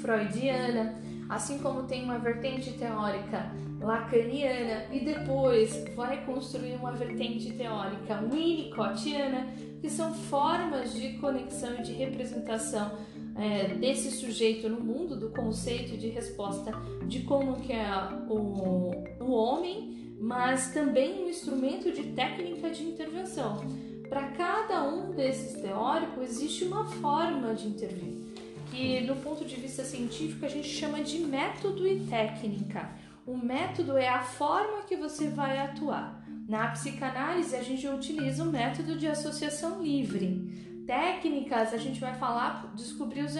freudiana, 0.00 0.94
assim 1.28 1.58
como 1.58 1.84
tem 1.84 2.04
uma 2.04 2.18
vertente 2.18 2.72
teórica 2.72 3.52
lacaniana 3.80 4.84
e 4.90 5.00
depois 5.04 5.84
vai 5.94 6.24
construir 6.24 6.74
uma 6.74 6.92
vertente 6.92 7.52
teórica 7.52 8.20
winnicottiana, 8.22 9.48
que 9.80 9.90
são 9.90 10.14
formas 10.14 10.94
de 10.94 11.14
conexão 11.18 11.74
e 11.78 11.82
de 11.82 11.92
representação 11.92 12.92
é, 13.36 13.68
desse 13.74 14.10
sujeito 14.10 14.68
no 14.68 14.80
mundo, 14.80 15.16
do 15.16 15.30
conceito 15.30 15.96
de 15.96 16.08
resposta 16.08 16.72
de 17.06 17.20
como 17.20 17.56
que 17.60 17.72
é 17.72 17.88
o, 18.28 18.92
o 19.20 19.32
homem, 19.32 20.01
mas 20.22 20.72
também 20.72 21.24
um 21.24 21.28
instrumento 21.28 21.90
de 21.90 22.04
técnica 22.12 22.70
de 22.70 22.84
intervenção. 22.84 23.60
Para 24.08 24.28
cada 24.28 24.84
um 24.84 25.10
desses 25.10 25.60
teóricos 25.60 26.22
existe 26.22 26.64
uma 26.64 26.84
forma 26.84 27.52
de 27.54 27.66
intervir 27.66 28.22
que 28.72 29.02
do 29.02 29.14
ponto 29.16 29.44
de 29.44 29.56
vista 29.56 29.84
científico 29.84 30.46
a 30.46 30.48
gente 30.48 30.68
chama 30.68 31.02
de 31.02 31.18
método 31.18 31.86
e 31.86 32.00
técnica. 32.06 32.90
O 33.26 33.36
método 33.36 33.98
é 33.98 34.08
a 34.08 34.22
forma 34.22 34.82
que 34.82 34.96
você 34.96 35.28
vai 35.28 35.58
atuar. 35.58 36.24
Na 36.48 36.68
psicanálise 36.68 37.54
a 37.54 37.62
gente 37.62 37.86
utiliza 37.86 38.42
o 38.42 38.50
método 38.50 38.96
de 38.96 39.06
associação 39.06 39.82
livre. 39.82 40.84
Técnicas, 40.86 41.74
a 41.74 41.76
gente 41.76 42.00
vai 42.00 42.14
falar, 42.14 42.72
descobrir 42.74 43.22
os, 43.22 43.34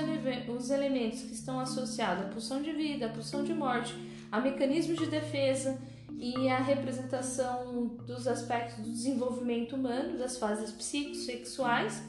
os 0.55 0.71
elementos 0.71 1.23
que 1.23 1.33
estão 1.33 1.59
associados 1.59 2.25
à 2.25 2.29
pulsão 2.29 2.61
de 2.61 2.73
vida, 2.73 3.07
à 3.07 3.09
pulsão 3.09 3.43
de 3.43 3.55
morte, 3.55 3.95
a 4.31 4.41
mecanismos 4.41 4.99
de 4.99 5.07
defesa 5.07 5.81
e 6.23 6.49
a 6.49 6.59
representação 6.59 7.97
dos 8.07 8.29
aspectos 8.29 8.77
do 8.77 8.89
desenvolvimento 8.89 9.75
humano, 9.75 10.17
das 10.17 10.39
fases 10.39 10.71
psicossexuais 10.71 12.01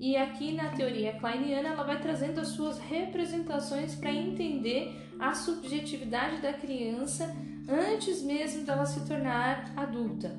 e 0.00 0.16
aqui 0.16 0.52
na 0.52 0.70
teoria 0.70 1.12
kleiniana 1.12 1.68
ela 1.68 1.84
vai 1.84 2.00
trazendo 2.00 2.40
as 2.40 2.48
suas 2.48 2.80
representações 2.80 3.94
para 3.94 4.12
entender 4.12 4.92
a 5.20 5.34
subjetividade 5.34 6.42
da 6.42 6.52
criança 6.52 7.32
antes 7.68 8.22
mesmo 8.24 8.64
dela 8.64 8.84
se 8.84 9.06
tornar 9.06 9.72
adulta. 9.76 10.36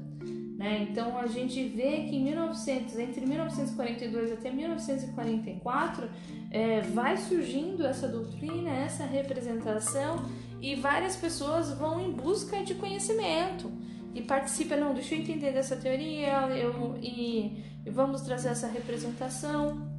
Né? 0.57 0.87
Então 0.89 1.17
a 1.17 1.25
gente 1.25 1.63
vê 1.69 2.01
que 2.09 2.17
em 2.17 2.23
1900, 2.25 2.99
entre 2.99 3.25
1942 3.25 4.33
até 4.33 4.51
1944 4.51 6.09
é, 6.51 6.81
vai 6.81 7.15
surgindo 7.15 7.85
essa 7.85 8.09
doutrina, 8.09 8.69
essa 8.69 9.05
representação 9.05 10.25
e 10.61 10.75
várias 10.75 11.15
pessoas 11.15 11.71
vão 11.71 11.99
em 11.99 12.11
busca 12.11 12.63
de 12.63 12.75
conhecimento 12.75 13.71
e 14.13 14.21
participa, 14.21 14.75
não, 14.75 14.93
deixa 14.93 15.15
eu 15.15 15.19
entender 15.19 15.51
dessa 15.51 15.75
teoria, 15.75 16.47
eu, 16.49 16.95
e, 17.01 17.63
e 17.85 17.89
vamos 17.89 18.21
trazer 18.21 18.49
essa 18.49 18.67
representação. 18.67 19.89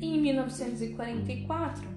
E 0.00 0.06
em 0.06 0.20
1944, 0.20 1.88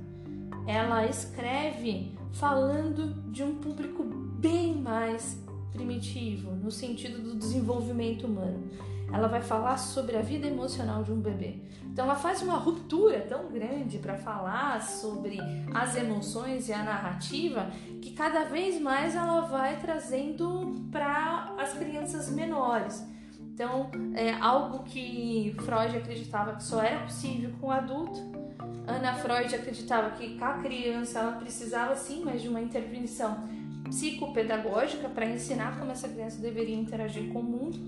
ela 0.65 1.05
escreve 1.05 2.15
falando 2.31 3.31
de 3.31 3.43
um 3.43 3.55
público 3.55 4.03
bem 4.03 4.75
mais 4.75 5.43
primitivo, 5.73 6.51
no 6.51 6.71
sentido 6.71 7.21
do 7.21 7.35
desenvolvimento 7.35 8.25
humano 8.25 8.69
ela 9.11 9.27
vai 9.27 9.41
falar 9.41 9.77
sobre 9.77 10.17
a 10.17 10.21
vida 10.21 10.47
emocional 10.47 11.03
de 11.03 11.11
um 11.11 11.19
bebê. 11.19 11.61
Então 11.85 12.05
ela 12.05 12.15
faz 12.15 12.41
uma 12.41 12.57
ruptura 12.57 13.21
tão 13.21 13.49
grande 13.49 13.97
para 13.97 14.15
falar 14.15 14.81
sobre 14.81 15.39
as 15.73 15.95
emoções 15.95 16.69
e 16.69 16.73
a 16.73 16.83
narrativa 16.83 17.71
que 18.01 18.11
cada 18.11 18.43
vez 18.43 18.79
mais 18.79 19.15
ela 19.15 19.41
vai 19.41 19.79
trazendo 19.79 20.75
para 20.91 21.55
as 21.57 21.73
crianças 21.73 22.29
menores. 22.29 23.05
Então, 23.57 23.89
é 24.13 24.33
algo 24.33 24.83
que 24.83 25.55
Freud 25.61 25.97
acreditava 25.97 26.53
que 26.53 26.63
só 26.63 26.79
era 26.79 26.99
possível 26.99 27.51
com 27.59 27.67
o 27.67 27.71
adulto. 27.71 28.19
Ana 28.85 29.15
Freud 29.15 29.53
acreditava 29.55 30.11
que 30.11 30.37
a 30.39 30.53
criança 30.59 31.17
ela 31.17 31.31
precisava 31.31 31.95
sim 31.95 32.23
mais 32.23 32.39
de 32.39 32.47
uma 32.47 32.61
intervenção 32.61 33.49
psicopedagógica 33.85 35.09
para 35.09 35.25
ensinar 35.25 35.79
como 35.79 35.91
essa 35.91 36.07
criança 36.07 36.39
deveria 36.39 36.75
interagir 36.75 37.33
com 37.33 37.39
o 37.39 37.43
mundo. 37.43 37.79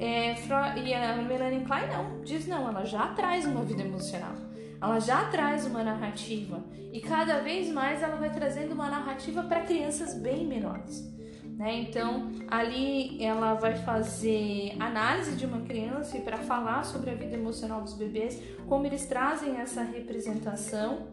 É, 0.00 0.34
e 0.78 0.94
a 0.94 1.16
Melanie 1.16 1.62
Klein 1.62 1.88
não, 1.88 2.22
diz 2.22 2.46
não, 2.46 2.66
ela 2.66 2.84
já 2.86 3.08
traz 3.08 3.44
uma 3.44 3.62
vida 3.62 3.82
emocional, 3.82 4.32
ela 4.80 4.98
já 4.98 5.26
traz 5.26 5.66
uma 5.66 5.84
narrativa 5.84 6.64
e 6.90 7.02
cada 7.02 7.40
vez 7.40 7.70
mais 7.70 8.02
ela 8.02 8.16
vai 8.16 8.30
trazendo 8.30 8.72
uma 8.72 8.88
narrativa 8.88 9.42
para 9.42 9.60
crianças 9.60 10.14
bem 10.14 10.46
menores. 10.46 11.06
Né? 11.54 11.80
Então, 11.82 12.32
ali 12.48 13.22
ela 13.22 13.52
vai 13.52 13.76
fazer 13.76 14.74
análise 14.80 15.36
de 15.36 15.44
uma 15.44 15.60
criança 15.60 16.16
e 16.16 16.22
para 16.22 16.38
falar 16.38 16.82
sobre 16.86 17.10
a 17.10 17.14
vida 17.14 17.34
emocional 17.34 17.82
dos 17.82 17.92
bebês, 17.92 18.42
como 18.66 18.86
eles 18.86 19.04
trazem 19.04 19.58
essa 19.58 19.82
representação. 19.82 21.08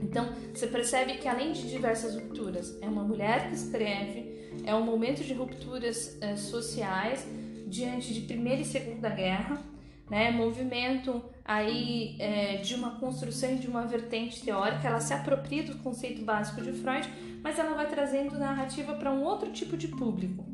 Então, 0.00 0.28
você 0.54 0.68
percebe 0.68 1.14
que 1.14 1.26
além 1.26 1.50
de 1.50 1.68
diversas 1.68 2.14
rupturas, 2.14 2.78
é 2.80 2.86
uma 2.86 3.02
mulher 3.02 3.48
que 3.48 3.56
escreve, 3.56 4.52
é 4.64 4.72
um 4.72 4.84
momento 4.84 5.24
de 5.24 5.34
rupturas 5.34 6.16
é, 6.20 6.36
sociais, 6.36 7.26
diante 7.72 8.12
de 8.12 8.20
Primeira 8.20 8.60
e 8.60 8.66
Segunda 8.66 9.08
Guerra, 9.08 9.58
né? 10.10 10.30
Movimento 10.30 11.24
aí 11.42 12.16
é, 12.18 12.58
de 12.58 12.74
uma 12.74 13.00
construção 13.00 13.56
de 13.56 13.66
uma 13.66 13.86
vertente 13.86 14.42
teórica, 14.42 14.86
ela 14.86 15.00
se 15.00 15.14
apropria 15.14 15.62
do 15.62 15.78
conceito 15.78 16.22
básico 16.22 16.60
de 16.60 16.72
Freud, 16.72 17.08
mas 17.42 17.58
ela 17.58 17.72
vai 17.74 17.88
trazendo 17.88 18.38
narrativa 18.38 18.92
para 18.94 19.10
um 19.10 19.24
outro 19.24 19.50
tipo 19.50 19.74
de 19.76 19.88
público. 19.88 20.44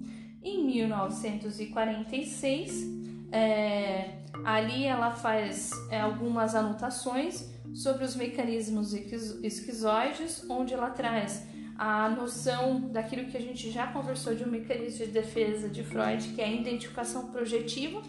Em 0.43 0.65
1946, 0.65 2.87
é, 3.33 4.21
ali 4.45 4.87
ela 4.87 5.11
faz 5.11 5.73
é, 5.91 6.01
algumas 6.01 6.55
anotações 6.55 7.51
sobre 7.75 8.05
os 8.05 8.15
mecanismos 8.15 8.93
esquizoides, 8.95 10.49
onde 10.49 10.73
ela 10.73 10.91
traz 10.91 11.45
a 11.79 12.09
noção 12.09 12.81
daquilo 12.91 13.27
que 13.27 13.37
a 13.37 13.41
gente 13.41 13.71
já 13.71 13.87
conversou 13.87 14.35
de 14.35 14.43
um 14.43 14.49
mecanismo 14.49 15.07
de 15.07 15.13
defesa 15.13 15.69
de 15.69 15.85
Freud, 15.85 16.29
que 16.35 16.41
é 16.41 16.45
a 16.45 16.53
identificação 16.53 17.29
projetiva, 17.29 18.03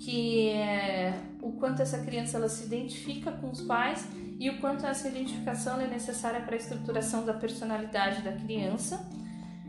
que 0.00 0.48
é 0.48 1.20
o 1.42 1.52
quanto 1.52 1.82
essa 1.82 1.98
criança 1.98 2.38
ela 2.38 2.48
se 2.48 2.64
identifica 2.64 3.30
com 3.30 3.50
os 3.50 3.60
pais 3.60 4.08
e 4.38 4.48
o 4.48 4.58
quanto 4.58 4.86
essa 4.86 5.06
identificação 5.08 5.78
é 5.78 5.86
necessária 5.86 6.40
para 6.40 6.54
a 6.54 6.56
estruturação 6.56 7.26
da 7.26 7.34
personalidade 7.34 8.22
da 8.22 8.32
criança. 8.32 9.06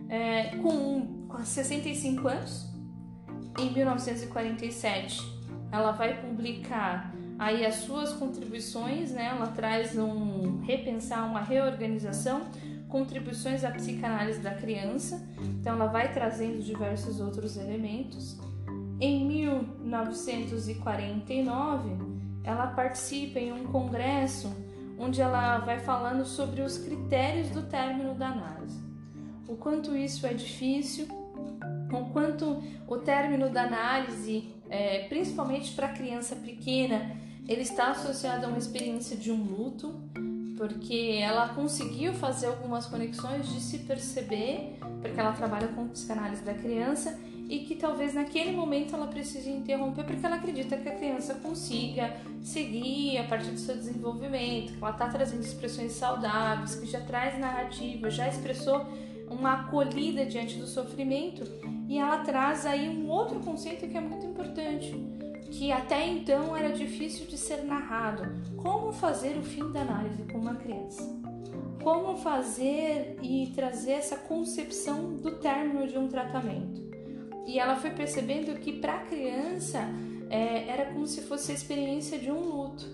É, 0.08 0.55
com, 0.58 1.25
com 1.27 1.43
65 1.43 2.27
anos, 2.27 2.69
em 3.60 3.73
1947, 3.73 5.21
ela 5.71 5.91
vai 5.91 6.21
publicar 6.21 7.13
aí 7.38 7.65
as 7.65 7.75
suas 7.75 8.13
contribuições, 8.13 9.12
né? 9.12 9.27
Ela 9.27 9.47
traz 9.47 9.97
um 9.97 10.62
repensar, 10.62 11.27
uma 11.27 11.41
reorganização, 11.41 12.41
contribuições 12.89 13.63
à 13.63 13.71
psicanálise 13.71 14.39
da 14.39 14.54
criança. 14.54 15.25
Então 15.41 15.71
ela 15.73 15.88
vai 15.88 16.12
trazendo 16.12 16.62
diversos 16.62 17.21
outros 17.21 17.56
elementos. 17.56 18.38
Em 18.99 19.25
1949, 19.25 21.89
ela 22.43 22.67
participa 22.67 23.39
em 23.39 23.54
um 23.54 23.63
congresso 23.65 24.54
onde 24.97 25.21
ela 25.21 25.60
vai 25.60 25.80
falando 25.80 26.25
sobre 26.25 26.62
os 26.62 26.78
critérios 26.78 27.49
do 27.52 27.62
término 27.63 28.13
da 28.13 28.28
análise. 28.28 28.78
O 29.47 29.56
quanto 29.56 29.95
isso 29.95 30.28
é 30.28 30.34
difícil, 30.34 31.08
o 31.91 32.06
quanto 32.12 32.62
o 32.86 32.97
término 32.97 33.49
da 33.49 33.63
análise, 33.63 34.54
é, 34.69 35.08
principalmente 35.08 35.71
para 35.73 35.88
a 35.88 35.93
criança 35.93 36.36
pequena, 36.36 37.15
ele 37.47 37.62
está 37.62 37.91
associado 37.91 38.45
a 38.45 38.49
uma 38.49 38.58
experiência 38.58 39.15
de 39.15 39.32
um 39.32 39.41
luto, 39.41 39.95
porque 40.59 41.17
ela 41.21 41.47
conseguiu 41.47 42.13
fazer 42.13 42.47
algumas 42.47 42.85
conexões 42.85 43.47
de 43.47 43.61
se 43.61 43.79
perceber, 43.79 44.77
porque 45.01 45.17
ela 45.17 45.31
trabalha 45.31 45.69
com 45.69 45.87
psicanálise 45.87 46.43
da 46.43 46.53
criança 46.53 47.17
e 47.47 47.59
que 47.59 47.75
talvez 47.75 48.13
naquele 48.13 48.51
momento 48.51 48.93
ela 48.93 49.07
precise 49.07 49.49
interromper 49.49 50.03
porque 50.03 50.25
ela 50.25 50.35
acredita 50.35 50.75
que 50.75 50.89
a 50.89 50.95
criança 50.97 51.35
consiga 51.35 52.13
seguir 52.41 53.19
a 53.19 53.23
partir 53.23 53.51
do 53.51 53.57
seu 53.57 53.73
desenvolvimento, 53.73 54.73
que 54.73 54.83
ela 54.83 54.91
está 54.91 55.07
trazendo 55.07 55.43
expressões 55.43 55.93
saudáveis, 55.93 56.75
que 56.75 56.87
já 56.87 56.99
traz 56.99 57.39
narrativa, 57.39 58.09
já 58.09 58.27
expressou 58.27 58.85
uma 59.29 59.61
acolhida 59.61 60.25
diante 60.25 60.57
do 60.57 60.67
sofrimento 60.67 61.49
e 61.87 61.97
ela 61.97 62.17
traz 62.17 62.65
aí 62.65 62.89
um 62.89 63.07
outro 63.07 63.39
conceito 63.39 63.87
que 63.87 63.95
é 63.95 64.01
muito 64.01 64.25
importante, 64.25 64.93
que 65.51 65.71
até 65.71 66.07
então 66.07 66.55
era 66.55 66.71
difícil 66.71 67.25
de 67.25 67.38
ser 67.38 67.63
narrado. 67.63 68.23
Como 68.55 68.91
fazer 68.91 69.38
o 69.38 69.43
fim 69.43 69.71
da 69.71 69.81
análise 69.81 70.23
com 70.23 70.38
uma 70.38 70.55
criança? 70.55 71.03
Como 71.83 72.17
fazer 72.17 73.17
e 73.21 73.51
trazer 73.55 73.93
essa 73.93 74.17
concepção 74.17 75.15
do 75.15 75.38
término 75.38 75.88
de 75.88 75.97
um 75.97 76.07
tratamento? 76.07 76.89
E 77.47 77.57
ela 77.57 77.75
foi 77.75 77.89
percebendo 77.91 78.59
que 78.59 78.73
para 78.73 78.95
a 78.95 78.99
criança 78.99 79.79
é, 80.29 80.67
era 80.67 80.93
como 80.93 81.07
se 81.07 81.21
fosse 81.21 81.51
a 81.51 81.55
experiência 81.55 82.19
de 82.19 82.31
um 82.31 82.39
luto 82.39 82.85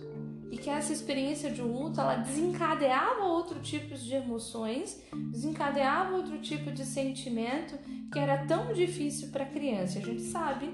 e 0.49 0.57
que 0.57 0.69
essa 0.69 0.93
experiência 0.93 1.51
de 1.51 1.61
luto 1.61 1.99
ela 1.99 2.15
desencadeava 2.15 3.25
outro 3.25 3.59
tipo 3.59 3.93
de 3.95 4.13
emoções, 4.13 5.01
desencadeava 5.31 6.15
outro 6.15 6.39
tipo 6.39 6.71
de 6.71 6.85
sentimento 6.85 7.77
que 8.09 8.17
era 8.17 8.45
tão 8.45 8.71
difícil 8.71 9.29
para 9.29 9.43
a 9.43 9.47
criança. 9.47 9.99
A 9.99 10.01
gente 10.01 10.21
sabe 10.21 10.69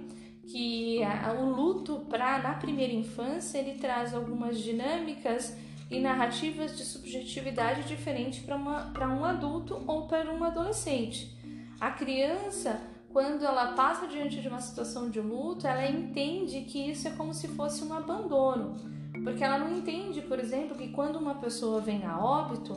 que 0.47 1.03
a, 1.03 1.33
o 1.33 1.49
luto 1.49 2.05
para 2.09 2.39
na 2.39 2.53
primeira 2.53 2.93
infância 2.93 3.57
ele 3.57 3.77
traz 3.77 4.13
algumas 4.13 4.59
dinâmicas 4.59 5.55
e 5.89 5.99
narrativas 5.99 6.77
de 6.77 6.83
subjetividade 6.83 7.83
diferente 7.83 8.41
para 8.41 9.07
um 9.07 9.25
adulto 9.25 9.83
ou 9.85 10.07
para 10.07 10.31
um 10.33 10.43
adolescente. 10.43 11.35
A 11.79 11.91
criança 11.91 12.79
quando 13.11 13.43
ela 13.43 13.73
passa 13.73 14.07
diante 14.07 14.39
de 14.39 14.47
uma 14.47 14.61
situação 14.61 15.09
de 15.09 15.19
luto, 15.19 15.67
ela 15.67 15.85
entende 15.85 16.61
que 16.61 16.91
isso 16.91 17.07
é 17.07 17.11
como 17.11 17.33
se 17.33 17.47
fosse 17.49 17.83
um 17.83 17.93
abandono. 17.93 18.75
Porque 19.23 19.43
ela 19.43 19.57
não 19.57 19.77
entende, 19.77 20.21
por 20.21 20.39
exemplo, 20.39 20.77
que 20.77 20.87
quando 20.89 21.17
uma 21.17 21.35
pessoa 21.35 21.81
vem 21.81 22.05
a 22.05 22.17
óbito, 22.17 22.73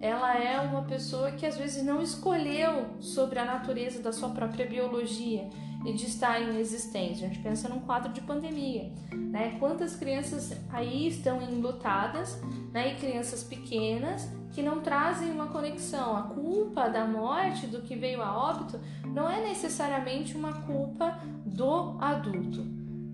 ela 0.00 0.36
é 0.36 0.60
uma 0.60 0.82
pessoa 0.82 1.32
que 1.32 1.46
às 1.46 1.56
vezes 1.56 1.82
não 1.82 2.02
escolheu 2.02 2.86
sobre 3.00 3.38
a 3.38 3.44
natureza 3.44 4.02
da 4.02 4.12
sua 4.12 4.28
própria 4.28 4.66
biologia 4.66 5.48
e 5.84 5.92
de 5.92 6.06
estar 6.06 6.40
em 6.40 6.58
existência. 6.58 7.26
A 7.26 7.30
gente 7.30 7.42
pensa 7.42 7.68
num 7.68 7.80
quadro 7.80 8.12
de 8.12 8.20
pandemia, 8.20 8.92
né? 9.12 9.56
Quantas 9.58 9.94
crianças 9.96 10.56
aí 10.70 11.06
estão 11.06 11.40
enlutadas, 11.40 12.40
né? 12.72 12.92
E 12.92 12.96
crianças 12.96 13.44
pequenas 13.44 14.28
que 14.52 14.62
não 14.62 14.80
trazem 14.80 15.30
uma 15.30 15.46
conexão. 15.46 16.16
A 16.16 16.22
culpa 16.22 16.88
da 16.88 17.06
morte, 17.06 17.66
do 17.66 17.82
que 17.82 17.94
veio 17.94 18.22
a 18.22 18.36
óbito, 18.36 18.80
não 19.06 19.30
é 19.30 19.42
necessariamente 19.42 20.36
uma 20.36 20.52
culpa 20.52 21.18
do 21.46 21.96
adulto, 22.00 22.62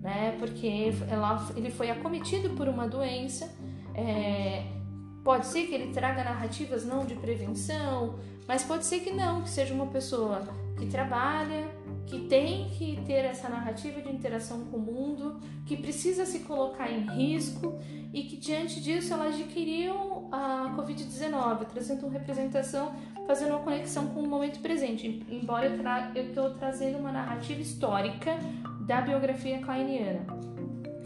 né? 0.01 0.35
Porque 0.39 0.91
ela, 1.09 1.47
ele 1.55 1.69
foi 1.69 1.89
acometido 1.91 2.51
por 2.51 2.67
uma 2.67 2.87
doença. 2.87 3.53
É, 3.93 4.65
pode 5.23 5.45
ser 5.45 5.67
que 5.67 5.73
ele 5.73 5.93
traga 5.93 6.23
narrativas 6.23 6.85
não 6.85 7.05
de 7.05 7.15
prevenção, 7.15 8.19
mas 8.47 8.63
pode 8.63 8.85
ser 8.85 8.99
que 8.99 9.11
não, 9.11 9.41
que 9.41 9.49
seja 9.49 9.73
uma 9.73 9.87
pessoa 9.87 10.41
que 10.77 10.85
trabalha, 10.87 11.67
que 12.07 12.19
tem 12.27 12.69
que 12.69 13.01
ter 13.05 13.25
essa 13.25 13.49
narrativa 13.49 14.01
de 14.01 14.09
interação 14.09 14.65
com 14.65 14.77
o 14.77 14.79
mundo, 14.79 15.39
que 15.65 15.75
precisa 15.75 16.25
se 16.25 16.39
colocar 16.39 16.91
em 16.91 17.01
risco 17.01 17.79
e 18.13 18.23
que 18.23 18.37
diante 18.37 18.79
disso 18.79 19.13
ela 19.13 19.27
adquiriu 19.27 20.27
a 20.31 20.73
Covid-19, 20.77 21.65
trazendo 21.65 22.05
uma 22.05 22.13
representação, 22.13 22.93
fazendo 23.25 23.51
uma 23.51 23.59
conexão 23.59 24.07
com 24.07 24.21
o 24.21 24.27
momento 24.27 24.59
presente, 24.59 25.23
embora 25.29 25.67
eu 26.13 26.27
estou 26.27 26.51
trazendo 26.51 26.99
uma 26.99 27.11
narrativa 27.11 27.59
histórica 27.59 28.37
da 28.81 29.01
biografia 29.01 29.59
kleiniana. 29.59 30.21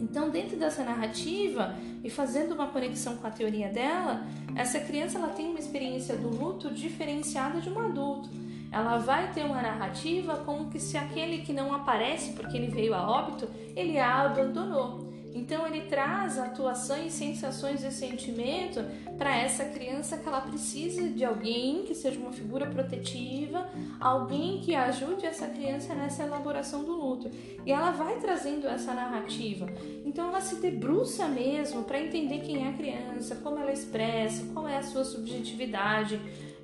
Então, 0.02 0.30
dentro 0.30 0.58
dessa 0.58 0.84
narrativa 0.84 1.76
e 2.04 2.10
fazendo 2.10 2.54
uma 2.54 2.68
conexão 2.68 3.18
com 3.18 3.28
a 3.28 3.32
teoria 3.32 3.70
dela, 3.70 4.26
essa 4.56 4.80
criança 4.80 5.18
ela 5.18 5.30
tem 5.30 5.50
uma 5.50 5.60
experiência 5.60 6.16
do 6.16 6.30
luto 6.30 6.74
diferenciada 6.74 7.60
de 7.60 7.70
um 7.70 7.80
adulto 7.80 8.30
ela 8.72 8.98
vai 8.98 9.32
ter 9.32 9.44
uma 9.44 9.62
narrativa 9.62 10.38
como 10.46 10.70
que 10.70 10.80
se 10.80 10.98
aquele 10.98 11.40
que 11.40 11.54
não 11.54 11.74
aparece 11.74 12.34
porque 12.34 12.56
ele 12.56 12.68
veio 12.68 12.94
a 12.94 13.10
óbito, 13.10 13.48
ele 13.76 13.98
a 13.98 14.22
abandonou. 14.22 15.10
Então 15.34 15.66
ele 15.68 15.82
traz 15.82 16.38
atuações, 16.38 17.14
sensações 17.14 17.84
e 17.84 17.92
sentimento 17.92 18.84
para 19.18 19.36
essa 19.38 19.66
criança 19.66 20.18
que 20.18 20.28
ela 20.28 20.42
precisa 20.42 21.08
de 21.10 21.24
alguém 21.24 21.84
que 21.84 21.94
seja 21.94 22.20
uma 22.20 22.32
figura 22.32 22.66
protetiva, 22.66 23.70
alguém 24.00 24.60
que 24.60 24.76
ajude 24.76 25.26
essa 25.26 25.48
criança 25.48 25.94
nessa 25.94 26.24
elaboração 26.24 26.84
do 26.84 26.94
luto. 26.94 27.30
E 27.66 27.72
ela 27.72 27.92
vai 27.92 28.18
trazendo 28.18 28.68
essa 28.68 28.94
narrativa. 28.94 29.68
Então 30.04 30.30
ela 30.30 30.42
se 30.42 30.56
debruça 30.56 31.28
mesmo 31.28 31.84
para 31.84 32.02
entender 32.02 32.40
quem 32.40 32.66
é 32.66 32.70
a 32.70 32.74
criança, 32.74 33.36
como 33.36 33.60
ela 33.60 33.72
expressa, 33.72 34.46
qual 34.54 34.68
é 34.68 34.78
a 34.78 34.84
sua 34.84 35.04
subjetividade 35.04 36.20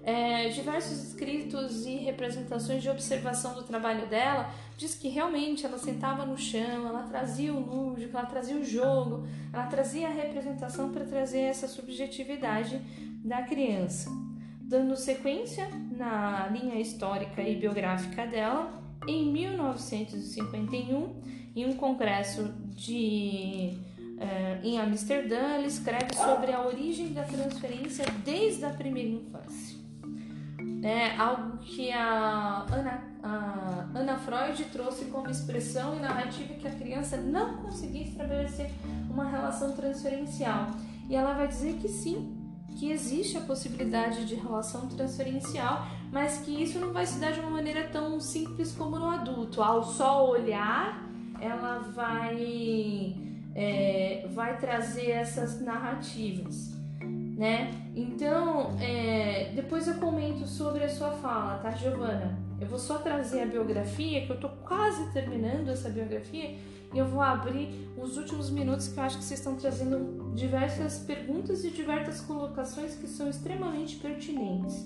é, 0.06 0.50
diversos 0.50 1.04
escritos 1.04 1.84
e 1.84 1.96
representações 1.96 2.84
de 2.84 2.90
observação 2.90 3.56
do 3.56 3.64
trabalho 3.64 4.06
dela 4.06 4.52
diz 4.78 4.94
que 4.94 5.10
realmente 5.10 5.66
ela 5.66 5.80
sentava 5.80 6.24
no 6.28 6.38
chão, 6.38 6.88
ela 6.88 7.02
trazia 7.04 7.52
o 7.52 7.60
lúdico, 7.60 8.16
ela 8.16 8.28
trazia 8.28 8.56
o 8.56 8.64
jogo, 8.64 9.26
ela 9.52 9.66
trazia 9.66 10.08
a 10.08 10.12
representação 10.12 10.92
para 10.92 11.06
trazer 11.06 11.40
essa 11.40 11.68
subjetividade 11.68 12.80
da 13.24 13.42
criança. 13.42 14.12
Dando 14.62 14.96
sequência 14.96 15.68
na 15.98 16.50
linha 16.50 16.80
histórica 16.80 17.42
e 17.42 17.56
biográfica 17.56 18.28
dela, 18.28 18.80
em 19.08 19.26
1951, 19.32 21.22
em 21.56 21.66
um 21.66 21.74
congresso 21.76 22.54
de 22.76 23.74
Uh, 24.16 24.64
em 24.66 24.80
Amsterdã, 24.80 25.36
ela 25.36 25.68
escreve 25.68 26.16
sobre 26.16 26.54
a 26.54 26.66
origem 26.66 27.12
da 27.12 27.24
transferência 27.24 28.06
desde 28.24 28.64
a 28.64 28.70
primeira 28.70 29.10
infância 29.10 29.75
né? 30.86 31.16
algo 31.18 31.58
que 31.58 31.92
a 31.92 32.64
Ana, 32.72 33.04
a 33.24 33.88
Ana 33.96 34.18
Freud 34.18 34.66
trouxe 34.66 35.06
como 35.06 35.28
expressão 35.32 35.96
e 35.96 36.00
narrativa 36.00 36.54
que 36.54 36.68
a 36.68 36.72
criança 36.72 37.18
não 37.18 37.58
conseguia 37.58 38.04
estabelecer 38.04 38.70
uma 39.10 39.28
relação 39.28 39.72
transferencial. 39.72 40.68
E 41.10 41.16
ela 41.16 41.34
vai 41.34 41.48
dizer 41.48 41.78
que 41.78 41.88
sim, 41.88 42.38
que 42.78 42.92
existe 42.92 43.36
a 43.36 43.42
possibilidade 43.42 44.26
de 44.26 44.36
relação 44.36 44.88
transferencial, 44.88 45.88
mas 46.12 46.38
que 46.42 46.52
isso 46.52 46.78
não 46.78 46.94
vai 46.94 47.08
se 47.08 47.18
dar 47.18 47.32
de 47.32 47.40
uma 47.40 47.50
maneira 47.50 47.88
tão 47.88 48.20
simples 48.20 48.72
como 48.72 49.00
no 49.00 49.10
adulto. 49.10 49.64
Ao 49.64 49.84
só 49.84 50.30
olhar, 50.30 51.04
ela 51.42 51.80
vai, 51.80 53.16
é, 53.56 54.30
vai 54.36 54.56
trazer 54.60 55.10
essas 55.10 55.60
narrativas 55.62 56.75
né? 57.36 57.70
Então, 57.96 58.78
é, 58.80 59.52
depois 59.54 59.88
eu 59.88 59.96
comento 59.96 60.48
sobre 60.48 60.84
a 60.84 60.90
sua 60.90 61.12
fala, 61.12 61.58
tá, 61.58 61.72
Giovana? 61.72 62.40
Eu 62.60 62.68
vou 62.68 62.80
só 62.80 62.98
trazer 63.00 63.42
a 63.42 63.46
biografia, 63.46 64.26
que 64.26 64.32
eu 64.32 64.40
tô 64.40 64.48
quase 64.50 65.12
terminando 65.12 65.70
essa 65.70 65.90
biografia, 65.90 66.56
e 66.94 66.98
eu 66.98 67.06
vou 67.06 67.22
abrir 67.22 67.90
os 67.98 68.16
últimos 68.16 68.50
minutos 68.50 68.88
que 68.88 68.98
eu 68.98 69.04
acho 69.04 69.18
que 69.18 69.24
vocês 69.24 69.40
estão 69.40 69.56
trazendo 69.58 70.34
diversas 70.34 71.00
perguntas 71.00 71.66
e 71.66 71.70
diversas 71.70 72.22
colocações 72.22 72.96
que 72.96 73.08
são 73.08 73.30
extremamente 73.30 73.98
pertinentes. 73.98 74.86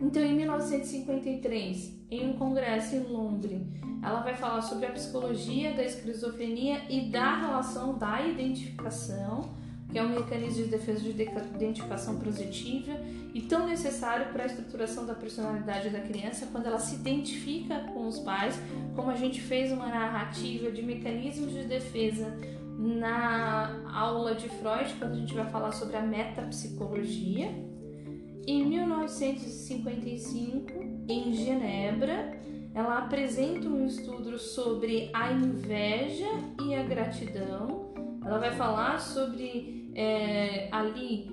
Então, 0.00 0.22
em 0.22 0.34
1953, 0.34 1.94
em 2.10 2.28
um 2.28 2.32
congresso 2.32 2.96
em 2.96 3.04
Londres, 3.04 3.62
ela 4.02 4.20
vai 4.20 4.34
falar 4.34 4.62
sobre 4.62 4.86
a 4.86 4.92
psicologia 4.92 5.72
da 5.72 5.84
esquizofrenia 5.84 6.82
e 6.90 7.10
da 7.10 7.36
relação 7.36 7.96
da 7.96 8.20
identificação, 8.26 9.54
que 9.90 9.98
é 9.98 10.02
um 10.02 10.08
mecanismo 10.08 10.64
de 10.64 10.70
defesa 10.70 11.00
de 11.00 11.10
identificação 11.10 12.18
positiva 12.18 12.92
e 13.32 13.42
tão 13.42 13.66
necessário 13.66 14.32
para 14.32 14.44
a 14.44 14.46
estruturação 14.46 15.06
da 15.06 15.14
personalidade 15.14 15.90
da 15.90 16.00
criança 16.00 16.48
quando 16.50 16.66
ela 16.66 16.78
se 16.78 16.96
identifica 16.96 17.80
com 17.92 18.06
os 18.06 18.18
pais, 18.18 18.58
como 18.94 19.10
a 19.10 19.14
gente 19.14 19.40
fez 19.40 19.70
uma 19.70 19.86
narrativa 19.86 20.70
de 20.70 20.82
mecanismos 20.82 21.52
de 21.52 21.64
defesa 21.64 22.34
na 22.78 23.84
aula 23.92 24.34
de 24.34 24.48
Freud, 24.48 24.94
quando 24.98 25.12
a 25.12 25.16
gente 25.16 25.34
vai 25.34 25.48
falar 25.50 25.72
sobre 25.72 25.96
a 25.96 26.02
metapsicologia. 26.02 27.48
Em 28.46 28.64
1955, 28.64 30.70
em 31.08 31.32
Genebra, 31.32 32.38
ela 32.74 32.98
apresenta 32.98 33.68
um 33.68 33.86
estudo 33.86 34.38
sobre 34.38 35.10
a 35.12 35.32
inveja 35.32 36.28
e 36.64 36.74
a 36.74 36.82
gratidão. 36.82 37.94
Ela 38.24 38.38
vai 38.38 38.52
falar 38.52 39.00
sobre 39.00 39.75
é, 39.96 40.68
ali 40.70 41.26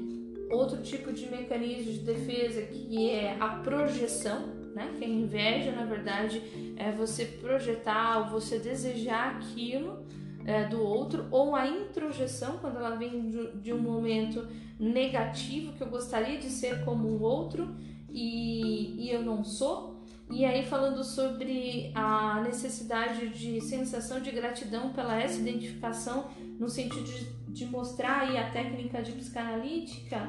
outro 0.50 0.82
tipo 0.82 1.12
de 1.12 1.30
mecanismo 1.30 1.92
de 1.92 2.00
defesa 2.00 2.62
que 2.62 3.10
é 3.10 3.36
a 3.38 3.50
projeção, 3.58 4.48
né? 4.74 4.94
Que 4.98 5.04
a 5.04 5.08
inveja, 5.08 5.72
na 5.74 5.84
verdade, 5.84 6.42
é 6.78 6.90
você 6.92 7.26
projetar 7.26 8.20
ou 8.20 8.40
você 8.40 8.58
desejar 8.60 9.36
aquilo 9.36 10.06
é, 10.46 10.66
do 10.66 10.82
outro, 10.82 11.28
ou 11.30 11.56
a 11.56 11.68
introjeção, 11.68 12.58
quando 12.60 12.78
ela 12.78 12.96
vem 12.96 13.30
de, 13.30 13.52
de, 13.58 13.74
um 13.74 13.80
momento 13.80 14.48
negativo, 14.80 15.74
que 15.74 15.82
eu 15.82 15.88
gostaria 15.88 16.38
de 16.38 16.50
ser 16.50 16.84
como 16.86 17.08
o 17.08 17.22
outro 17.22 17.76
e, 18.10 19.06
e 19.06 19.12
eu 19.12 19.22
não 19.22 19.44
sou. 19.44 20.02
E 20.32 20.46
aí, 20.46 20.66
falando 20.66 21.04
sobre 21.04 21.92
a 21.94 22.42
necessidade 22.42 23.30
de 23.30 23.60
sensação 23.62 24.22
de 24.22 24.32
gratidão 24.32 24.94
pela 24.94 25.20
essa 25.20 25.40
identificação, 25.40 26.30
no 26.60 26.70
sentido 26.70 27.04
de, 27.04 27.43
de 27.54 27.66
mostrar 27.66 28.22
aí 28.22 28.38
a 28.38 28.50
técnica 28.50 29.02
de 29.02 29.12
psicanalítica 29.14 30.28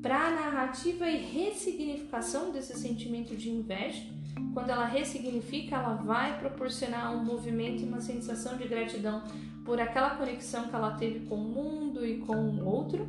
para 0.00 0.26
a 0.26 0.30
narrativa 0.30 1.08
e 1.08 1.18
ressignificação 1.18 2.50
desse 2.50 2.74
sentimento 2.76 3.36
de 3.36 3.50
inveja 3.50 4.02
quando 4.52 4.70
ela 4.70 4.86
ressignifica, 4.86 5.76
ela 5.76 5.94
vai 5.94 6.38
proporcionar 6.38 7.14
um 7.14 7.24
movimento 7.24 7.82
e 7.82 7.86
uma 7.86 8.00
sensação 8.00 8.56
de 8.56 8.66
gratidão 8.68 9.22
por 9.64 9.80
aquela 9.80 10.10
conexão 10.10 10.68
que 10.68 10.74
ela 10.74 10.92
teve 10.92 11.20
com 11.26 11.36
o 11.36 11.48
mundo 11.48 12.04
e 12.04 12.18
com 12.18 12.34
o 12.34 12.66
outro. 12.66 13.06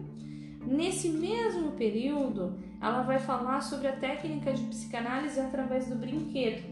Nesse 0.66 1.10
mesmo 1.10 1.72
período, 1.72 2.58
ela 2.82 3.04
vai 3.04 3.20
falar 3.20 3.62
sobre 3.62 3.88
a 3.88 3.96
técnica 3.96 4.54
de 4.54 4.64
psicanálise 4.64 5.40
através 5.40 5.88
do 5.88 5.96
brinquedo. 5.96 6.64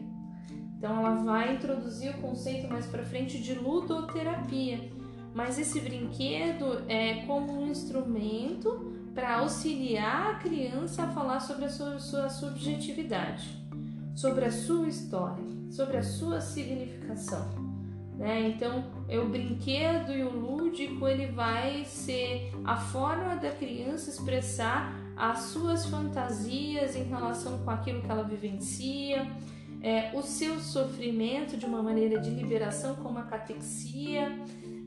Então, 0.77 0.97
ela 0.97 1.15
vai 1.23 1.55
introduzir 1.55 2.15
o 2.15 2.21
conceito 2.21 2.69
mais 2.69 2.85
para 2.85 3.03
frente 3.03 3.41
de 3.41 3.53
ludoterapia. 3.53 4.79
Mas 5.33 5.57
esse 5.57 5.79
brinquedo 5.79 6.83
é 6.87 7.25
como 7.25 7.61
um 7.61 7.71
instrumento 7.71 8.93
para 9.13 9.37
auxiliar 9.39 10.31
a 10.31 10.35
criança 10.35 11.03
a 11.03 11.07
falar 11.07 11.39
sobre 11.39 11.65
a 11.65 11.69
sua, 11.69 11.99
sua 11.99 12.29
subjetividade 12.29 13.61
sobre 14.15 14.45
a 14.45 14.51
sua 14.51 14.87
história, 14.87 15.43
sobre 15.69 15.97
a 15.97 16.03
sua 16.03 16.41
significação. 16.41 17.49
Né? 18.17 18.49
Então, 18.49 18.83
é 19.07 19.17
o 19.19 19.27
brinquedo 19.29 20.11
e 20.11 20.23
o 20.23 20.29
lúdico 20.29 21.07
ele 21.07 21.27
vai 21.27 21.85
ser 21.85 22.51
a 22.63 22.75
forma 22.75 23.35
da 23.35 23.51
criança 23.51 24.09
expressar 24.09 24.93
as 25.15 25.39
suas 25.45 25.85
fantasias 25.85 26.95
em 26.95 27.03
relação 27.03 27.59
com 27.59 27.71
aquilo 27.71 28.01
que 28.01 28.11
ela 28.11 28.23
vivencia, 28.23 29.27
é, 29.81 30.11
o 30.13 30.21
seu 30.21 30.59
sofrimento 30.59 31.57
de 31.57 31.65
uma 31.65 31.81
maneira 31.81 32.19
de 32.19 32.29
liberação, 32.29 32.95
como 32.95 33.17
a 33.17 33.23
catexia. 33.23 34.37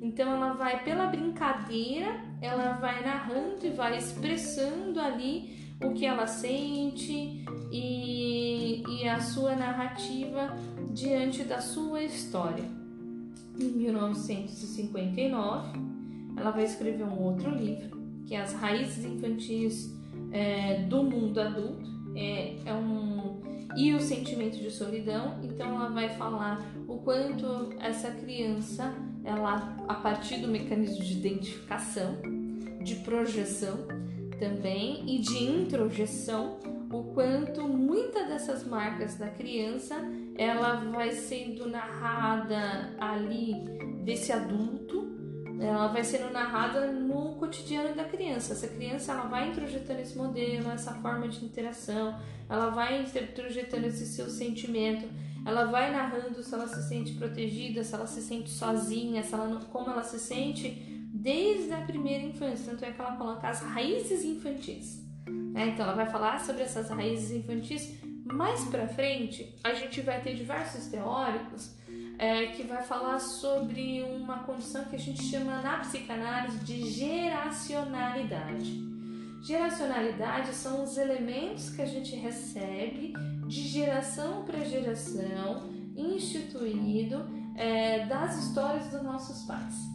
Então, 0.04 0.30
ela 0.30 0.52
vai 0.52 0.84
pela 0.84 1.06
brincadeira, 1.06 2.22
ela 2.42 2.74
vai 2.74 3.02
narrando 3.02 3.66
e 3.66 3.70
vai 3.70 3.96
expressando 3.96 5.00
ali 5.00 5.72
o 5.82 5.94
que 5.94 6.04
ela 6.04 6.26
sente 6.26 7.42
e, 7.72 8.82
e 8.86 9.08
a 9.08 9.18
sua 9.22 9.56
narrativa 9.56 10.54
diante 10.92 11.42
da 11.42 11.62
sua 11.62 12.02
história. 12.02 12.64
Em 13.58 13.64
1959, 13.64 15.78
ela 16.36 16.50
vai 16.50 16.64
escrever 16.64 17.04
um 17.04 17.22
outro 17.22 17.48
livro, 17.48 17.98
que 18.26 18.34
é 18.34 18.42
As 18.42 18.52
Raízes 18.52 19.06
Infantis 19.06 19.90
é, 20.30 20.82
do 20.82 21.02
Mundo 21.02 21.40
Adulto. 21.40 21.90
É, 22.14 22.56
é 22.66 22.74
um 22.74 23.33
e 23.76 23.92
o 23.94 24.00
sentimento 24.00 24.58
de 24.58 24.70
solidão. 24.70 25.38
Então 25.42 25.74
ela 25.74 25.90
vai 25.90 26.08
falar 26.10 26.64
o 26.86 26.98
quanto 26.98 27.74
essa 27.80 28.10
criança, 28.10 28.94
ela 29.24 29.76
a 29.88 29.94
partir 29.94 30.38
do 30.38 30.48
mecanismo 30.48 31.02
de 31.02 31.12
identificação, 31.12 32.16
de 32.82 32.96
projeção, 32.96 33.86
também 34.38 35.04
e 35.06 35.20
de 35.20 35.42
introjeção, 35.42 36.58
o 36.92 37.02
quanto 37.14 37.66
muitas 37.66 38.28
dessas 38.28 38.64
marcas 38.64 39.16
da 39.16 39.28
criança 39.28 39.96
ela 40.36 40.76
vai 40.76 41.10
sendo 41.12 41.68
narrada 41.68 42.94
ali 42.98 43.54
desse 44.04 44.32
adulto, 44.32 45.03
ela 45.60 45.88
vai 45.88 46.02
sendo 46.02 46.32
narrada 46.32 46.90
no 46.90 47.36
cotidiano 47.36 47.94
da 47.94 48.04
criança. 48.04 48.52
Essa 48.52 48.68
criança 48.68 49.12
ela 49.12 49.26
vai 49.26 49.50
introjetando 49.50 50.00
esse 50.00 50.16
modelo, 50.16 50.70
essa 50.70 50.92
forma 50.94 51.28
de 51.28 51.44
interação, 51.44 52.18
ela 52.48 52.70
vai 52.70 53.02
introjetando 53.02 53.86
esse 53.86 54.06
seu 54.06 54.28
sentimento, 54.28 55.08
ela 55.46 55.66
vai 55.66 55.92
narrando 55.92 56.42
se 56.42 56.54
ela 56.54 56.66
se 56.66 56.88
sente 56.88 57.12
protegida, 57.12 57.84
se 57.84 57.94
ela 57.94 58.06
se 58.06 58.22
sente 58.22 58.50
sozinha, 58.50 59.22
se 59.22 59.34
ela, 59.34 59.60
como 59.70 59.90
ela 59.90 60.02
se 60.02 60.18
sente 60.18 60.70
desde 61.12 61.72
a 61.72 61.82
primeira 61.82 62.24
infância, 62.24 62.72
tanto 62.72 62.84
é 62.84 62.92
que 62.92 63.00
ela 63.00 63.16
coloca 63.16 63.48
as 63.48 63.60
raízes 63.60 64.24
infantis. 64.24 65.04
Né? 65.26 65.68
Então 65.68 65.86
ela 65.86 65.94
vai 65.94 66.06
falar 66.06 66.40
sobre 66.40 66.62
essas 66.62 66.88
raízes 66.90 67.30
infantis. 67.30 67.98
Mais 68.24 68.64
para 68.64 68.88
frente, 68.88 69.54
a 69.62 69.74
gente 69.74 70.00
vai 70.00 70.20
ter 70.20 70.34
diversos 70.34 70.86
teóricos 70.86 71.76
é, 72.18 72.46
que 72.46 72.62
vai 72.62 72.82
falar 72.82 73.18
sobre 73.18 74.02
uma 74.02 74.40
condição 74.40 74.84
que 74.84 74.96
a 74.96 74.98
gente 74.98 75.22
chama 75.22 75.60
na 75.62 75.78
psicanálise 75.78 76.58
de 76.58 76.88
geracionalidade. 76.90 78.82
Geracionalidade 79.42 80.54
são 80.54 80.82
os 80.84 80.96
elementos 80.96 81.70
que 81.70 81.82
a 81.82 81.86
gente 81.86 82.16
recebe 82.16 83.12
de 83.46 83.68
geração 83.68 84.44
para 84.44 84.64
geração, 84.64 85.70
instituído 85.96 87.26
é, 87.56 88.06
das 88.06 88.38
histórias 88.38 88.88
dos 88.88 89.02
nossos 89.02 89.42
pais 89.42 89.94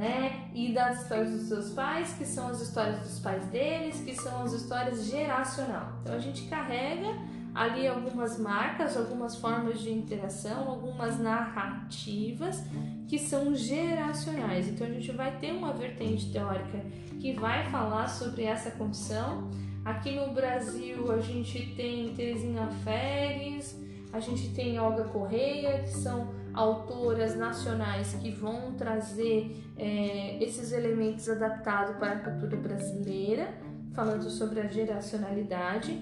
né? 0.00 0.48
E 0.54 0.72
das 0.72 1.02
histórias 1.02 1.30
dos 1.30 1.42
seus 1.42 1.70
pais, 1.74 2.14
que 2.14 2.24
são 2.24 2.48
as 2.48 2.62
histórias 2.62 3.00
dos 3.00 3.18
pais 3.18 3.44
deles, 3.48 4.00
que 4.00 4.14
são 4.14 4.42
as 4.42 4.54
histórias 4.54 5.04
geracional. 5.04 5.98
Então 6.00 6.14
a 6.14 6.18
gente 6.18 6.48
carrega 6.48 7.18
ali 7.54 7.86
algumas 7.86 8.38
marcas, 8.38 8.96
algumas 8.96 9.36
formas 9.36 9.80
de 9.80 9.90
interação, 9.90 10.68
algumas 10.68 11.18
narrativas 11.18 12.62
que 13.08 13.18
são 13.18 13.54
geracionais. 13.54 14.68
Então 14.68 14.86
a 14.86 14.90
gente 14.90 15.10
vai 15.12 15.36
ter 15.38 15.52
uma 15.52 15.72
vertente 15.72 16.30
teórica 16.32 16.80
que 17.18 17.32
vai 17.32 17.68
falar 17.70 18.08
sobre 18.08 18.44
essa 18.44 18.70
condição. 18.70 19.50
Aqui 19.84 20.14
no 20.14 20.32
Brasil 20.32 21.10
a 21.10 21.20
gente 21.20 21.74
tem 21.74 22.14
Terezinha 22.14 22.68
Feres, 22.84 23.78
a 24.12 24.20
gente 24.20 24.50
tem 24.50 24.78
Olga 24.78 25.04
Correia, 25.04 25.82
que 25.82 25.90
são 25.90 26.28
autoras 26.52 27.36
nacionais 27.36 28.14
que 28.14 28.30
vão 28.30 28.72
trazer 28.74 29.56
é, 29.76 30.42
esses 30.42 30.72
elementos 30.72 31.28
adaptados 31.28 31.96
para 31.96 32.12
a 32.12 32.18
cultura 32.18 32.56
brasileira, 32.56 33.54
falando 33.94 34.28
sobre 34.28 34.60
a 34.60 34.66
geracionalidade. 34.66 36.00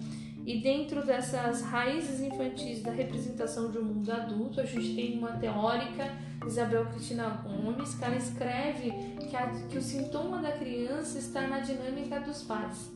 E 0.48 0.56
dentro 0.62 1.04
dessas 1.04 1.60
raízes 1.60 2.22
infantis 2.22 2.80
da 2.80 2.90
representação 2.90 3.70
de 3.70 3.76
um 3.76 3.84
mundo 3.84 4.10
adulto, 4.10 4.62
a 4.62 4.64
gente 4.64 4.94
tem 4.94 5.18
uma 5.18 5.32
teórica, 5.32 6.10
Isabel 6.46 6.86
Cristina 6.86 7.28
Gomes, 7.44 7.94
que 7.94 8.02
ela 8.02 8.16
escreve 8.16 8.90
que, 9.28 9.36
a, 9.36 9.46
que 9.68 9.76
o 9.76 9.82
sintoma 9.82 10.38
da 10.38 10.52
criança 10.52 11.18
está 11.18 11.46
na 11.46 11.58
dinâmica 11.58 12.18
dos 12.20 12.44
pais. 12.44 12.90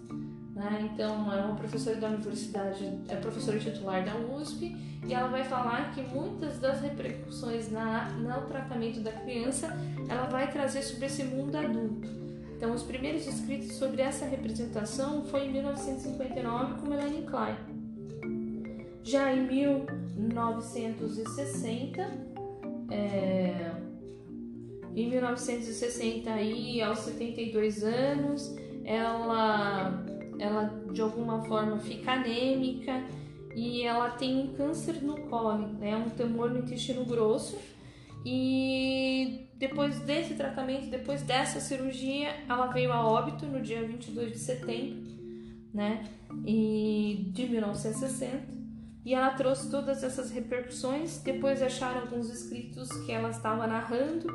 Né? 0.55 0.89
Então, 0.91 1.31
é 1.31 1.43
uma 1.43 1.55
professora 1.55 1.97
da 1.97 2.09
universidade, 2.09 2.91
é 3.07 3.17
professora 3.17 3.59
titular 3.59 4.03
da 4.03 4.17
USP, 4.17 4.75
e 5.07 5.13
ela 5.13 5.29
vai 5.29 5.45
falar 5.45 5.93
que 5.93 6.01
muitas 6.01 6.59
das 6.59 6.81
repercussões 6.81 7.71
na, 7.71 8.09
no 8.13 8.47
tratamento 8.47 9.01
da 9.01 9.13
criança 9.13 9.77
ela 10.09 10.25
vai 10.25 10.51
trazer 10.51 10.81
sobre 10.81 11.05
esse 11.05 11.23
mundo 11.25 11.55
adulto. 11.55 12.22
Então, 12.63 12.75
os 12.77 12.85
primeiros 12.85 13.27
escritos 13.27 13.73
sobre 13.73 14.03
essa 14.03 14.25
representação 14.25 15.25
foi 15.25 15.47
em 15.47 15.53
1959 15.53 16.81
com 16.81 16.87
Melanie 16.87 17.23
Klein. 17.23 17.57
Já 19.03 19.35
em 19.35 19.49
1960, 19.49 22.03
é, 22.89 23.73
em 24.95 25.11
1960 25.11 26.31
aí 26.31 26.81
aos 26.81 27.01
72 27.01 27.83
anos, 27.83 28.55
ela 28.85 30.05
ela 30.39 30.67
de 30.93 31.01
alguma 31.01 31.43
forma 31.43 31.81
fica 31.81 32.13
anêmica 32.13 33.03
e 33.57 33.83
ela 33.83 34.11
tem 34.11 34.39
um 34.39 34.55
câncer 34.55 35.03
no 35.03 35.21
colo, 35.23 35.67
né, 35.81 35.97
um 35.97 36.11
tumor 36.11 36.49
no 36.49 36.61
intestino 36.61 37.05
grosso. 37.05 37.59
E 38.25 39.42
depois 39.57 40.01
desse 40.01 40.35
tratamento, 40.35 40.91
depois 40.91 41.23
dessa 41.23 41.61
cirurgia, 41.61 42.35
ela 42.49 42.67
veio 42.67 42.93
a 42.93 43.07
óbito 43.07 43.47
no 43.47 43.61
dia 43.61 43.83
22 43.87 44.33
de 44.33 44.39
setembro, 44.39 45.13
né, 45.73 46.05
e 46.45 47.31
de 47.33 47.49
1960. 47.49 48.63
E 49.05 49.15
ela 49.15 49.31
trouxe 49.31 49.69
todas 49.71 50.05
essas 50.05 50.31
repercussões. 50.31 51.19
Depois 51.19 51.61
acharam 51.61 52.03
alguns 52.03 52.31
escritos 52.31 52.89
que 53.05 53.11
ela 53.11 53.31
estava 53.31 53.67
narrando 53.67 54.29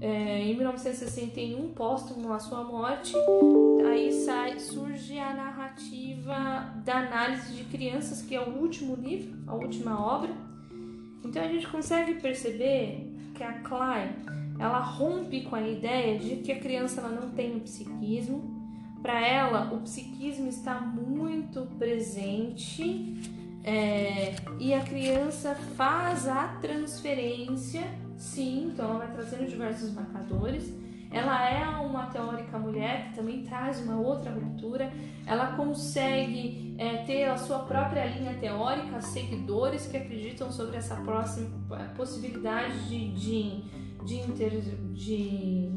é, 0.00 0.42
em 0.42 0.56
1961, 0.56 1.72
póstumo 1.72 2.32
à 2.32 2.38
sua 2.38 2.64
morte. 2.64 3.14
Aí 3.88 4.12
sai, 4.12 4.58
surge 4.58 5.18
a 5.18 5.34
narrativa 5.34 6.72
da 6.84 6.98
análise 6.98 7.52
de 7.54 7.64
crianças, 7.64 8.22
que 8.22 8.34
é 8.34 8.40
o 8.40 8.58
último 8.58 8.94
livro, 8.96 9.36
a 9.46 9.54
última 9.54 10.00
obra. 10.00 10.30
Então 11.24 11.42
a 11.42 11.48
gente 11.48 11.66
consegue 11.66 12.14
perceber 12.20 13.12
que 13.34 13.42
a 13.42 13.54
Klein 13.60 14.10
ela 14.58 14.80
rompe 14.80 15.42
com 15.42 15.56
a 15.56 15.66
ideia 15.66 16.18
de 16.18 16.36
que 16.36 16.52
a 16.52 16.58
criança 16.58 17.00
ela 17.00 17.10
não 17.10 17.30
tem 17.30 17.56
um 17.56 17.60
psiquismo. 17.60 18.54
Para 19.02 19.20
ela, 19.20 19.72
o 19.72 19.80
psiquismo 19.80 20.48
está 20.48 20.80
muito 20.80 21.62
presente 21.78 23.14
é, 23.62 24.36
e 24.60 24.72
a 24.72 24.80
criança 24.80 25.56
faz 25.76 26.28
a 26.28 26.48
transferência, 26.60 27.82
sim, 28.16 28.68
então 28.68 28.90
ela 28.90 28.98
vai 28.98 29.12
trazendo 29.12 29.48
diversos 29.48 29.92
marcadores. 29.92 30.72
Ela 31.10 31.48
é 31.48 31.66
uma 31.84 32.06
teórica 32.06 32.58
mulher 32.58 33.08
que 33.08 33.16
também 33.16 33.42
traz 33.42 33.80
uma 33.80 33.96
outra 33.96 34.30
ruptura. 34.30 34.92
Ela 35.26 35.56
consegue 35.56 36.76
é, 36.78 36.98
ter 36.98 37.24
a 37.24 37.36
sua 37.36 37.60
própria 37.60 38.04
linha 38.06 38.34
teórica, 38.34 39.00
seguidores 39.00 39.86
que 39.86 39.96
acreditam 39.96 40.50
sobre 40.52 40.76
essa 40.76 40.96
próxima 40.96 41.48
possibilidade 41.96 42.88
de, 42.88 43.12
de, 43.14 43.64
de, 44.06 44.14
inter, 44.14 44.62
de 44.94 45.68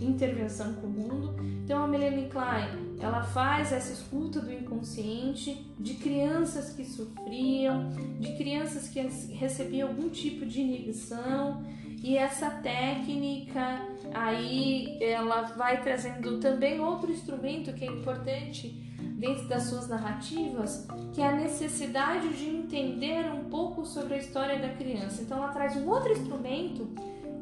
intervenção 0.00 0.72
com 0.74 0.86
o 0.86 0.90
mundo. 0.90 1.36
Então 1.64 1.84
a 1.84 1.86
Melanie 1.86 2.28
Klein 2.28 2.96
ela 3.00 3.22
faz 3.22 3.72
essa 3.72 3.92
escuta 3.92 4.40
do 4.40 4.52
inconsciente 4.52 5.66
de 5.78 5.94
crianças 5.94 6.70
que 6.70 6.84
sofriam, 6.84 7.90
de 8.18 8.34
crianças 8.36 8.88
que 8.88 9.00
recebiam 9.34 9.88
algum 9.88 10.08
tipo 10.08 10.46
de 10.46 10.60
inibição 10.60 11.62
e 12.02 12.16
essa 12.16 12.50
técnica 12.50 13.80
aí 14.12 14.98
ela 15.02 15.42
vai 15.42 15.82
trazendo 15.82 16.38
também 16.38 16.80
outro 16.80 17.10
instrumento 17.10 17.72
que 17.72 17.84
é 17.84 17.88
importante 17.88 18.68
dentro 19.16 19.48
das 19.48 19.64
suas 19.64 19.88
narrativas, 19.88 20.86
que 21.12 21.20
é 21.20 21.28
a 21.28 21.32
necessidade 21.32 22.28
de 22.36 22.48
entender 22.48 23.30
um 23.32 23.44
pouco 23.44 23.86
sobre 23.86 24.14
a 24.14 24.18
história 24.18 24.58
da 24.58 24.70
criança. 24.70 25.22
Então 25.22 25.38
ela 25.38 25.48
traz 25.48 25.76
um 25.76 25.88
outro 25.88 26.12
instrumento 26.12 26.88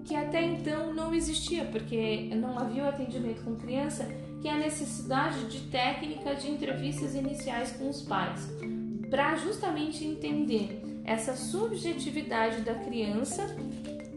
que 0.05 0.15
até 0.15 0.43
então 0.45 0.93
não 0.93 1.15
existia, 1.15 1.65
porque 1.65 2.31
não 2.35 2.59
havia 2.59 2.85
o 2.85 2.89
atendimento 2.89 3.43
com 3.43 3.57
criança, 3.57 4.09
que 4.41 4.49
é 4.49 4.53
a 4.53 4.59
necessidade 4.59 5.45
de 5.47 5.61
técnica 5.69 6.35
de 6.35 6.51
entrevistas 6.51 7.15
iniciais 7.15 7.73
com 7.73 7.89
os 7.89 8.03
pais, 8.03 8.49
para 9.09 9.37
justamente 9.37 10.05
entender 10.05 10.83
essa 11.05 11.35
subjetividade 11.35 12.63
da 12.63 12.75
criança 12.75 13.45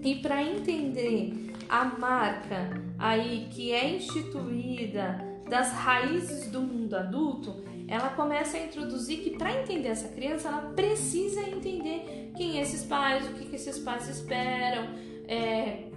e 0.04 0.16
para 0.16 0.44
entender 0.44 1.52
a 1.68 1.86
marca 1.86 2.70
aí 2.98 3.48
que 3.52 3.72
é 3.72 3.96
instituída 3.96 5.20
das 5.50 5.72
raízes 5.72 6.50
do 6.50 6.62
mundo 6.62 6.96
adulto, 6.96 7.64
ela 7.88 8.10
começa 8.10 8.58
a 8.58 8.64
introduzir 8.64 9.20
que 9.20 9.32
para 9.32 9.62
entender 9.62 9.90
essa 9.90 10.08
criança, 10.08 10.48
ela 10.48 10.74
precisa 10.76 11.42
entender 11.42 12.32
quem 12.36 12.60
esses 12.60 12.84
pais, 12.84 13.28
o 13.28 13.34
que, 13.34 13.46
que 13.46 13.56
esses 13.56 13.78
pais 13.80 14.10
esperam, 14.10 14.88
é, 15.28 15.90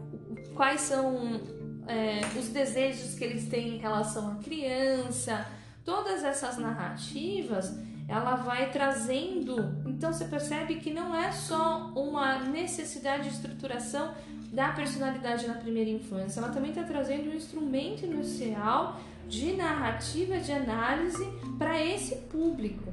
quais 0.55 0.81
são 0.83 1.41
é, 1.87 2.20
os 2.39 2.49
desejos 2.49 3.14
que 3.14 3.24
eles 3.24 3.49
têm 3.49 3.76
em 3.76 3.79
relação 3.79 4.33
à 4.33 4.35
criança, 4.37 5.47
todas 5.85 6.22
essas 6.22 6.59
narrativas, 6.59 7.79
ela 8.07 8.37
vai 8.37 8.70
trazendo. 8.70 9.83
Então 9.87 10.12
você 10.12 10.24
percebe 10.24 10.76
que 10.76 10.93
não 10.93 11.14
é 11.14 11.31
só 11.33 11.93
uma 11.95 12.41
necessidade 12.41 13.24
de 13.24 13.35
estruturação 13.35 14.12
da 14.53 14.70
personalidade 14.70 15.47
na 15.47 15.55
primeira 15.55 15.91
infância, 15.91 16.41
ela 16.41 16.49
também 16.49 16.70
está 16.70 16.83
trazendo 16.83 17.31
um 17.31 17.35
instrumento 17.35 18.07
inicial 18.07 18.99
de 19.29 19.53
narrativa, 19.53 20.39
de 20.39 20.51
análise 20.53 21.26
para 21.59 21.85
esse 21.85 22.16
público. 22.16 22.91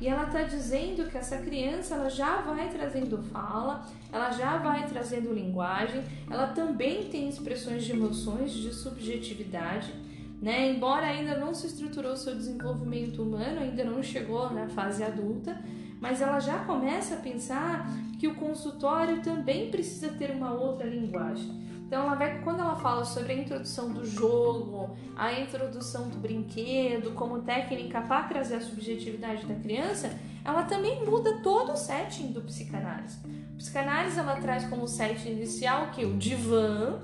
E 0.00 0.06
ela 0.06 0.24
está 0.24 0.42
dizendo 0.42 1.10
que 1.10 1.18
essa 1.18 1.38
criança 1.38 1.96
ela 1.96 2.08
já 2.08 2.40
vai 2.42 2.68
trazendo 2.68 3.18
fala, 3.18 3.84
ela 4.12 4.30
já 4.30 4.56
vai 4.58 4.86
trazendo 4.86 5.32
linguagem, 5.32 6.02
ela 6.30 6.48
também 6.48 7.08
tem 7.08 7.28
expressões 7.28 7.84
de 7.84 7.92
emoções, 7.92 8.52
de 8.52 8.72
subjetividade, 8.72 9.92
né? 10.40 10.70
Embora 10.70 11.06
ainda 11.06 11.36
não 11.36 11.52
se 11.52 11.66
estruturou 11.66 12.16
seu 12.16 12.34
desenvolvimento 12.34 13.22
humano, 13.22 13.60
ainda 13.60 13.82
não 13.82 14.00
chegou 14.00 14.50
na 14.52 14.68
fase 14.68 15.02
adulta, 15.02 15.60
mas 16.00 16.22
ela 16.22 16.38
já 16.38 16.60
começa 16.60 17.14
a 17.14 17.18
pensar 17.18 17.90
que 18.20 18.28
o 18.28 18.36
consultório 18.36 19.20
também 19.20 19.68
precisa 19.68 20.10
ter 20.10 20.30
uma 20.30 20.52
outra 20.52 20.86
linguagem. 20.86 21.67
Então 21.88 22.02
ela 22.02 22.14
vai, 22.14 22.42
quando 22.42 22.60
ela 22.60 22.76
fala 22.76 23.02
sobre 23.02 23.32
a 23.32 23.36
introdução 23.36 23.90
do 23.90 24.04
jogo, 24.04 24.94
a 25.16 25.32
introdução 25.32 26.10
do 26.10 26.18
brinquedo 26.18 27.14
como 27.14 27.40
técnica 27.40 28.02
para 28.02 28.24
trazer 28.24 28.56
a 28.56 28.60
subjetividade 28.60 29.46
da 29.46 29.54
criança, 29.54 30.10
ela 30.44 30.64
também 30.64 31.02
muda 31.06 31.40
todo 31.42 31.72
o 31.72 31.76
setting 31.76 32.30
do 32.30 32.42
psicanálise. 32.42 33.18
O 33.54 33.56
psicanálise 33.56 34.18
ela 34.18 34.36
traz 34.36 34.66
como 34.66 34.86
setting 34.86 35.30
inicial 35.30 35.90
que 35.90 36.04
o 36.04 36.14
divã, 36.18 37.00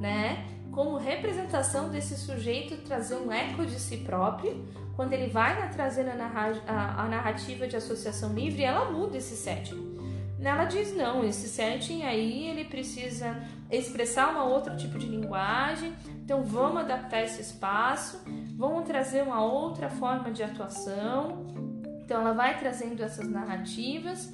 né? 0.00 0.46
Como 0.70 0.96
representação 0.96 1.90
desse 1.90 2.16
sujeito 2.16 2.78
trazer 2.78 3.16
um 3.16 3.30
eco 3.30 3.66
de 3.66 3.78
si 3.78 3.98
próprio, 3.98 4.66
quando 4.96 5.12
ele 5.12 5.26
vai 5.30 5.70
trazer 5.70 6.08
a 6.08 7.06
narrativa 7.06 7.68
de 7.68 7.76
associação 7.76 8.32
livre, 8.32 8.62
ela 8.62 8.90
muda 8.90 9.18
esse 9.18 9.36
setting. 9.36 9.91
Ela 10.44 10.64
diz 10.64 10.94
não, 10.94 11.24
esse 11.24 11.48
setting 11.48 12.02
aí 12.02 12.48
ele 12.48 12.64
precisa 12.64 13.36
expressar 13.70 14.30
uma 14.30 14.44
outro 14.44 14.76
tipo 14.76 14.98
de 14.98 15.06
linguagem, 15.06 15.92
então 16.24 16.42
vamos 16.42 16.82
adaptar 16.82 17.22
esse 17.22 17.40
espaço, 17.40 18.20
vamos 18.56 18.84
trazer 18.84 19.22
uma 19.22 19.42
outra 19.42 19.88
forma 19.88 20.30
de 20.30 20.42
atuação. 20.42 21.46
Então 22.04 22.20
ela 22.20 22.32
vai 22.32 22.58
trazendo 22.58 23.02
essas 23.02 23.28
narrativas 23.28 24.32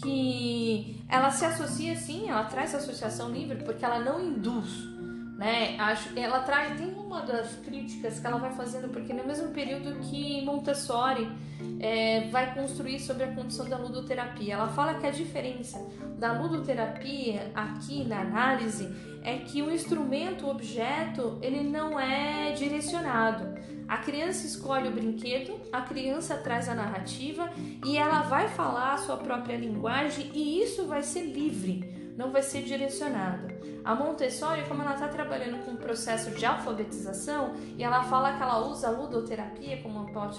que 0.00 1.02
ela 1.08 1.30
se 1.30 1.44
associa 1.44 1.96
sim, 1.96 2.28
ela 2.28 2.44
traz 2.44 2.74
associação 2.74 3.30
livre 3.30 3.64
porque 3.64 3.84
ela 3.84 3.98
não 3.98 4.24
induz 4.24 4.97
né? 5.38 5.76
Acho, 5.78 6.18
ela 6.18 6.40
traz, 6.40 6.76
tem 6.76 6.92
uma 6.92 7.22
das 7.22 7.54
críticas 7.64 8.18
que 8.18 8.26
ela 8.26 8.38
vai 8.38 8.52
fazendo, 8.52 8.88
porque 8.88 9.12
no 9.12 9.24
mesmo 9.24 9.50
período 9.50 10.00
que 10.00 10.44
Montessori 10.44 11.30
é, 11.78 12.28
vai 12.28 12.52
construir 12.52 12.98
sobre 12.98 13.22
a 13.22 13.32
condição 13.32 13.68
da 13.68 13.78
ludoterapia, 13.78 14.54
ela 14.54 14.66
fala 14.68 14.94
que 14.94 15.06
a 15.06 15.12
diferença 15.12 15.78
da 16.18 16.32
ludoterapia 16.32 17.52
aqui 17.54 18.04
na 18.04 18.20
análise 18.20 18.92
é 19.22 19.38
que 19.38 19.62
o 19.62 19.70
instrumento, 19.70 20.44
o 20.46 20.50
objeto, 20.50 21.38
ele 21.40 21.62
não 21.62 22.00
é 22.00 22.50
direcionado. 22.52 23.56
A 23.86 23.98
criança 23.98 24.44
escolhe 24.44 24.88
o 24.88 24.92
brinquedo, 24.92 25.54
a 25.72 25.82
criança 25.82 26.36
traz 26.36 26.68
a 26.68 26.74
narrativa 26.74 27.48
e 27.86 27.96
ela 27.96 28.22
vai 28.22 28.48
falar 28.48 28.94
a 28.94 28.98
sua 28.98 29.16
própria 29.16 29.56
linguagem 29.56 30.30
e 30.34 30.62
isso 30.62 30.86
vai 30.86 31.02
ser 31.02 31.22
livre 31.22 32.07
não 32.18 32.32
vai 32.32 32.42
ser 32.42 32.62
direcionada. 32.62 33.46
A 33.84 33.94
Montessori, 33.94 34.64
como 34.66 34.82
ela 34.82 34.94
está 34.94 35.06
trabalhando 35.06 35.64
com 35.64 35.70
um 35.70 35.76
processo 35.76 36.32
de 36.32 36.44
alfabetização 36.44 37.54
e 37.78 37.84
ela 37.84 38.02
fala 38.02 38.36
que 38.36 38.42
ela 38.42 38.66
usa 38.66 38.88
a 38.88 38.90
ludoterapia 38.90 39.80
como 39.80 40.00
uma, 40.00 40.30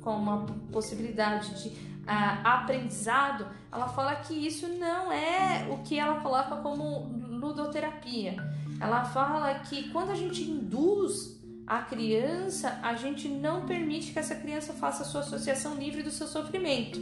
como 0.00 0.16
uma 0.16 0.46
possibilidade 0.72 1.62
de 1.62 1.68
uh, 1.68 2.40
aprendizado, 2.42 3.46
ela 3.70 3.88
fala 3.88 4.16
que 4.16 4.32
isso 4.32 4.68
não 4.68 5.12
é 5.12 5.68
o 5.70 5.82
que 5.82 5.98
ela 5.98 6.20
coloca 6.20 6.56
como 6.56 7.12
ludoterapia. 7.28 8.34
Ela 8.80 9.04
fala 9.04 9.54
que 9.56 9.90
quando 9.90 10.10
a 10.10 10.14
gente 10.14 10.42
induz 10.42 11.38
a 11.66 11.82
criança, 11.82 12.80
a 12.82 12.94
gente 12.94 13.28
não 13.28 13.66
permite 13.66 14.12
que 14.12 14.18
essa 14.18 14.34
criança 14.34 14.72
faça 14.72 15.04
sua 15.04 15.20
associação 15.20 15.74
livre 15.74 16.02
do 16.02 16.10
seu 16.10 16.26
sofrimento. 16.26 16.98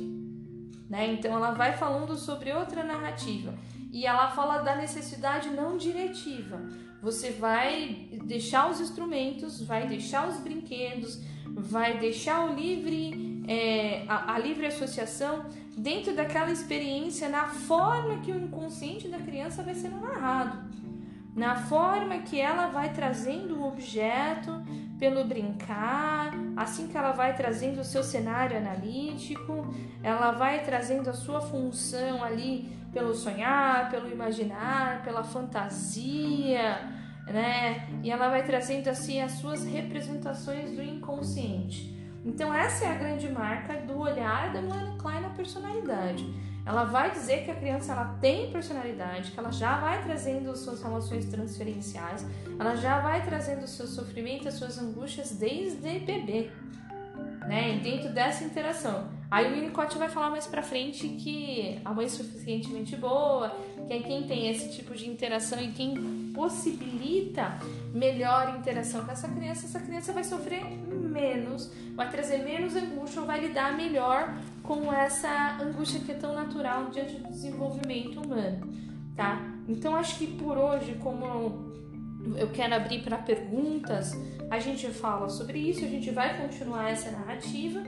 Né? 0.91 1.13
Então 1.13 1.33
ela 1.33 1.53
vai 1.53 1.77
falando 1.77 2.17
sobre 2.17 2.53
outra 2.53 2.83
narrativa 2.83 3.55
e 3.91 4.07
ela 4.07 4.29
fala 4.29 4.59
da 4.59 4.77
necessidade 4.77 5.51
não 5.51 5.77
diretiva. 5.77 6.61
Você 7.03 7.31
vai 7.31 8.09
deixar 8.25 8.71
os 8.71 8.81
instrumentos, 8.81 9.63
vai 9.63 9.87
deixar 9.87 10.29
os 10.29 10.39
brinquedos, 10.39 11.23
vai 11.47 11.99
deixar 11.99 12.51
o 12.51 12.55
livre, 12.55 13.45
é, 13.49 14.05
a, 14.09 14.35
a 14.35 14.39
livre 14.39 14.67
associação 14.67 15.47
dentro 15.77 16.15
daquela 16.15 16.51
experiência 16.51 17.29
na 17.29 17.47
forma 17.47 18.21
que 18.21 18.33
o 18.33 18.39
inconsciente 18.39 19.09
da 19.09 19.19
criança 19.19 19.63
vai 19.63 19.75
sendo 19.75 20.01
narrado. 20.01 20.59
na 21.37 21.55
forma 21.55 22.19
que 22.21 22.41
ela 22.41 22.69
vai 22.69 22.95
trazendo 22.95 23.59
o 23.59 23.69
objeto 23.69 24.51
pelo 24.99 25.23
brincar, 25.25 26.33
assim 26.57 26.89
que 26.89 26.97
ela 26.97 27.13
vai 27.13 27.37
trazendo 27.37 27.81
o 27.83 27.85
seu 27.85 28.03
cenário 28.03 28.57
analítico, 28.57 29.67
ela 30.03 30.31
vai 30.31 30.65
trazendo 30.65 31.11
a 31.11 31.13
sua 31.13 31.43
função 31.43 32.25
ali 32.25 32.75
pelo 32.97 33.15
sonhar, 33.15 33.91
pelo 33.91 34.11
imaginar, 34.11 35.03
pela 35.05 35.23
fantasia, 35.23 36.81
né? 37.27 37.87
E 38.03 38.11
ela 38.11 38.31
vai 38.31 38.43
trazendo 38.43 38.89
assim 38.89 39.21
as 39.21 39.33
suas 39.33 39.67
representações 39.67 40.75
do 40.75 40.83
inconsciente. 40.83 41.95
Então 42.25 42.55
essa 42.55 42.87
é 42.87 42.89
a 42.89 42.95
grande 42.95 43.29
marca 43.29 43.75
do 43.83 43.99
olhar 43.99 44.51
da 44.51 44.63
Melanie 44.63 44.97
Klein 44.97 45.21
na 45.21 45.29
personalidade. 45.29 46.25
Ela 46.65 46.85
vai 46.85 47.11
dizer 47.11 47.45
que 47.45 47.51
a 47.51 47.55
criança 47.55 47.93
ela 47.93 48.17
tem 48.19 48.51
personalidade, 48.51 49.31
que 49.31 49.39
ela 49.39 49.53
já 49.53 49.79
vai 49.79 50.03
trazendo 50.03 50.57
suas 50.57 50.83
relações 50.83 51.27
transferenciais, 51.27 52.27
ela 52.59 52.77
já 52.77 53.01
vai 53.01 53.23
trazendo 53.23 53.65
o 53.65 53.69
seu 53.69 53.87
sofrimento, 53.87 54.49
as 54.49 54.55
suas 54.55 54.79
angústias 54.79 55.33
desde 55.33 56.01
bebê, 56.01 56.51
né? 57.47 57.77
E 57.77 57.81
dentro 57.81 58.11
dessa 58.11 58.45
interação. 58.45 59.09
Aí 59.31 59.51
o 59.51 59.55
Winnicott 59.55 59.99
vai 59.99 60.09
falar 60.09 60.31
mais 60.31 60.47
pra 60.47 60.63
frente 60.63 61.09
que 61.09 61.81
a 61.85 61.93
mãe 61.93 62.07
é 62.07 62.09
suficientemente 62.09 62.95
boa, 62.97 63.51
que 63.87 63.93
é 63.93 63.99
quem 63.99 64.23
tem 64.23 64.49
esse 64.49 64.73
tipo 64.73 64.95
de 64.95 65.09
interação 65.09 65.61
e 65.61 65.73
quem 65.73 66.31
possibilita 66.33 67.59
melhor 67.93 68.57
interação 68.57 69.05
com 69.05 69.11
essa 69.11 69.29
criança, 69.29 69.67
essa 69.67 69.81
criança 69.81 70.13
vai 70.13 70.23
sofrer 70.23 70.65
menos, 70.65 71.73
vai 71.95 72.09
trazer 72.09 72.39
menos 72.39 72.77
angústia 72.77 73.21
ou 73.21 73.27
vai 73.27 73.41
lidar 73.41 73.77
melhor 73.77 74.33
com 74.63 74.93
essa 74.93 75.59
angústia 75.61 76.01
que 76.01 76.13
é 76.13 76.15
tão 76.15 76.33
natural 76.33 76.91
diante 76.91 77.15
do 77.15 77.29
desenvolvimento 77.29 78.21
humano, 78.21 78.73
tá? 79.17 79.41
Então 79.69 79.97
acho 79.97 80.19
que 80.19 80.27
por 80.27 80.57
hoje, 80.57 80.95
como 81.03 81.75
eu 82.37 82.51
quero 82.51 82.75
abrir 82.75 83.03
para 83.03 83.19
perguntas, 83.19 84.13
a 84.51 84.59
gente 84.59 84.89
fala 84.89 85.29
sobre 85.29 85.59
isso, 85.59 85.85
a 85.85 85.89
gente 85.89 86.11
vai 86.11 86.41
continuar 86.41 86.91
essa 86.91 87.11
narrativa 87.11 87.81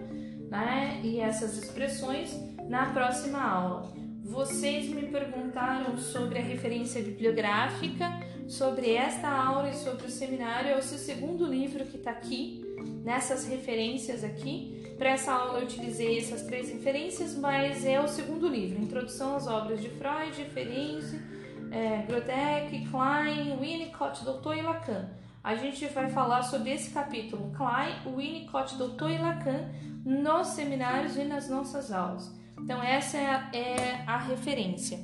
né, 0.51 1.01
e 1.03 1.20
essas 1.20 1.57
expressões 1.57 2.34
na 2.68 2.86
próxima 2.93 3.41
aula. 3.41 3.93
Vocês 4.22 4.89
me 4.89 5.07
perguntaram 5.07 5.97
sobre 5.97 6.39
a 6.39 6.43
referência 6.43 7.03
bibliográfica, 7.03 8.05
sobre 8.47 8.93
esta 8.93 9.28
aula 9.28 9.70
e 9.70 9.74
sobre 9.74 10.07
o 10.07 10.11
seminário. 10.11 10.70
É 10.70 10.76
o 10.76 10.82
seu 10.82 10.99
segundo 10.99 11.47
livro 11.47 11.84
que 11.86 11.97
está 11.97 12.11
aqui, 12.11 12.62
nessas 13.03 13.47
referências 13.47 14.22
aqui. 14.22 14.95
Para 14.99 15.11
essa 15.11 15.32
aula 15.32 15.61
eu 15.61 15.64
utilizei 15.64 16.18
essas 16.18 16.43
três 16.43 16.70
referências, 16.70 17.34
mas 17.36 17.86
é 17.86 18.01
o 18.01 18.09
segundo 18.09 18.49
livro: 18.49 18.82
Introdução 18.82 19.36
às 19.36 19.47
obras 19.47 19.80
de 19.80 19.89
Freud, 19.89 20.36
Referência, 20.36 21.22
é, 21.71 22.03
Grodeck, 22.07 22.87
Klein, 22.91 23.57
Winnicott, 23.59 24.25
Doutor 24.25 24.57
e 24.57 24.62
Lacan. 24.62 25.09
A 25.43 25.55
gente 25.55 25.87
vai 25.87 26.11
falar 26.11 26.43
sobre 26.43 26.71
esse 26.71 26.91
capítulo, 26.91 27.53
Klein, 27.57 27.95
Winnicott, 28.14 28.77
Doutor 28.77 29.11
e 29.11 29.19
Lacan, 29.19 29.69
nos 30.05 30.49
seminários 30.49 31.16
e 31.16 31.25
nas 31.25 31.49
nossas 31.49 31.93
aulas. 31.93 32.33
Então, 32.61 32.83
essa 32.83 33.16
é 33.16 33.27
a, 33.27 33.51
é 33.53 34.05
a 34.07 34.19
referência. 34.19 34.99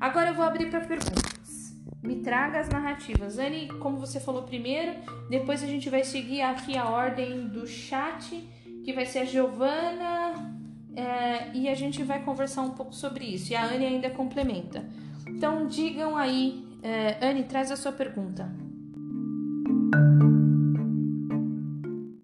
Agora 0.00 0.30
eu 0.30 0.34
vou 0.34 0.44
abrir 0.44 0.70
para 0.70 0.80
perguntas. 0.80 1.76
Me 2.02 2.16
traga 2.22 2.60
as 2.60 2.68
narrativas. 2.68 3.38
Anne, 3.38 3.68
como 3.78 3.98
você 3.98 4.18
falou 4.18 4.44
primeiro, 4.44 4.94
depois 5.28 5.62
a 5.62 5.66
gente 5.66 5.90
vai 5.90 6.02
seguir 6.02 6.40
aqui 6.40 6.76
a 6.78 6.88
ordem 6.88 7.48
do 7.48 7.66
chat, 7.66 8.30
que 8.84 8.92
vai 8.92 9.04
ser 9.04 9.18
a 9.20 9.24
Giovana, 9.24 10.56
é, 10.96 11.50
e 11.52 11.68
a 11.68 11.74
gente 11.74 12.02
vai 12.02 12.22
conversar 12.22 12.62
um 12.62 12.70
pouco 12.70 12.94
sobre 12.94 13.26
isso. 13.26 13.52
E 13.52 13.56
a 13.56 13.64
Anne 13.64 13.84
ainda 13.84 14.08
complementa. 14.08 14.84
Então, 15.40 15.66
digam 15.66 16.18
aí, 16.18 16.62
é, 16.82 17.16
Anne, 17.26 17.44
traz 17.44 17.70
a 17.70 17.76
sua 17.76 17.92
pergunta. 17.92 18.46